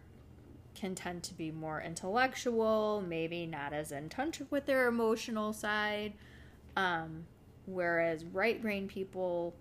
can 0.74 0.94
tend 0.94 1.22
to 1.22 1.34
be 1.34 1.50
more 1.50 1.80
intellectual, 1.80 3.04
maybe 3.06 3.46
not 3.46 3.72
as 3.72 3.92
in 3.92 4.08
touch 4.08 4.40
with 4.50 4.66
their 4.66 4.88
emotional 4.88 5.52
side. 5.52 6.14
Um, 6.76 7.24
whereas 7.66 8.24
right 8.24 8.60
brain 8.60 8.88
people 8.88 9.54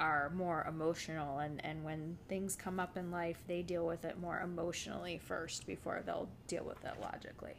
are 0.00 0.30
more 0.34 0.66
emotional 0.68 1.38
and, 1.40 1.64
and 1.64 1.84
when 1.84 2.18
things 2.28 2.56
come 2.56 2.80
up 2.80 2.96
in 2.98 3.12
life 3.12 3.44
they 3.48 3.62
deal 3.62 3.86
with 3.86 4.04
it 4.04 4.18
more 4.20 4.40
emotionally 4.40 5.18
first 5.18 5.66
before 5.66 6.02
they'll 6.06 6.30
deal 6.48 6.64
with 6.64 6.84
it 6.84 6.94
logically 7.00 7.56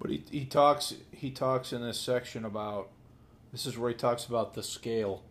But 0.00 0.10
he, 0.10 0.24
he 0.30 0.44
talks 0.46 0.94
he 1.12 1.30
talks 1.30 1.72
in 1.72 1.82
this 1.82 2.00
section 2.00 2.44
about 2.44 2.88
this 3.52 3.66
is 3.66 3.76
where 3.78 3.90
he 3.90 3.96
talks 3.96 4.26
about 4.26 4.54
the 4.54 4.62
scale, 4.62 5.22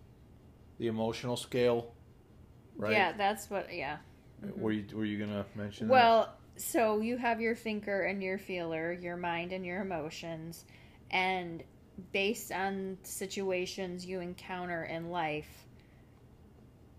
the 0.77 0.87
emotional 0.87 1.37
scale, 1.37 1.93
right? 2.77 2.91
yeah 2.93 3.11
that's 3.13 3.49
what 3.49 3.73
yeah 3.73 3.97
Were 4.57 4.71
you 4.71 4.85
were 4.95 5.05
you 5.05 5.19
gonna 5.19 5.45
mention? 5.55 5.87
that? 5.87 5.93
well 5.93 6.33
so 6.57 6.99
you 6.99 7.17
have 7.17 7.41
your 7.41 7.55
thinker 7.55 8.03
and 8.03 8.21
your 8.21 8.37
feeler 8.37 8.91
your 8.93 9.17
mind 9.17 9.51
and 9.53 9.65
your 9.65 9.81
emotions 9.81 10.65
and 11.11 11.63
based 12.11 12.51
on 12.51 12.97
situations 13.03 14.05
you 14.05 14.19
encounter 14.19 14.83
in 14.83 15.09
life 15.09 15.65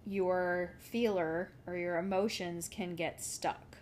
your 0.06 0.72
feeler 0.78 1.50
or 1.66 1.76
your 1.76 1.98
emotions 1.98 2.68
can 2.68 2.94
get 2.94 3.22
stuck 3.22 3.76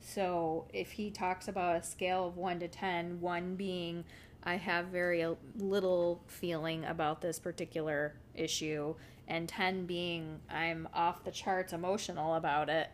so 0.00 0.66
if 0.72 0.92
he 0.92 1.10
talks 1.10 1.48
about 1.48 1.76
a 1.76 1.82
scale 1.82 2.26
of 2.26 2.36
1 2.36 2.60
to 2.60 2.68
10 2.68 3.20
1 3.20 3.56
being 3.56 4.04
i 4.44 4.56
have 4.56 4.86
very 4.86 5.26
little 5.56 6.22
feeling 6.26 6.84
about 6.84 7.20
this 7.20 7.38
particular 7.38 8.14
issue 8.34 8.94
and 9.28 9.48
10 9.48 9.86
being 9.86 10.40
i'm 10.50 10.88
off 10.94 11.24
the 11.24 11.30
charts 11.30 11.72
emotional 11.72 12.34
about 12.34 12.68
it 12.68 12.90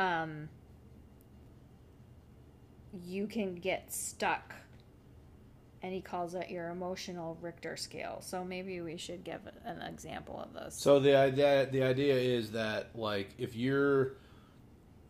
um, 0.00 0.48
you 3.06 3.26
can 3.26 3.54
get 3.54 3.92
stuck. 3.92 4.54
And 5.82 5.94
he 5.94 6.00
calls 6.02 6.34
it 6.34 6.50
your 6.50 6.68
emotional 6.68 7.38
Richter 7.40 7.76
scale. 7.76 8.18
So 8.20 8.44
maybe 8.44 8.80
we 8.82 8.98
should 8.98 9.24
give 9.24 9.40
an 9.64 9.80
example 9.80 10.38
of 10.38 10.52
this. 10.52 10.74
So 10.74 11.00
the 11.00 11.16
idea 11.16 11.68
the 11.70 11.82
idea 11.82 12.14
is 12.14 12.50
that 12.52 12.90
like 12.94 13.30
if 13.38 13.56
you're 13.56 14.12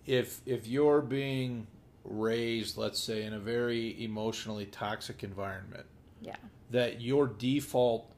if 0.06 0.40
if 0.46 0.68
you're 0.68 1.00
being 1.00 1.66
raised, 2.04 2.76
let's 2.76 2.98
say, 2.98 3.24
in 3.24 3.34
a 3.34 3.38
very 3.38 4.02
emotionally 4.02 4.66
toxic 4.66 5.22
environment, 5.22 5.86
yeah. 6.22 6.36
that 6.70 7.00
your 7.00 7.26
default 7.26 8.10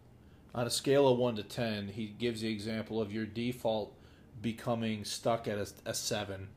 on 0.55 0.67
a 0.67 0.71
scale 0.71 1.09
of 1.09 1.19
one 1.19 1.37
to 1.37 1.43
ten, 1.43 1.89
he 1.89 2.07
gives 2.07 2.43
the 2.43 2.53
example 2.53 3.01
of 3.01 3.13
your 3.13 3.27
default 3.27 3.95
becoming 4.41 5.05
stuck 5.05 5.49
at 5.49 5.59
a, 5.59 5.67
a 5.87 5.95
seven. 5.95 6.49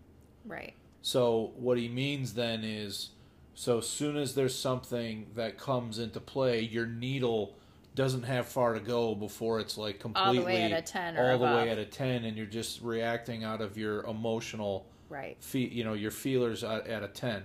Right. 0.45 0.73
So 1.01 1.53
what 1.55 1.77
he 1.77 1.87
means 1.87 2.33
then 2.33 2.63
is, 2.63 3.09
so 3.55 3.79
as 3.79 3.87
soon 3.87 4.17
as 4.17 4.35
there's 4.35 4.53
something 4.57 5.27
that 5.35 5.57
comes 5.57 5.97
into 5.97 6.19
play, 6.19 6.61
your 6.61 6.85
needle 6.85 7.55
doesn't 7.95 8.23
have 8.23 8.45
far 8.47 8.73
to 8.73 8.79
go 8.81 9.15
before 9.15 9.59
it's 9.61 9.77
like 9.77 9.99
completely 9.99 10.27
All 10.27 10.33
the 10.35 10.41
way 10.43 10.63
at 10.63 10.71
a 10.77 10.81
10 10.81 11.17
or 11.17 11.31
all 11.31 11.37
the 11.37 11.45
way 11.45 11.69
at 11.69 11.77
a 11.77 11.85
ten, 11.85 12.25
and 12.25 12.35
you're 12.35 12.45
just 12.45 12.81
reacting 12.81 13.43
out 13.45 13.61
of 13.61 13.77
your 13.77 14.03
emotional, 14.03 14.85
Right. 15.09 15.37
fe- 15.39 15.69
you 15.69 15.83
know, 15.85 15.93
your 15.93 16.11
feelers 16.11 16.63
at, 16.63 16.85
at 16.87 17.03
a 17.03 17.07
ten, 17.07 17.43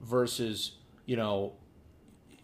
versus 0.00 0.72
you 1.06 1.16
know, 1.16 1.54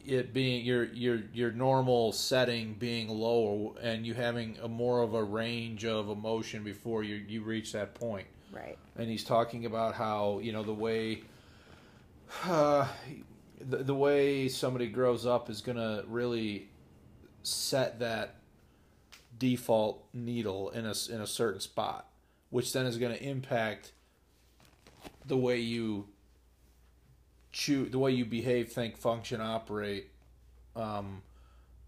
it 0.04 0.32
being 0.32 0.64
your 0.64 0.84
your 0.84 1.22
your 1.32 1.52
normal 1.52 2.10
setting 2.12 2.74
being 2.74 3.08
lower 3.08 3.72
and 3.80 4.04
you 4.06 4.14
having 4.14 4.56
a 4.62 4.68
more 4.68 5.02
of 5.02 5.14
a 5.14 5.22
range 5.22 5.84
of 5.84 6.08
emotion 6.08 6.62
before 6.64 7.02
you 7.02 7.16
you 7.16 7.42
reach 7.42 7.72
that 7.72 7.94
point 7.94 8.26
Right. 8.52 8.78
and 8.96 9.08
he's 9.10 9.24
talking 9.24 9.66
about 9.66 9.94
how 9.96 10.38
you 10.40 10.52
know 10.52 10.62
the 10.62 10.72
way 10.74 11.22
uh, 12.44 12.86
the, 13.60 13.78
the 13.78 13.94
way 13.94 14.48
somebody 14.48 14.88
grows 14.88 15.26
up 15.26 15.50
is 15.50 15.60
going 15.60 15.78
to 15.78 16.04
really 16.08 16.68
set 17.42 18.00
that 18.00 18.36
default 19.38 20.04
needle 20.14 20.70
in 20.70 20.86
a 20.86 20.94
in 21.10 21.20
a 21.20 21.26
certain 21.26 21.60
spot 21.60 22.08
which 22.50 22.72
then 22.72 22.86
is 22.86 22.96
going 22.96 23.12
to 23.14 23.22
impact 23.22 23.92
the 25.26 25.36
way 25.36 25.58
you 25.58 26.06
choose 27.52 27.90
the 27.90 27.98
way 27.98 28.10
you 28.10 28.24
behave 28.24 28.72
think 28.72 28.96
function 28.96 29.40
operate 29.40 30.10
um, 30.74 31.22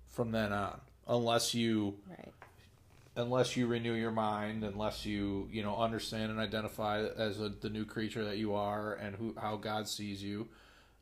from 0.09 0.31
then 0.31 0.53
on 0.53 0.79
unless 1.07 1.55
you 1.55 1.95
Right. 2.09 2.33
Unless 3.19 3.57
you 3.57 3.67
renew 3.67 3.95
your 3.95 4.13
mind, 4.13 4.63
unless 4.65 5.05
you 5.05 5.49
you 5.53 5.63
know 5.63 5.77
understand 5.77 6.31
and 6.31 6.41
identify 6.41 7.05
as 7.05 7.41
a, 7.41 7.51
the 7.51 7.69
new 7.69 7.85
creature 7.85 8.25
that 8.25 8.39
you 8.39 8.55
are 8.55 8.95
and 8.95 9.17
who 9.17 9.35
how 9.39 9.57
God 9.57 9.89
sees 9.89 10.23
you. 10.23 10.49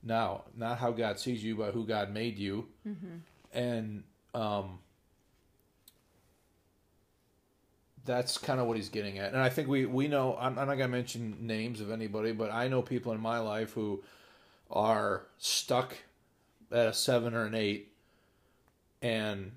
Now, 0.02 0.44
not 0.56 0.78
how 0.78 0.92
God 0.92 1.18
sees 1.20 1.44
you, 1.44 1.56
but 1.56 1.74
who 1.74 1.86
God 1.86 2.12
made 2.12 2.38
you, 2.38 2.66
and 3.52 4.02
um, 4.34 4.78
that's 8.04 8.38
kind 8.38 8.60
of 8.60 8.66
what 8.66 8.76
he's 8.76 8.88
getting 8.88 9.18
at. 9.18 9.32
And 9.32 9.42
I 9.42 9.48
think 9.48 9.68
we 9.68 9.84
we 9.84 10.08
know. 10.08 10.36
I'm, 10.40 10.58
I'm 10.58 10.68
not 10.68 10.76
gonna 10.78 10.88
mention 10.88 11.36
names 11.46 11.80
of 11.80 11.90
anybody, 11.90 12.32
but 12.32 12.50
I 12.50 12.68
know 12.68 12.82
people 12.82 13.12
in 13.12 13.20
my 13.20 13.38
life 13.38 13.72
who 13.72 14.02
are 14.70 15.26
stuck 15.38 15.96
at 16.72 16.86
a 16.86 16.92
seven 16.92 17.34
or 17.34 17.44
an 17.44 17.54
eight, 17.54 17.92
and 19.02 19.52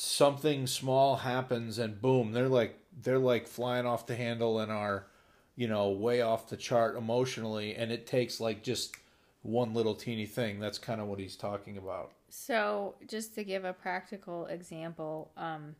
something 0.00 0.66
small 0.66 1.16
happens 1.16 1.78
and 1.78 2.00
boom 2.00 2.32
they're 2.32 2.48
like 2.48 2.78
they're 3.02 3.18
like 3.18 3.46
flying 3.46 3.86
off 3.86 4.06
the 4.06 4.16
handle 4.16 4.58
and 4.58 4.72
are 4.72 5.06
you 5.60 5.68
know 5.68 5.90
way 5.90 6.22
off 6.22 6.48
the 6.48 6.56
chart 6.56 6.96
emotionally. 6.96 7.74
And 7.74 7.92
it 7.92 8.06
takes 8.06 8.40
like 8.40 8.62
just 8.62 8.96
one 9.42 9.74
little 9.74 9.94
teeny 9.94 10.24
thing. 10.24 10.58
That's 10.58 10.78
kind 10.78 11.02
of 11.02 11.06
what 11.06 11.18
he's 11.18 11.36
talking 11.36 11.76
about. 11.76 12.12
So, 12.30 12.94
just 13.06 13.34
to 13.34 13.44
give 13.44 13.64
a 13.64 13.74
practical 13.74 14.46
example, 14.46 15.32
um, 15.36 15.74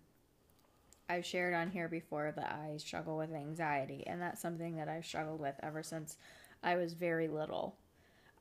I've 1.08 1.24
shared 1.24 1.54
on 1.54 1.70
here 1.70 1.88
before 1.88 2.32
that 2.36 2.60
I 2.62 2.76
struggle 2.76 3.16
with 3.16 3.32
anxiety, 3.32 4.04
and 4.06 4.20
that's 4.20 4.42
something 4.42 4.76
that 4.76 4.88
I've 4.88 5.06
struggled 5.06 5.40
with 5.40 5.54
ever 5.62 5.82
since 5.82 6.18
I 6.62 6.76
was 6.76 6.92
very 6.92 7.28
little. 7.28 7.76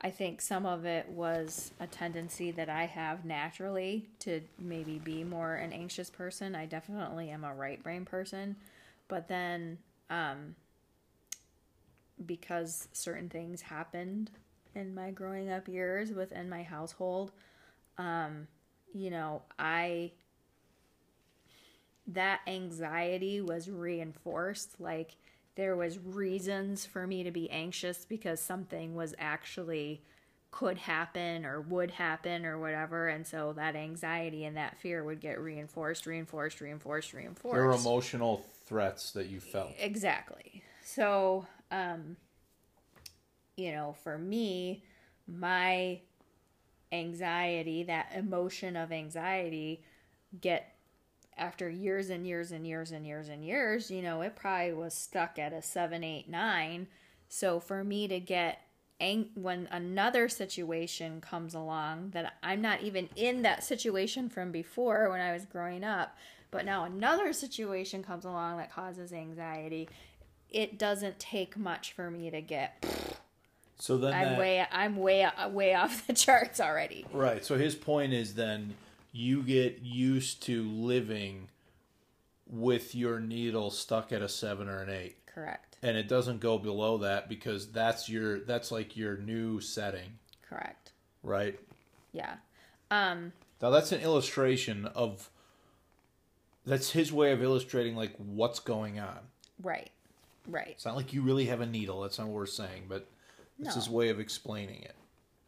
I 0.02 0.10
think 0.10 0.40
some 0.40 0.64
of 0.64 0.86
it 0.86 1.08
was 1.10 1.72
a 1.78 1.86
tendency 1.86 2.50
that 2.52 2.70
I 2.70 2.86
have 2.86 3.24
naturally 3.24 4.08
to 4.20 4.40
maybe 4.58 4.98
be 4.98 5.24
more 5.24 5.56
an 5.56 5.72
anxious 5.72 6.08
person. 6.08 6.54
I 6.54 6.64
definitely 6.64 7.28
am 7.28 7.44
a 7.44 7.54
right 7.54 7.82
brain 7.82 8.06
person, 8.06 8.56
but 9.08 9.28
then 9.28 9.76
um, 10.08 10.54
because 12.24 12.88
certain 12.92 13.28
things 13.28 13.60
happened 13.60 14.30
in 14.74 14.94
my 14.94 15.10
growing 15.10 15.50
up 15.50 15.68
years 15.68 16.12
within 16.12 16.48
my 16.48 16.62
household, 16.62 17.32
um, 17.98 18.46
you 18.94 19.10
know, 19.10 19.42
I 19.58 20.12
that 22.06 22.40
anxiety 22.46 23.40
was 23.40 23.70
reinforced 23.70 24.80
like 24.80 25.16
there 25.60 25.76
was 25.76 25.98
reasons 25.98 26.86
for 26.86 27.06
me 27.06 27.22
to 27.22 27.30
be 27.30 27.50
anxious 27.50 28.06
because 28.06 28.40
something 28.40 28.94
was 28.94 29.14
actually 29.18 30.00
could 30.50 30.78
happen 30.78 31.44
or 31.44 31.60
would 31.60 31.90
happen 31.90 32.46
or 32.46 32.58
whatever. 32.58 33.08
And 33.08 33.26
so 33.26 33.52
that 33.52 33.76
anxiety 33.76 34.46
and 34.46 34.56
that 34.56 34.78
fear 34.78 35.04
would 35.04 35.20
get 35.20 35.38
reinforced 35.38 36.06
reinforced 36.06 36.62
reinforced 36.62 37.12
reinforced. 37.12 37.54
There 37.54 37.66
were 37.66 37.74
emotional 37.74 38.42
threats 38.64 39.12
that 39.12 39.26
you 39.26 39.38
felt. 39.38 39.72
exactly. 39.78 40.64
So 40.82 41.44
um 41.70 42.16
you 43.58 43.70
know 43.72 43.94
for 44.02 44.16
me 44.16 44.82
my 45.28 46.00
anxiety 46.90 47.82
that 47.82 48.12
emotion 48.16 48.76
of 48.76 48.92
anxiety 48.92 49.82
get 50.40 50.69
after 51.40 51.68
years 51.68 52.10
and 52.10 52.26
years 52.26 52.52
and 52.52 52.66
years 52.66 52.92
and 52.92 53.06
years 53.06 53.28
and 53.28 53.44
years, 53.44 53.90
you 53.90 54.02
know, 54.02 54.20
it 54.20 54.36
probably 54.36 54.74
was 54.74 54.92
stuck 54.92 55.38
at 55.38 55.52
a 55.52 55.62
seven, 55.62 56.04
eight, 56.04 56.28
nine. 56.28 56.86
So 57.28 57.58
for 57.58 57.82
me 57.82 58.06
to 58.08 58.20
get 58.20 58.60
ang- 59.00 59.30
when 59.34 59.66
another 59.72 60.28
situation 60.28 61.20
comes 61.20 61.54
along 61.54 62.10
that 62.10 62.34
I'm 62.42 62.60
not 62.60 62.82
even 62.82 63.08
in 63.16 63.42
that 63.42 63.64
situation 63.64 64.28
from 64.28 64.52
before 64.52 65.08
when 65.08 65.20
I 65.20 65.32
was 65.32 65.46
growing 65.46 65.82
up, 65.82 66.16
but 66.50 66.66
now 66.66 66.84
another 66.84 67.32
situation 67.32 68.02
comes 68.02 68.24
along 68.26 68.58
that 68.58 68.70
causes 68.70 69.12
anxiety, 69.12 69.88
it 70.50 70.78
doesn't 70.78 71.18
take 71.18 71.56
much 71.56 71.92
for 71.92 72.10
me 72.10 72.30
to 72.30 72.42
get. 72.42 72.84
So 73.78 73.96
then 73.96 74.12
I'm 74.12 74.30
that, 74.30 74.38
way 74.38 74.66
I'm 74.70 74.96
way 74.96 75.26
way 75.48 75.74
off 75.74 76.06
the 76.06 76.12
charts 76.26 76.60
already. 76.60 77.06
right. 77.14 77.42
So 77.42 77.56
his 77.56 77.74
point 77.74 78.12
is 78.12 78.34
then 78.34 78.74
you 79.12 79.42
get 79.42 79.80
used 79.82 80.42
to 80.44 80.62
living 80.68 81.48
with 82.46 82.94
your 82.94 83.20
needle 83.20 83.70
stuck 83.70 84.12
at 84.12 84.22
a 84.22 84.28
7 84.28 84.68
or 84.68 84.82
an 84.82 84.90
8 84.90 85.26
Correct. 85.26 85.76
and 85.82 85.96
it 85.96 86.08
doesn't 86.08 86.40
go 86.40 86.58
below 86.58 86.98
that 86.98 87.28
because 87.28 87.70
that's 87.70 88.08
your 88.08 88.40
that's 88.40 88.70
like 88.72 88.96
your 88.96 89.16
new 89.16 89.60
setting, 89.60 90.18
Correct. 90.48 90.92
right? 91.22 91.58
Yeah. 92.12 92.34
Um 92.90 93.32
Now 93.62 93.70
that's 93.70 93.92
an 93.92 94.00
illustration 94.00 94.86
of 94.86 95.30
that's 96.66 96.90
his 96.90 97.12
way 97.12 97.32
of 97.32 97.42
illustrating 97.42 97.96
like 97.96 98.14
what's 98.16 98.58
going 98.60 98.98
on. 98.98 99.18
right. 99.62 99.90
Right. 100.48 100.68
It's 100.70 100.86
not 100.86 100.96
like 100.96 101.12
you 101.12 101.20
really 101.22 101.44
have 101.46 101.60
a 101.60 101.66
needle. 101.66 102.00
That's 102.00 102.18
not 102.18 102.26
what 102.28 102.34
we're 102.34 102.46
saying, 102.46 102.84
but 102.88 103.06
it's 103.58 103.68
No. 103.68 103.74
his 103.74 103.88
way 103.90 104.08
of 104.08 104.18
explaining 104.18 104.82
it. 104.82 104.96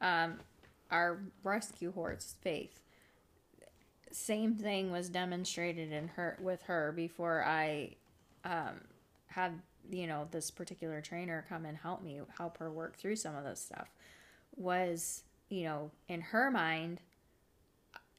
Um 0.01 0.39
our 0.91 1.19
rescue 1.43 1.91
horse 1.93 2.35
faith 2.43 2.79
same 4.13 4.55
thing 4.55 4.91
was 4.91 5.09
demonstrated 5.09 5.93
in 5.93 6.09
her 6.09 6.39
with 6.41 6.63
her 6.63 6.93
before 6.93 7.45
i 7.45 7.91
um 8.45 8.81
had 9.27 9.61
you 9.91 10.07
know 10.07 10.29
this 10.31 10.51
particular 10.51 11.01
trainer 11.01 11.45
come 11.49 11.65
and 11.65 11.79
help 11.79 12.03
me 12.03 12.21
help 12.37 12.59
her 12.59 12.71
work 12.71 12.97
through 12.97 13.17
some 13.17 13.35
of 13.35 13.45
this 13.45 13.61
stuff 13.61 13.89
was 14.57 15.23
you 15.49 15.65
know 15.65 15.91
in 16.09 16.21
her 16.21 16.51
mind 16.51 17.01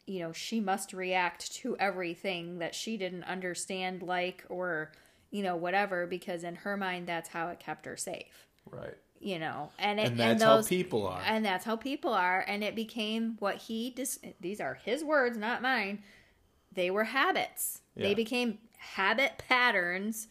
you 0.05 0.19
know 0.19 0.31
she 0.31 0.59
must 0.59 0.93
react 0.93 1.53
to 1.53 1.77
everything 1.77 2.59
that 2.59 2.75
she 2.75 2.97
didn't 2.97 3.23
understand 3.23 4.01
like 4.01 4.43
or 4.49 4.91
you 5.31 5.41
know 5.43 5.55
whatever 5.55 6.05
because 6.05 6.43
in 6.43 6.55
her 6.55 6.75
mind 6.75 7.07
that's 7.07 7.29
how 7.29 7.47
it 7.47 7.59
kept 7.59 7.85
her 7.85 7.97
safe 7.97 8.47
Right. 8.71 8.95
You 9.23 9.39
know 9.39 9.69
and 9.79 9.99
it, 9.99 10.07
And 10.07 10.19
that's 10.19 10.43
how 10.43 10.57
those, 10.57 10.67
people 10.67 11.07
are. 11.07 11.21
and 11.25 11.45
that's 11.45 11.65
how 11.65 11.75
people 11.75 12.13
are 12.13 12.43
and 12.47 12.63
it 12.63 12.75
became 12.75 13.35
what 13.39 13.55
he 13.55 13.89
dis- 13.89 14.19
these 14.41 14.59
are 14.59 14.75
his 14.75 15.03
words 15.03 15.37
not 15.37 15.61
mine. 15.61 16.03
They 16.71 16.89
were 16.89 17.03
habits. 17.03 17.81
Yeah. 17.95 18.07
they 18.07 18.13
became 18.15 18.57
habit 18.77 19.43
patterns. 19.47 20.27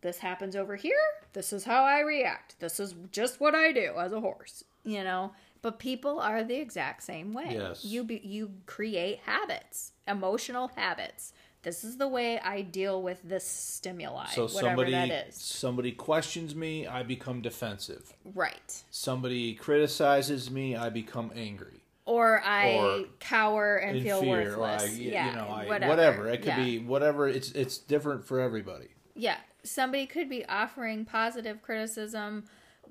This 0.00 0.18
happens 0.18 0.56
over 0.56 0.76
here. 0.76 0.96
This 1.32 1.52
is 1.52 1.64
how 1.64 1.84
i 1.84 2.00
react. 2.00 2.56
This 2.58 2.80
is 2.80 2.94
just 3.12 3.40
what 3.40 3.54
i 3.54 3.72
do 3.72 3.94
as 3.98 4.12
a 4.12 4.20
horse 4.20 4.64
you 4.84 5.04
know? 5.04 5.32
But 5.62 5.78
people 5.78 6.18
are 6.20 6.42
the 6.42 6.56
exact 6.56 7.02
same 7.02 7.34
way. 7.34 7.48
Yes. 7.50 7.84
you 7.84 8.02
be, 8.02 8.20
you 8.24 8.52
create 8.64 9.20
habits 9.26 9.92
emotional 10.08 10.70
habits 10.74 11.32
this 11.62 11.84
is 11.84 11.96
the 11.98 12.08
way 12.08 12.38
i 12.40 12.62
deal 12.62 13.02
with 13.02 13.20
this 13.22 13.44
stimuli 13.46 14.26
So 14.26 14.42
whatever 14.44 14.60
somebody 14.60 14.92
that 14.92 15.28
is 15.28 15.34
somebody 15.36 15.92
questions 15.92 16.54
me, 16.54 16.86
I 16.86 17.02
become 17.02 17.40
defensive. 17.42 18.12
right 18.34 18.82
Somebody 18.90 19.54
criticizes 19.54 20.50
me, 20.50 20.76
I 20.76 20.88
become 20.90 21.30
angry. 21.34 21.82
or 22.06 22.40
I 22.42 22.74
Or 22.74 23.04
cower 23.18 23.76
and 23.76 24.02
feel 24.02 24.20
fear, 24.20 24.54
or 24.54 24.58
worthless. 24.58 24.82
I, 24.84 24.86
yeah, 24.86 25.30
you 25.30 25.36
know, 25.36 25.46
I, 25.48 25.66
whatever. 25.66 25.88
whatever. 25.90 26.28
It 26.28 26.38
could 26.38 26.46
Yeah. 26.46 26.64
be 26.64 26.78
whatever. 26.78 27.28
It's 27.28 27.52
it's 27.52 27.78
different 27.78 28.24
for 28.24 28.40
everybody. 28.40 28.88
Yeah, 29.14 29.36
somebody 29.62 30.06
could 30.06 30.28
be 30.28 30.44
offering 30.46 31.04
positive 31.04 31.60
criticism, 31.62 32.44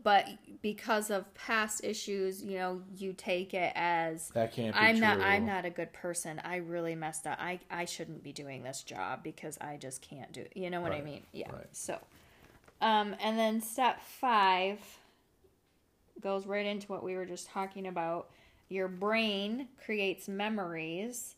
but 0.03 0.27
because 0.61 1.09
of 1.09 1.33
past 1.33 1.83
issues, 1.83 2.43
you 2.43 2.57
know, 2.57 2.81
you 2.97 3.13
take 3.13 3.53
it 3.53 3.73
as 3.75 4.29
That 4.29 4.53
can't 4.53 4.73
be 4.73 4.79
I'm 4.79 4.97
true. 4.97 5.07
not. 5.07 5.19
I'm 5.21 5.45
not 5.45 5.65
a 5.65 5.69
good 5.69 5.91
person. 5.93 6.41
I 6.43 6.57
really 6.57 6.95
messed 6.95 7.27
up. 7.27 7.37
I 7.39 7.59
I 7.69 7.85
shouldn't 7.85 8.23
be 8.23 8.31
doing 8.31 8.63
this 8.63 8.83
job 8.83 9.23
because 9.23 9.57
I 9.59 9.77
just 9.77 10.01
can't 10.01 10.31
do. 10.31 10.41
It. 10.41 10.53
You 10.55 10.69
know 10.69 10.81
what 10.81 10.91
I 10.91 11.01
mean? 11.01 11.21
Yeah. 11.31 11.51
right. 11.51 11.67
So, 11.71 11.97
um, 12.81 13.15
and 13.21 13.37
then 13.37 13.61
step 13.61 14.01
five 14.01 14.79
goes 16.21 16.45
right 16.45 16.65
into 16.65 16.87
what 16.87 17.03
we 17.03 17.15
were 17.15 17.25
just 17.25 17.47
talking 17.47 17.87
about. 17.87 18.29
Your 18.69 18.87
brain 18.87 19.67
creates 19.83 20.27
memories, 20.27 21.35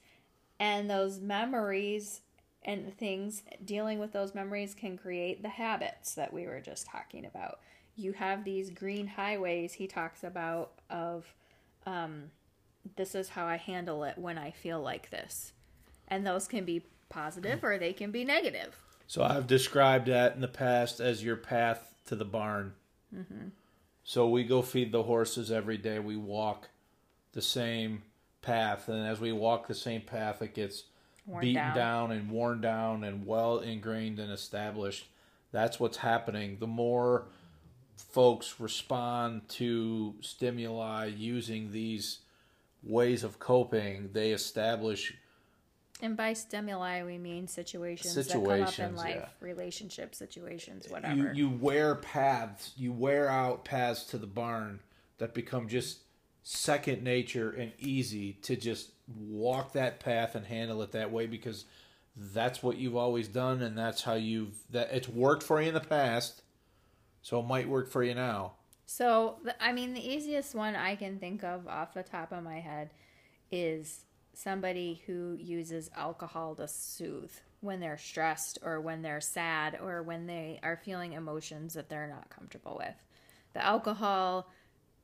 and 0.60 0.90
those 0.90 1.20
memories 1.20 2.22
and 2.64 2.96
things 2.98 3.44
dealing 3.66 3.98
with 3.98 4.12
those 4.12 4.36
memories 4.36 4.76
can 4.76 4.98
create 4.98 5.42
the 5.42 5.50
habits 5.50 6.14
that 6.16 6.32
we 6.32 6.46
were 6.46 6.60
just 6.60 6.86
talking 6.86 7.26
about. 7.26 7.60
You 7.96 8.14
have 8.14 8.44
these 8.44 8.70
green 8.70 9.08
highways 9.08 9.74
he 9.74 9.88
talks 9.88 10.24
about 10.24 10.72
of 10.90 11.34
um, 11.86 12.32
this 12.96 13.16
is 13.16 13.30
how 13.30 13.46
I 13.46 13.58
handle 13.58 14.04
it 14.04 14.18
when 14.18 14.38
I 14.38 14.52
feel 14.52 14.82
like 14.82 15.10
this. 15.10 15.54
And 16.08 16.26
those 16.26 16.48
can 16.48 16.66
be 16.66 16.84
positive 17.10 17.64
or 17.64 17.78
they 17.78 17.94
can 17.94 18.12
be 18.12 18.24
negative. 18.24 18.76
So 19.08 19.24
I've 19.24 19.48
described 19.48 20.08
that 20.08 20.36
in 20.36 20.42
the 20.42 20.48
past 20.48 21.00
as 21.00 21.24
your 21.24 21.36
path 21.36 21.94
to 22.06 22.16
the 22.16 22.26
barn. 22.26 22.74
Mm-hmm. 23.16 23.50
So 24.04 24.28
we 24.28 24.44
go 24.44 24.62
feed 24.62 24.92
the 24.92 25.04
horses 25.04 25.52
every 25.52 25.78
day. 25.78 26.00
We 26.00 26.16
walk 26.16 26.70
the 27.34 27.42
same 27.42 28.04
path, 28.42 28.90
and 28.90 29.06
as 29.06 29.20
we 29.20 29.32
walk 29.32 29.68
the 29.68 29.76
same 29.76 30.02
path, 30.02 30.42
it 30.42 30.56
gets 30.56 30.86
Worn 31.26 31.42
beaten 31.42 31.62
down. 31.62 31.76
down. 31.76 32.12
and 32.12 32.32
worn 32.32 32.62
down 32.62 33.04
and 33.04 33.26
well 33.26 33.60
ingrained 33.60 34.20
and 34.20 34.32
established. 34.32 35.08
That's 35.52 35.80
what's 35.80 35.98
happening. 35.98 36.58
The 36.60 36.68
more 36.68 37.26
folks 38.02 38.60
respond 38.60 39.48
to 39.50 40.16
stimuli 40.22 41.06
using 41.06 41.72
these 41.72 42.20
ways 42.84 43.24
of 43.24 43.40
coping, 43.40 44.10
they 44.14 44.32
establish 44.32 45.16
And 46.02 46.18
by 46.18 46.34
stimuli, 46.34 47.04
we 47.04 47.18
mean 47.18 47.48
situations, 47.48 48.16
that 48.16 48.32
come 48.32 48.62
up 48.62 48.80
in 48.80 48.96
life, 48.96 49.16
yeah. 49.16 49.26
relationship 49.40 50.16
situations, 50.16 50.86
you, 50.88 50.92
whatever. 50.92 51.34
you 51.34 51.50
wear 51.50 51.96
paths 51.96 52.72
you 52.76 52.92
wear 52.92 53.30
out 53.30 53.64
paths 53.66 54.04
to 54.06 54.18
the 54.18 54.28
barn 54.28 54.80
that 55.20 55.34
become 55.34 55.68
just 55.68 56.00
second 56.44 57.04
nature 57.04 57.52
and 57.52 57.72
easy 57.78 58.34
to 58.42 58.56
just 58.56 58.90
walk 59.16 59.74
that 59.74 60.00
path 60.00 60.34
and 60.34 60.46
handle 60.48 60.82
it 60.82 60.92
that 60.92 61.12
way 61.12 61.28
because 61.28 61.66
that's 62.16 62.64
what 62.64 62.78
you've 62.78 62.96
always 62.96 63.28
done 63.28 63.62
and 63.62 63.78
that's 63.78 64.02
how 64.02 64.16
you've 64.16 64.56
that 64.72 64.90
it's 64.92 65.08
worked 65.08 65.44
for 65.44 65.62
you 65.62 65.68
in 65.68 65.74
the 65.74 65.80
past 65.80 66.42
so 67.22 67.40
it 67.40 67.46
might 67.48 67.68
work 67.68 67.90
for 67.90 68.04
you 68.04 68.14
now 68.16 68.54
So, 68.86 69.38
I 69.60 69.72
mean, 69.72 69.94
the 69.94 70.06
easiest 70.06 70.54
one 70.54 70.76
I 70.76 70.96
can 70.96 71.18
think 71.18 71.44
of 71.44 71.68
off 71.68 71.94
the 71.94 72.04
top 72.04 72.32
of 72.32 72.44
my 72.44 72.60
head 72.60 72.90
is 73.52 74.06
somebody 74.34 75.02
who 75.06 75.38
uses 75.40 75.90
alcohol 75.96 76.56
to 76.56 76.68
soothe 76.68 77.32
when 77.62 77.80
they're 77.80 77.98
stressed 77.98 78.60
or 78.64 78.82
when 78.82 79.02
they're 79.02 79.22
sad 79.22 79.78
or 79.82 80.04
when 80.04 80.26
they 80.28 80.60
are 80.64 80.76
feeling 80.84 81.14
emotions 81.14 81.74
that 81.74 81.90
they're 81.90 82.08
not 82.08 82.30
comfortable 82.30 82.76
with. 82.78 82.96
The 83.54 83.64
alcohol, 83.66 84.50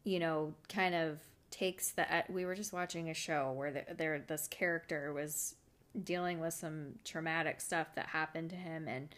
you 0.04 0.20
know, 0.20 0.54
kind 0.70 0.96
of 0.96 1.20
takes 1.52 1.92
the. 1.92 2.06
We 2.30 2.46
were 2.46 2.56
just 2.56 2.74
watching 2.74 3.10
a 3.10 3.14
show 3.14 3.52
where 3.54 3.72
the, 3.72 3.86
there 3.96 4.20
this 4.28 4.48
character 4.48 5.14
was 5.14 5.56
dealing 6.04 6.40
with 6.40 6.54
some 6.54 6.96
traumatic 7.06 7.62
stuff 7.62 7.96
that 7.96 8.08
happened 8.08 8.50
to 8.52 8.56
him 8.56 8.88
and 8.88 9.10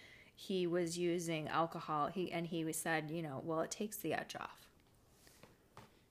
he 0.42 0.66
was 0.66 0.98
using 0.98 1.50
alcohol 1.50 2.08
he 2.08 2.32
and 2.32 2.48
he 2.48 2.72
said 2.72 3.12
you 3.12 3.22
know 3.22 3.42
well 3.44 3.60
it 3.60 3.70
takes 3.70 3.98
the 3.98 4.14
edge 4.14 4.36
off. 4.40 4.70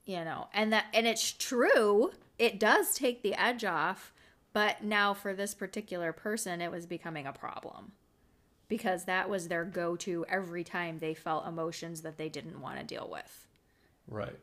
You 0.04 0.22
know 0.22 0.48
and 0.52 0.70
that 0.72 0.84
and 0.92 1.06
it's 1.06 1.32
true 1.32 2.12
it 2.38 2.60
does 2.60 2.94
take 2.94 3.22
the 3.22 3.34
edge 3.34 3.64
off 3.64 4.12
but 4.52 4.84
now 4.84 5.14
for 5.14 5.32
this 5.32 5.54
particular 5.54 6.12
person 6.12 6.60
it 6.60 6.70
was 6.70 6.84
becoming 6.84 7.26
a 7.26 7.32
problem. 7.32 7.92
Because 8.68 9.04
that 9.04 9.30
was 9.30 9.48
their 9.48 9.64
go-to 9.64 10.26
every 10.28 10.62
time 10.62 10.98
they 10.98 11.14
felt 11.14 11.48
emotions 11.48 12.02
that 12.02 12.18
they 12.18 12.28
didn't 12.28 12.60
want 12.60 12.78
to 12.78 12.84
deal 12.84 13.08
with. 13.10 13.46
Right. 14.06 14.36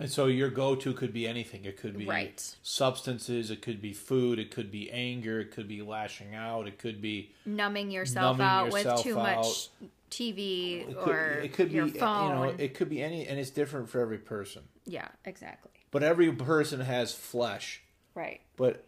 And 0.00 0.08
so 0.10 0.26
your 0.26 0.48
go-to 0.48 0.92
could 0.94 1.12
be 1.12 1.26
anything. 1.26 1.64
It 1.64 1.76
could 1.76 1.98
be 1.98 2.06
Right. 2.06 2.54
substances. 2.62 3.50
It 3.50 3.62
could 3.62 3.82
be 3.82 3.92
food. 3.92 4.38
It 4.38 4.50
could 4.52 4.70
be 4.70 4.90
anger. 4.92 5.40
It 5.40 5.50
could 5.50 5.66
be 5.66 5.82
lashing 5.82 6.34
out. 6.36 6.68
It 6.68 6.78
could 6.78 7.00
be 7.02 7.32
numbing 7.44 7.90
yourself 7.90 8.38
Numbing 8.38 8.46
out 8.46 8.64
yourself 8.72 9.04
with 9.04 9.14
too 9.14 9.18
out. 9.20 9.36
much 9.38 9.68
TV 10.10 10.88
it 10.88 10.98
could, 10.98 11.08
or 11.08 11.30
it 11.40 11.52
could 11.52 11.68
be 11.68 11.74
your 11.74 11.86
you 11.88 11.98
know 12.00 12.54
it 12.58 12.74
could 12.74 12.88
be 12.88 13.02
any 13.02 13.26
and 13.26 13.38
it's 13.38 13.50
different 13.50 13.90
for 13.90 14.00
every 14.00 14.18
person. 14.18 14.62
yeah, 14.86 15.08
exactly. 15.24 15.72
But 15.90 16.02
every 16.02 16.32
person 16.32 16.80
has 16.80 17.12
flesh. 17.12 17.82
Right. 18.14 18.40
But 18.56 18.84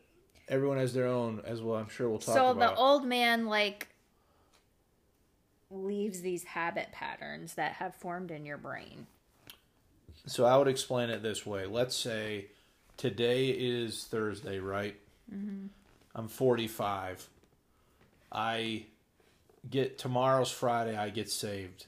everyone 0.48 0.78
has 0.78 0.94
their 0.94 1.06
own 1.06 1.42
as 1.44 1.60
well. 1.60 1.76
I'm 1.76 1.88
sure 1.88 2.08
we'll 2.08 2.18
talk. 2.20 2.34
So 2.34 2.50
about. 2.50 2.74
the 2.74 2.80
old 2.80 3.04
man 3.04 3.46
like 3.46 3.88
leaves 5.70 6.22
these 6.22 6.44
habit 6.44 6.90
patterns 6.92 7.54
that 7.54 7.74
have 7.74 7.94
formed 7.94 8.30
in 8.30 8.44
your 8.46 8.58
brain. 8.58 9.06
So 10.26 10.44
I 10.44 10.56
would 10.56 10.68
explain 10.68 11.10
it 11.10 11.22
this 11.22 11.44
way. 11.46 11.66
Let's 11.66 11.96
say 11.96 12.46
today 12.96 13.48
is 13.48 14.04
Thursday, 14.04 14.58
right? 14.58 14.96
Mm-hmm. 15.34 15.66
I'm 16.14 16.28
45. 16.28 17.28
I 18.32 18.84
get 19.68 19.98
tomorrow's 19.98 20.50
Friday. 20.50 20.96
I 20.96 21.10
get 21.10 21.30
saved, 21.30 21.86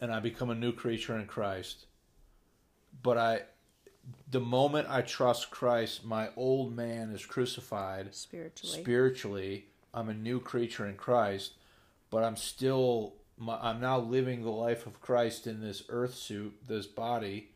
and 0.00 0.12
I 0.12 0.20
become 0.20 0.50
a 0.50 0.54
new 0.54 0.72
creature 0.72 1.16
in 1.18 1.26
Christ. 1.26 1.86
But 3.02 3.18
I, 3.18 3.40
the 4.30 4.40
moment 4.40 4.88
I 4.90 5.02
trust 5.02 5.50
Christ, 5.50 6.04
my 6.04 6.30
old 6.36 6.74
man 6.74 7.10
is 7.10 7.24
crucified 7.26 8.14
Spiritually. 8.14 8.80
spiritually. 8.82 9.66
I'm 9.94 10.08
a 10.08 10.14
new 10.14 10.40
creature 10.40 10.86
in 10.86 10.96
Christ, 10.96 11.52
but 12.10 12.24
I'm 12.24 12.36
still 12.36 13.14
my, 13.38 13.58
I'm 13.60 13.80
now 13.80 13.98
living 13.98 14.42
the 14.42 14.50
life 14.50 14.86
of 14.86 15.00
Christ 15.00 15.46
in 15.46 15.60
this 15.60 15.82
earth 15.88 16.14
suit, 16.14 16.54
this 16.66 16.86
body 16.86 17.50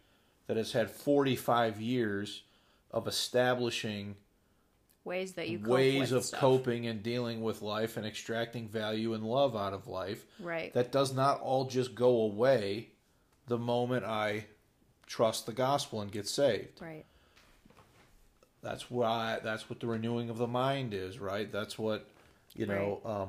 that 0.46 0.56
has 0.56 0.72
had 0.72 0.90
45 0.90 1.80
years 1.80 2.42
of 2.90 3.08
establishing 3.08 4.16
ways 5.04 5.32
that 5.32 5.48
you 5.48 5.58
cope 5.58 5.68
ways 5.68 6.12
of 6.12 6.24
stuff. 6.24 6.40
coping 6.40 6.86
and 6.86 7.02
dealing 7.02 7.42
with 7.42 7.62
life 7.62 7.96
and 7.96 8.06
extracting 8.06 8.68
value 8.68 9.14
and 9.14 9.24
love 9.24 9.56
out 9.56 9.72
of 9.72 9.88
life. 9.88 10.24
Right. 10.38 10.72
That 10.74 10.92
does 10.92 11.12
not 11.12 11.40
all 11.40 11.64
just 11.64 11.94
go 11.94 12.22
away 12.22 12.90
the 13.48 13.58
moment 13.58 14.04
I 14.04 14.46
trust 15.06 15.46
the 15.46 15.52
gospel 15.52 16.00
and 16.00 16.10
get 16.10 16.28
saved. 16.28 16.80
right. 16.80 17.04
That's 18.62 18.88
why 18.88 19.40
that's 19.42 19.68
what 19.68 19.80
the 19.80 19.88
renewing 19.88 20.30
of 20.30 20.38
the 20.38 20.46
mind 20.46 20.94
is, 20.94 21.18
right? 21.18 21.50
That's 21.50 21.76
what 21.76 22.08
you 22.54 22.66
know, 22.66 23.00
um, 23.04 23.28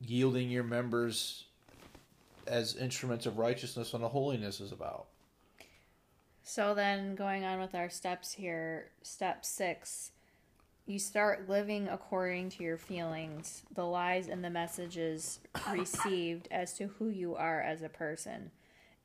yielding 0.00 0.50
your 0.50 0.62
members 0.62 1.44
as 2.46 2.76
instruments 2.76 3.26
of 3.26 3.38
righteousness 3.38 3.94
and 3.94 4.02
the 4.02 4.08
holiness 4.08 4.60
is 4.60 4.72
about. 4.72 5.06
So 6.42 6.74
then 6.74 7.14
going 7.14 7.44
on 7.44 7.60
with 7.60 7.74
our 7.74 7.90
steps 7.90 8.32
here, 8.32 8.90
step 9.02 9.44
6, 9.44 10.12
you 10.86 11.00
start 11.00 11.48
living 11.48 11.88
according 11.88 12.50
to 12.50 12.62
your 12.62 12.78
feelings, 12.78 13.64
the 13.74 13.84
lies 13.84 14.28
and 14.28 14.44
the 14.44 14.50
messages 14.50 15.40
received 15.72 16.46
as 16.52 16.74
to 16.74 16.86
who 16.86 17.08
you 17.08 17.34
are 17.34 17.60
as 17.60 17.82
a 17.82 17.88
person. 17.88 18.52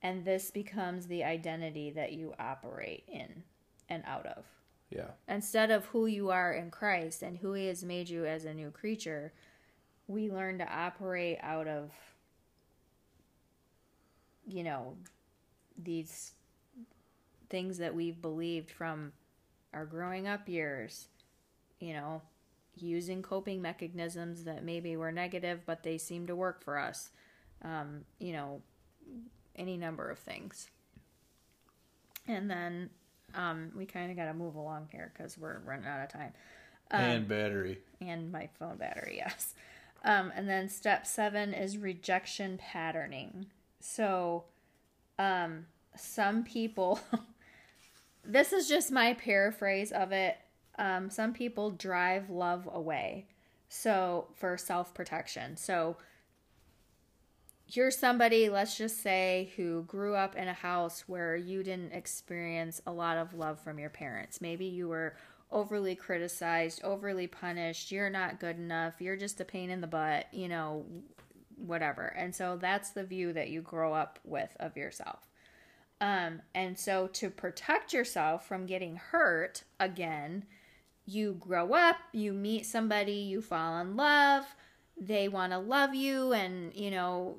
And 0.03 0.23
this 0.23 0.51
becomes 0.51 1.07
the 1.07 1.23
identity 1.23 1.89
that 1.91 2.13
you 2.13 2.33
operate 2.39 3.03
in 3.07 3.43
and 3.89 4.03
out 4.05 4.27
of. 4.27 4.45
Yeah, 4.91 5.11
Instead 5.27 5.71
of 5.71 5.85
who 5.85 6.05
you 6.05 6.29
are 6.31 6.51
in 6.53 6.69
Christ 6.69 7.23
and 7.23 7.37
who 7.37 7.53
He 7.53 7.67
has 7.67 7.83
made 7.83 8.09
you 8.09 8.25
as 8.25 8.45
a 8.45 8.53
new 8.53 8.71
creature, 8.71 9.31
we 10.05 10.29
learn 10.29 10.57
to 10.57 10.67
operate 10.71 11.37
out 11.41 11.67
of, 11.67 11.91
you 14.47 14.63
know, 14.63 14.95
these 15.77 16.31
things 17.49 17.77
that 17.79 17.93
we've 17.93 18.21
believed 18.21 18.71
from 18.71 19.11
our 19.73 19.85
growing 19.85 20.27
up 20.27 20.47
years, 20.47 21.07
you 21.79 21.93
know, 21.93 22.21
using 22.75 23.21
coping 23.21 23.61
mechanisms 23.61 24.43
that 24.45 24.63
maybe 24.63 24.95
were 24.95 25.11
negative, 25.11 25.61
but 25.65 25.83
they 25.83 25.97
seem 25.97 26.27
to 26.27 26.35
work 26.35 26.63
for 26.63 26.77
us. 26.77 27.09
Um, 27.63 28.05
you 28.19 28.33
know, 28.33 28.61
any 29.55 29.77
number 29.77 30.09
of 30.09 30.19
things. 30.19 30.69
And 32.27 32.49
then 32.49 32.89
um, 33.35 33.71
we 33.75 33.85
kind 33.85 34.11
of 34.11 34.17
got 34.17 34.25
to 34.25 34.33
move 34.33 34.55
along 34.55 34.89
here 34.91 35.11
because 35.15 35.37
we're 35.37 35.59
running 35.59 35.85
out 35.85 36.01
of 36.03 36.09
time. 36.09 36.33
and 36.89 37.27
battery. 37.27 37.79
And 37.99 38.31
my 38.31 38.49
phone 38.59 38.77
battery, 38.77 39.15
yes. 39.17 39.53
Um, 40.03 40.31
and 40.35 40.49
then 40.49 40.67
step 40.67 41.05
seven 41.05 41.53
is 41.53 41.77
rejection 41.77 42.57
patterning. 42.57 43.47
So, 43.81 44.45
um, 45.19 45.65
some 45.95 46.43
people, 46.43 46.99
this 48.23 48.53
is 48.53 48.67
just 48.67 48.91
my 48.91 49.13
paraphrase 49.13 49.91
of 49.91 50.11
it. 50.11 50.37
Um, 50.77 51.09
some 51.09 51.33
people 51.33 51.71
drive 51.71 52.29
love 52.29 52.69
away. 52.71 53.27
So, 53.69 54.27
for 54.35 54.57
self 54.57 54.93
protection. 54.93 55.57
So, 55.57 55.97
you're 57.67 57.91
somebody, 57.91 58.49
let's 58.49 58.77
just 58.77 59.01
say, 59.01 59.51
who 59.55 59.83
grew 59.83 60.15
up 60.15 60.35
in 60.35 60.47
a 60.47 60.53
house 60.53 61.05
where 61.07 61.35
you 61.35 61.63
didn't 61.63 61.93
experience 61.93 62.81
a 62.85 62.91
lot 62.91 63.17
of 63.17 63.33
love 63.33 63.59
from 63.61 63.79
your 63.79 63.89
parents. 63.89 64.41
Maybe 64.41 64.65
you 64.65 64.89
were 64.89 65.15
overly 65.51 65.95
criticized, 65.95 66.81
overly 66.83 67.27
punished, 67.27 67.91
you're 67.91 68.09
not 68.09 68.39
good 68.39 68.57
enough, 68.57 68.95
you're 68.99 69.17
just 69.17 69.39
a 69.41 69.45
pain 69.45 69.69
in 69.69 69.81
the 69.81 69.87
butt, 69.87 70.27
you 70.31 70.47
know, 70.47 70.85
whatever. 71.61 72.13
And 72.17 72.35
so 72.35 72.57
that's 72.59 72.91
the 72.91 73.03
view 73.03 73.33
that 73.33 73.49
you 73.49 73.61
grow 73.61 73.93
up 73.93 74.19
with 74.23 74.55
of 74.59 74.77
yourself. 74.77 75.27
Um, 75.99 76.41
and 76.55 76.77
so 76.77 77.07
to 77.13 77.29
protect 77.29 77.93
yourself 77.93 78.47
from 78.47 78.65
getting 78.65 78.95
hurt 78.95 79.63
again, 79.79 80.45
you 81.05 81.37
grow 81.39 81.73
up, 81.73 81.97
you 82.11 82.33
meet 82.33 82.65
somebody, 82.65 83.13
you 83.13 83.41
fall 83.41 83.79
in 83.79 83.95
love, 83.95 84.45
they 84.99 85.27
want 85.27 85.51
to 85.51 85.59
love 85.59 85.93
you 85.93 86.33
and, 86.33 86.73
you 86.75 86.91
know, 86.91 87.37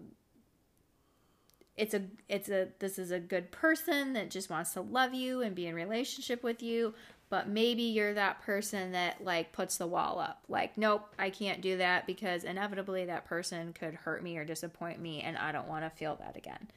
it's 1.74 1.94
a 1.94 2.02
it's 2.28 2.50
a 2.50 2.68
this 2.80 2.98
is 2.98 3.10
a 3.10 3.18
good 3.18 3.50
person 3.50 4.12
that 4.12 4.30
just 4.30 4.50
wants 4.50 4.74
to 4.74 4.82
love 4.82 5.14
you 5.14 5.40
and 5.40 5.54
be 5.54 5.66
in 5.66 5.74
relationship 5.74 6.42
with 6.42 6.62
you 6.62 6.92
but 7.32 7.48
maybe 7.48 7.84
you're 7.84 8.12
that 8.12 8.42
person 8.42 8.92
that 8.92 9.24
like 9.24 9.52
puts 9.52 9.78
the 9.78 9.86
wall 9.86 10.20
up 10.20 10.44
like 10.50 10.76
nope 10.76 11.08
i 11.18 11.30
can't 11.30 11.62
do 11.62 11.78
that 11.78 12.06
because 12.06 12.44
inevitably 12.44 13.06
that 13.06 13.24
person 13.24 13.72
could 13.72 13.94
hurt 13.94 14.22
me 14.22 14.36
or 14.36 14.44
disappoint 14.44 15.00
me 15.00 15.22
and 15.22 15.38
i 15.38 15.50
don't 15.50 15.66
want 15.66 15.82
to 15.82 15.88
feel 15.98 16.14
that 16.16 16.36
again 16.36 16.68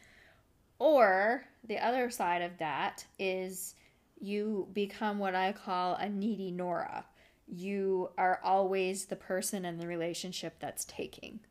or 0.79 1.43
the 1.67 1.77
other 1.77 2.09
side 2.09 2.41
of 2.41 2.57
that 2.57 3.05
is 3.19 3.75
you 4.21 4.65
become 4.71 5.19
what 5.19 5.35
i 5.35 5.51
call 5.51 5.95
a 5.95 6.07
needy 6.07 6.51
nora 6.51 7.03
you 7.49 8.09
are 8.17 8.39
always 8.41 9.07
the 9.07 9.15
person 9.17 9.65
in 9.65 9.77
the 9.77 9.85
relationship 9.85 10.55
that's 10.59 10.85
taking 10.85 11.41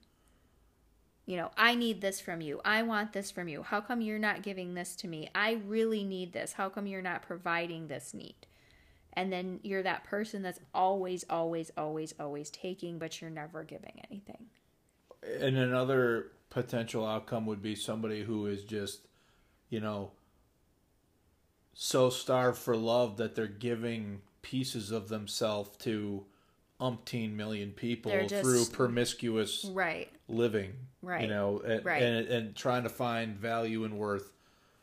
you 1.26 1.38
know, 1.38 1.52
I 1.56 1.74
need 1.74 2.02
this 2.02 2.20
from 2.20 2.42
you. 2.42 2.60
I 2.66 2.82
want 2.82 3.14
this 3.14 3.30
from 3.30 3.48
you. 3.48 3.62
How 3.62 3.80
come 3.80 4.02
you're 4.02 4.18
not 4.18 4.42
giving 4.42 4.74
this 4.74 4.94
to 4.96 5.08
me? 5.08 5.30
I 5.34 5.52
really 5.66 6.04
need 6.04 6.34
this. 6.34 6.52
How 6.52 6.68
come 6.68 6.86
you're 6.86 7.00
not 7.00 7.22
providing 7.22 7.88
this 7.88 8.12
need? 8.12 8.46
And 9.16 9.32
then 9.32 9.60
you're 9.62 9.82
that 9.82 10.04
person 10.04 10.42
that's 10.42 10.60
always, 10.74 11.24
always, 11.30 11.70
always, 11.76 12.14
always 12.18 12.50
taking, 12.50 12.98
but 12.98 13.20
you're 13.20 13.30
never 13.30 13.62
giving 13.62 14.00
anything. 14.10 14.46
And 15.40 15.56
another 15.56 16.32
potential 16.50 17.06
outcome 17.06 17.46
would 17.46 17.62
be 17.62 17.74
somebody 17.74 18.22
who 18.24 18.46
is 18.46 18.64
just, 18.64 19.06
you 19.70 19.80
know, 19.80 20.10
so 21.72 22.10
starved 22.10 22.58
for 22.58 22.76
love 22.76 23.16
that 23.16 23.34
they're 23.34 23.46
giving 23.46 24.20
pieces 24.42 24.90
of 24.90 25.08
themselves 25.08 25.76
to 25.78 26.24
umpteen 26.80 27.32
million 27.34 27.72
people 27.72 28.12
just- 28.26 28.42
through 28.42 28.64
promiscuous 28.66 29.64
Right, 29.64 30.10
living. 30.28 30.74
Right. 31.02 31.22
You 31.22 31.28
know, 31.28 31.60
and, 31.60 31.84
Right. 31.84 32.02
and 32.02 32.26
and 32.28 32.56
trying 32.56 32.82
to 32.82 32.88
find 32.88 33.36
value 33.38 33.84
and 33.84 33.98
worth 33.98 34.32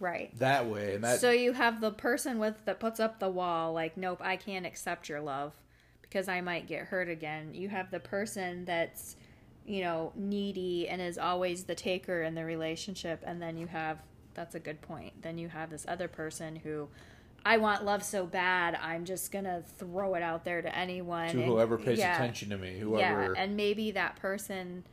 right. 0.02 0.38
that 0.40 0.68
way. 0.68 0.96
And 0.96 1.04
that 1.04 1.20
so 1.20 1.32
you 1.32 1.54
have 1.54 1.80
the 1.80 1.92
person 1.92 2.40
with 2.40 2.66
that 2.66 2.80
puts 2.80 3.00
up 3.00 3.20
the 3.20 3.30
wall, 3.30 3.74
like, 3.74 3.96
nope, 3.96 4.20
I 4.22 4.36
can't 4.36 4.66
accept 4.66 5.08
your 5.08 5.22
love 5.22 5.54
because 6.02 6.28
I 6.28 6.42
might 6.42 6.68
get 6.68 6.88
hurt 6.88 7.08
again. 7.08 7.54
You 7.54 7.70
have 7.70 7.92
the 7.92 8.00
person 8.00 8.66
that's, 8.66 9.16
you 9.66 9.82
know, 9.82 10.12
needy 10.16 10.90
and 10.90 11.02
is 11.02 11.18
always 11.18 11.64
the 11.64 11.76
taker 11.76 12.24
in 12.24 12.36
the 12.36 12.44
relationship, 12.44 13.24
and 13.26 13.42
then 13.42 13.58
you 13.58 13.68
have 13.68 14.00
that's 14.34 14.56
a 14.56 14.60
good 14.60 14.82
point. 14.82 15.22
Then 15.22 15.38
you 15.38 15.50
have 15.50 15.70
this 15.70 15.86
other 15.88 16.08
person 16.08 16.56
who 16.56 16.88
I 17.44 17.58
want 17.58 17.84
love 17.84 18.04
so 18.04 18.26
bad, 18.26 18.78
I'm 18.82 19.06
just 19.06 19.32
gonna 19.32 19.64
throw 19.78 20.16
it 20.16 20.22
out 20.22 20.46
there 20.46 20.62
to 20.62 20.76
anyone. 20.76 21.30
to 21.30 21.38
and- 21.38 21.46
whoever 21.46 21.78
pays 21.78 22.00
yeah, 22.00 22.16
attention 22.16 22.50
to 22.50 22.58
me, 22.58 22.80
whoever. 22.80 23.34
Yeah, 23.34 23.42
and 23.42 23.56
maybe 23.56 23.92
that 23.92 24.16
person 24.18 24.84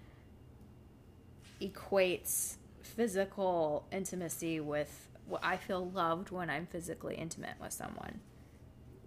equates 1.60 2.54
physical 2.98 3.86
intimacy 3.92 4.60
with 4.60 5.08
well, 5.28 5.40
I 5.44 5.56
feel 5.58 5.88
loved 5.90 6.30
when 6.32 6.50
I'm 6.50 6.66
physically 6.66 7.14
intimate 7.16 7.54
with 7.60 7.72
someone. 7.72 8.20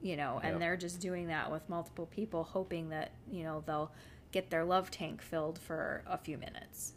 You 0.02 0.18
know, 0.18 0.40
and 0.44 0.54
Yep. 0.54 0.62
they're 0.62 0.78
just 0.78 1.02
doing 1.02 1.28
that 1.28 1.52
with 1.52 1.70
multiple 1.70 2.08
people, 2.08 2.44
hoping 2.44 2.90
that, 2.90 3.14
you 3.30 3.44
know, 3.44 3.64
they'll 3.68 3.94
get 4.32 4.50
their 4.50 4.66
love 4.66 4.92
tank 4.92 5.22
filled 5.22 5.60
for 5.60 6.04
a 6.08 6.18
few 6.18 6.38
minutes. 6.38 6.94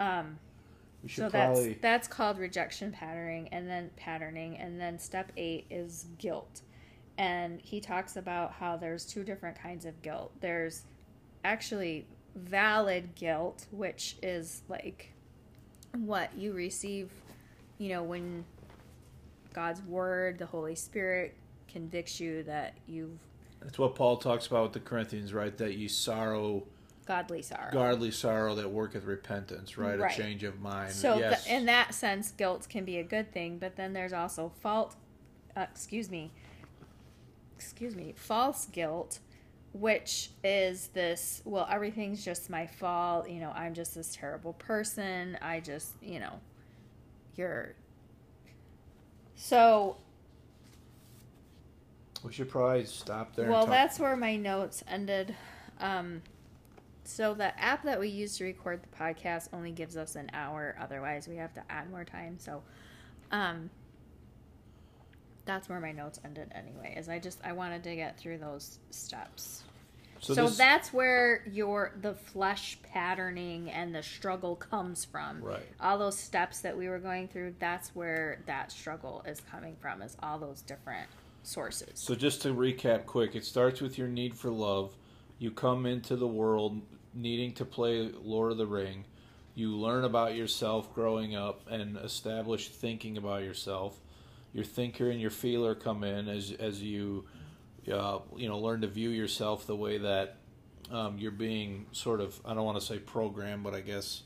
Um, 0.00 0.40
so 1.08 1.24
should 1.24 1.32
that's 1.32 1.70
that's 1.80 2.08
called 2.08 2.38
rejection 2.38 2.92
patterning 2.92 3.48
and 3.48 3.68
then 3.68 3.90
patterning 3.96 4.58
and 4.58 4.80
then 4.80 4.98
step 4.98 5.32
8 5.36 5.66
is 5.70 6.08
guilt. 6.18 6.62
And 7.18 7.60
he 7.62 7.80
talks 7.80 8.16
about 8.16 8.52
how 8.54 8.76
there's 8.76 9.06
two 9.06 9.24
different 9.24 9.58
kinds 9.58 9.86
of 9.86 10.02
guilt. 10.02 10.32
There's 10.40 10.84
actually 11.44 12.08
valid 12.36 13.14
guilt, 13.16 13.66
which 13.72 14.18
is 14.22 14.62
like 14.68 15.13
what 15.98 16.30
you 16.36 16.52
receive, 16.52 17.10
you 17.78 17.88
know, 17.90 18.02
when 18.02 18.44
God's 19.52 19.82
word, 19.82 20.38
the 20.38 20.46
Holy 20.46 20.74
Spirit 20.74 21.34
convicts 21.68 22.20
you 22.20 22.42
that 22.44 22.74
you've 22.86 23.18
That's 23.60 23.78
what 23.78 23.94
Paul 23.94 24.16
talks 24.16 24.46
about 24.46 24.64
with 24.64 24.72
the 24.72 24.80
Corinthians, 24.80 25.32
right? 25.32 25.56
That 25.56 25.74
you 25.74 25.88
sorrow, 25.88 26.64
godly 27.06 27.42
sorrow. 27.42 27.72
godly 27.72 28.10
sorrow 28.10 28.54
that 28.56 28.70
worketh 28.70 29.04
repentance, 29.04 29.78
right? 29.78 29.98
Right. 29.98 30.12
A 30.12 30.22
change 30.22 30.44
of 30.44 30.60
mind. 30.60 30.92
So, 30.92 31.18
yes. 31.18 31.44
th- 31.44 31.56
in 31.56 31.66
that 31.66 31.94
sense, 31.94 32.30
guilt 32.32 32.68
can 32.68 32.84
be 32.84 32.98
a 32.98 33.04
good 33.04 33.32
thing, 33.32 33.58
but 33.58 33.76
then 33.76 33.92
there's 33.92 34.12
also 34.12 34.52
fault. 34.60 34.96
Uh, 35.56 35.66
excuse 35.70 36.10
me. 36.10 36.32
Excuse 37.56 37.94
me. 37.94 38.12
False 38.16 38.66
guilt, 38.66 39.20
which 39.74 40.30
is 40.44 40.88
this. 40.88 41.42
Well, 41.44 41.68
everything's 41.70 42.24
just 42.24 42.48
my 42.48 42.66
fault. 42.66 43.28
You 43.28 43.40
know, 43.40 43.50
I'm 43.50 43.74
just 43.74 43.94
this 43.94 44.14
terrible 44.14 44.54
person. 44.54 45.36
I 45.42 45.60
just, 45.60 45.94
you 46.00 46.20
know, 46.20 46.40
you're. 47.36 47.74
So, 49.36 49.96
we 52.24 52.32
should 52.32 52.48
probably 52.48 52.86
stop 52.86 53.34
there. 53.34 53.50
well, 53.50 53.66
that's 53.66 53.98
where 53.98 54.16
my 54.16 54.36
notes 54.36 54.84
ended. 54.88 55.34
Um, 55.80 56.22
so 57.02 57.34
the 57.34 57.58
app 57.60 57.82
that 57.82 58.00
we 58.00 58.08
use 58.08 58.38
to 58.38 58.44
record 58.44 58.80
the 58.82 58.96
podcast 58.96 59.48
only 59.52 59.72
gives 59.72 59.96
us 59.96 60.14
an 60.14 60.30
hour. 60.32 60.76
Otherwise, 60.80 61.28
we 61.28 61.36
have 61.36 61.52
to 61.54 61.62
add 61.68 61.90
more 61.90 62.04
time. 62.04 62.38
So, 62.38 62.62
um, 63.30 63.68
that's 65.44 65.68
where 65.68 65.80
my 65.80 65.92
notes 65.92 66.20
ended. 66.24 66.52
Anyway, 66.54 66.94
is 66.96 67.08
I 67.08 67.18
just 67.18 67.38
I 67.44 67.52
wanted 67.52 67.82
to 67.84 67.94
get 67.94 68.18
through 68.18 68.38
those 68.38 68.78
steps. 68.90 69.62
So, 70.20 70.34
this- 70.34 70.56
that's 70.56 70.92
where 70.92 71.42
your 71.50 71.92
the 72.00 72.14
flesh 72.14 72.78
patterning 72.82 73.70
and 73.70 73.94
the 73.94 74.02
struggle 74.02 74.56
comes 74.56 75.04
from. 75.04 75.42
Right. 75.42 75.60
All 75.80 75.98
those 75.98 76.18
steps 76.18 76.60
that 76.60 76.76
we 76.78 76.88
were 76.88 76.98
going 76.98 77.28
through, 77.28 77.56
that's 77.58 77.94
where 77.94 78.40
that 78.46 78.72
struggle 78.72 79.22
is 79.26 79.40
coming 79.40 79.76
from. 79.80 80.00
Is 80.00 80.16
all 80.22 80.38
those 80.38 80.62
different 80.62 81.08
sources. 81.42 81.90
So 81.94 82.14
just 82.14 82.40
to 82.42 82.54
recap 82.54 83.04
quick, 83.04 83.34
it 83.34 83.44
starts 83.44 83.80
with 83.82 83.98
your 83.98 84.08
need 84.08 84.34
for 84.34 84.50
love. 84.50 84.96
You 85.38 85.50
come 85.50 85.84
into 85.84 86.16
the 86.16 86.26
world 86.26 86.80
needing 87.12 87.52
to 87.54 87.64
play 87.66 88.10
Lord 88.22 88.52
of 88.52 88.58
the 88.58 88.66
Ring. 88.66 89.04
You 89.54 89.76
learn 89.76 90.04
about 90.04 90.34
yourself 90.34 90.92
growing 90.94 91.36
up 91.36 91.60
and 91.70 91.96
establish 91.98 92.68
thinking 92.70 93.18
about 93.18 93.42
yourself. 93.42 94.00
Your 94.54 94.64
thinker 94.64 95.10
and 95.10 95.20
your 95.20 95.30
feeler 95.30 95.74
come 95.74 96.02
in 96.04 96.28
as 96.28 96.52
as 96.52 96.80
you 96.82 97.26
uh, 97.92 98.20
you 98.36 98.48
know 98.48 98.58
learn 98.58 98.80
to 98.80 98.86
view 98.86 99.10
yourself 99.10 99.66
the 99.66 99.76
way 99.76 99.98
that 99.98 100.36
um, 100.90 101.18
you're 101.18 101.30
being 101.32 101.86
sort 101.92 102.20
of 102.22 102.40
I 102.46 102.54
don't 102.54 102.64
want 102.64 102.78
to 102.78 102.84
say 102.86 102.98
programmed, 102.98 103.64
but 103.64 103.74
I 103.74 103.80
guess 103.80 104.22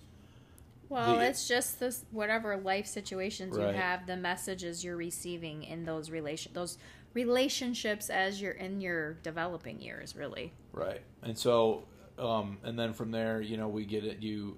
Well, 0.91 1.17
the- 1.17 1.27
it's 1.27 1.49
just 1.49 1.81
this 1.81 2.05
whatever 2.13 2.57
life 2.57 2.87
situations 2.87 3.57
Right. 3.57 3.69
you 3.75 3.81
have, 3.81 4.07
the 4.07 4.17
messages 4.17 4.85
you're 4.85 4.97
receiving 4.97 5.65
in 5.65 5.85
those 5.85 6.11
relation 6.11 6.53
those 6.55 6.79
relationships 7.15 8.11
as 8.11 8.41
you're 8.41 8.53
in 8.53 8.81
your 8.81 9.15
developing 9.23 9.81
years, 9.81 10.15
really. 10.15 10.53
Right. 10.73 11.01
And 11.23 11.37
so, 11.37 11.85
um, 12.19 12.59
and 12.63 12.79
then 12.79 12.93
from 12.93 13.11
there, 13.11 13.41
you 13.41 13.57
know, 13.57 13.67
we 13.69 13.85
get 13.87 14.05
it. 14.05 14.19
You, 14.21 14.57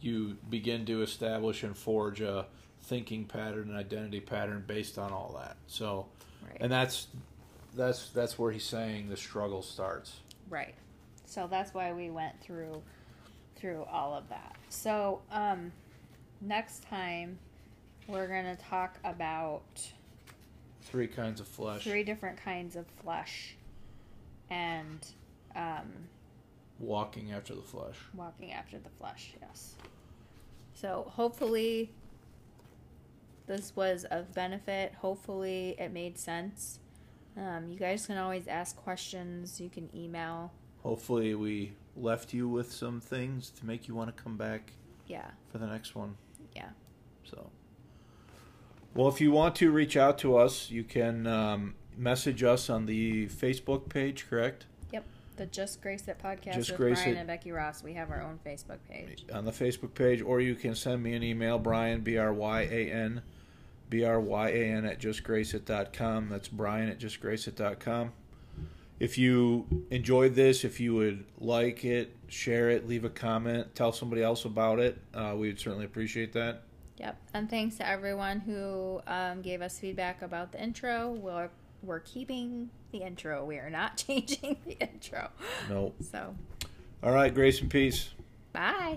you 0.00 0.36
begin 0.50 0.84
to 0.86 1.02
establish 1.02 1.62
and 1.62 1.74
forge 1.76 2.20
a 2.20 2.46
thinking 2.84 3.24
pattern 3.24 3.68
and 3.70 3.76
identity 3.76 4.20
pattern 4.20 4.64
based 4.66 4.98
on 4.98 5.12
all 5.12 5.34
that. 5.40 5.56
So, 5.66 6.06
Right. 6.46 6.56
and 6.60 6.70
that's, 6.70 7.06
that's, 7.74 8.10
that's 8.10 8.38
where 8.38 8.52
he's 8.52 8.64
saying 8.64 9.08
the 9.08 9.16
struggle 9.16 9.62
starts. 9.62 10.16
right. 10.50 10.74
So 11.26 11.48
that's 11.50 11.72
why 11.74 11.92
we 11.92 12.10
went 12.10 12.40
through 12.40 12.80
through 13.56 13.84
all 13.90 14.12
of 14.14 14.28
that. 14.28 14.54
So, 14.68 15.20
um 15.32 15.72
next 16.42 16.82
time 16.84 17.38
we're 18.06 18.28
going 18.28 18.44
to 18.44 18.62
talk 18.62 18.98
about 19.04 19.62
Three 20.82 21.06
kinds 21.08 21.40
of 21.40 21.48
flesh. 21.48 21.82
three 21.82 22.04
different 22.04 22.36
kinds 22.36 22.76
of 22.76 22.86
flesh 23.02 23.56
and 24.50 25.04
um 25.56 25.90
Walking 26.78 27.32
after 27.32 27.54
the 27.54 27.62
flesh. 27.62 27.96
walking 28.14 28.52
after 28.52 28.78
the 28.78 28.90
flesh 28.90 29.32
yes 29.40 29.74
so 30.74 31.10
hopefully 31.16 31.90
this 33.46 33.74
was 33.76 34.04
of 34.10 34.34
benefit. 34.34 34.94
Hopefully 35.00 35.74
it 35.78 35.92
made 35.92 36.18
sense. 36.18 36.78
Um, 37.36 37.68
you 37.68 37.78
guys 37.78 38.06
can 38.06 38.16
always 38.16 38.46
ask 38.46 38.76
questions. 38.76 39.60
You 39.60 39.68
can 39.68 39.88
email. 39.94 40.52
Hopefully, 40.82 41.34
we 41.34 41.72
left 41.96 42.32
you 42.32 42.48
with 42.48 42.70
some 42.72 43.00
things 43.00 43.50
to 43.50 43.66
make 43.66 43.88
you 43.88 43.94
want 43.94 44.14
to 44.14 44.22
come 44.22 44.36
back 44.36 44.72
yeah. 45.06 45.30
for 45.50 45.58
the 45.58 45.66
next 45.66 45.94
one. 45.94 46.16
yeah. 46.54 46.68
So, 47.24 47.50
well, 48.94 49.08
if 49.08 49.20
you 49.20 49.32
want 49.32 49.56
to 49.56 49.70
reach 49.72 49.96
out 49.96 50.18
to 50.18 50.36
us, 50.36 50.70
you 50.70 50.84
can 50.84 51.26
um, 51.26 51.74
message 51.96 52.42
us 52.42 52.68
on 52.70 52.86
the 52.86 53.26
Facebook 53.28 53.88
page, 53.88 54.26
correct? 54.28 54.66
yep. 54.92 55.04
The 55.36 55.46
just 55.46 55.80
grace 55.82 56.06
it 56.06 56.18
podcast 56.22 56.54
Just 56.54 56.70
with 56.70 56.78
Grace 56.78 56.98
Bryan 57.02 57.16
It. 57.16 57.18
and 57.20 57.26
becky 57.26 57.50
ross. 57.50 57.82
We 57.82 57.94
have 57.94 58.10
our 58.10 58.22
own 58.22 58.38
facebook 58.46 58.78
page. 58.88 59.24
On 59.32 59.44
the 59.44 59.50
Facebook 59.50 59.94
page, 59.94 60.22
or 60.22 60.40
you 60.40 60.54
can 60.54 60.74
send 60.76 61.02
me 61.02 61.14
an 61.14 61.22
email, 61.24 61.58
Bryan, 61.58 62.02
B 62.02 62.18
R 62.18 62.32
Y 62.32 62.60
A 62.70 62.90
N, 62.92 63.22
B 63.90 64.04
R 64.04 64.20
Y 64.20 64.48
A 64.50 64.64
N 64.72 64.84
at 64.84 64.98
justgraceit.com. 65.00 66.28
That's 66.28 66.48
Bryan 66.48 66.88
at 66.88 66.98
justgraceit.com. 66.98 68.12
If 69.00 69.18
you 69.18 69.66
enjoyed 69.90 70.34
this, 70.34 70.64
if 70.64 70.78
you 70.80 70.94
would 70.94 71.24
like 71.38 71.84
it, 71.84 72.14
share 72.28 72.70
it, 72.70 72.86
leave 72.88 73.04
a 73.04 73.10
comment, 73.10 73.74
tell 73.74 73.92
somebody 73.92 74.22
else 74.22 74.44
about 74.44 74.78
it, 74.78 74.98
uh, 75.12 75.34
we 75.36 75.48
would 75.48 75.58
certainly 75.58 75.84
appreciate 75.84 76.32
that. 76.34 76.62
yep 76.96 77.16
and 77.34 77.50
thanks 77.50 77.76
to 77.76 77.88
everyone 77.88 78.38
who 78.40 79.00
um, 79.08 79.42
gave 79.42 79.60
us 79.62 79.78
feedback 79.80 80.22
about 80.22 80.52
the 80.52 80.62
intro 80.62 81.10
we're, 81.10 81.50
we're 81.82 81.98
keeping 82.00 82.70
the 82.92 82.98
intro 82.98 83.44
we 83.44 83.56
are 83.58 83.68
not 83.68 83.96
changing 84.06 84.56
the 84.64 84.78
intro 84.78 85.28
No. 85.68 85.92
so 86.12 86.34
All 87.02 87.12
right, 87.12 87.34
grace 87.34 87.60
and 87.60 87.68
peace. 87.68 88.10
bye 88.52 88.96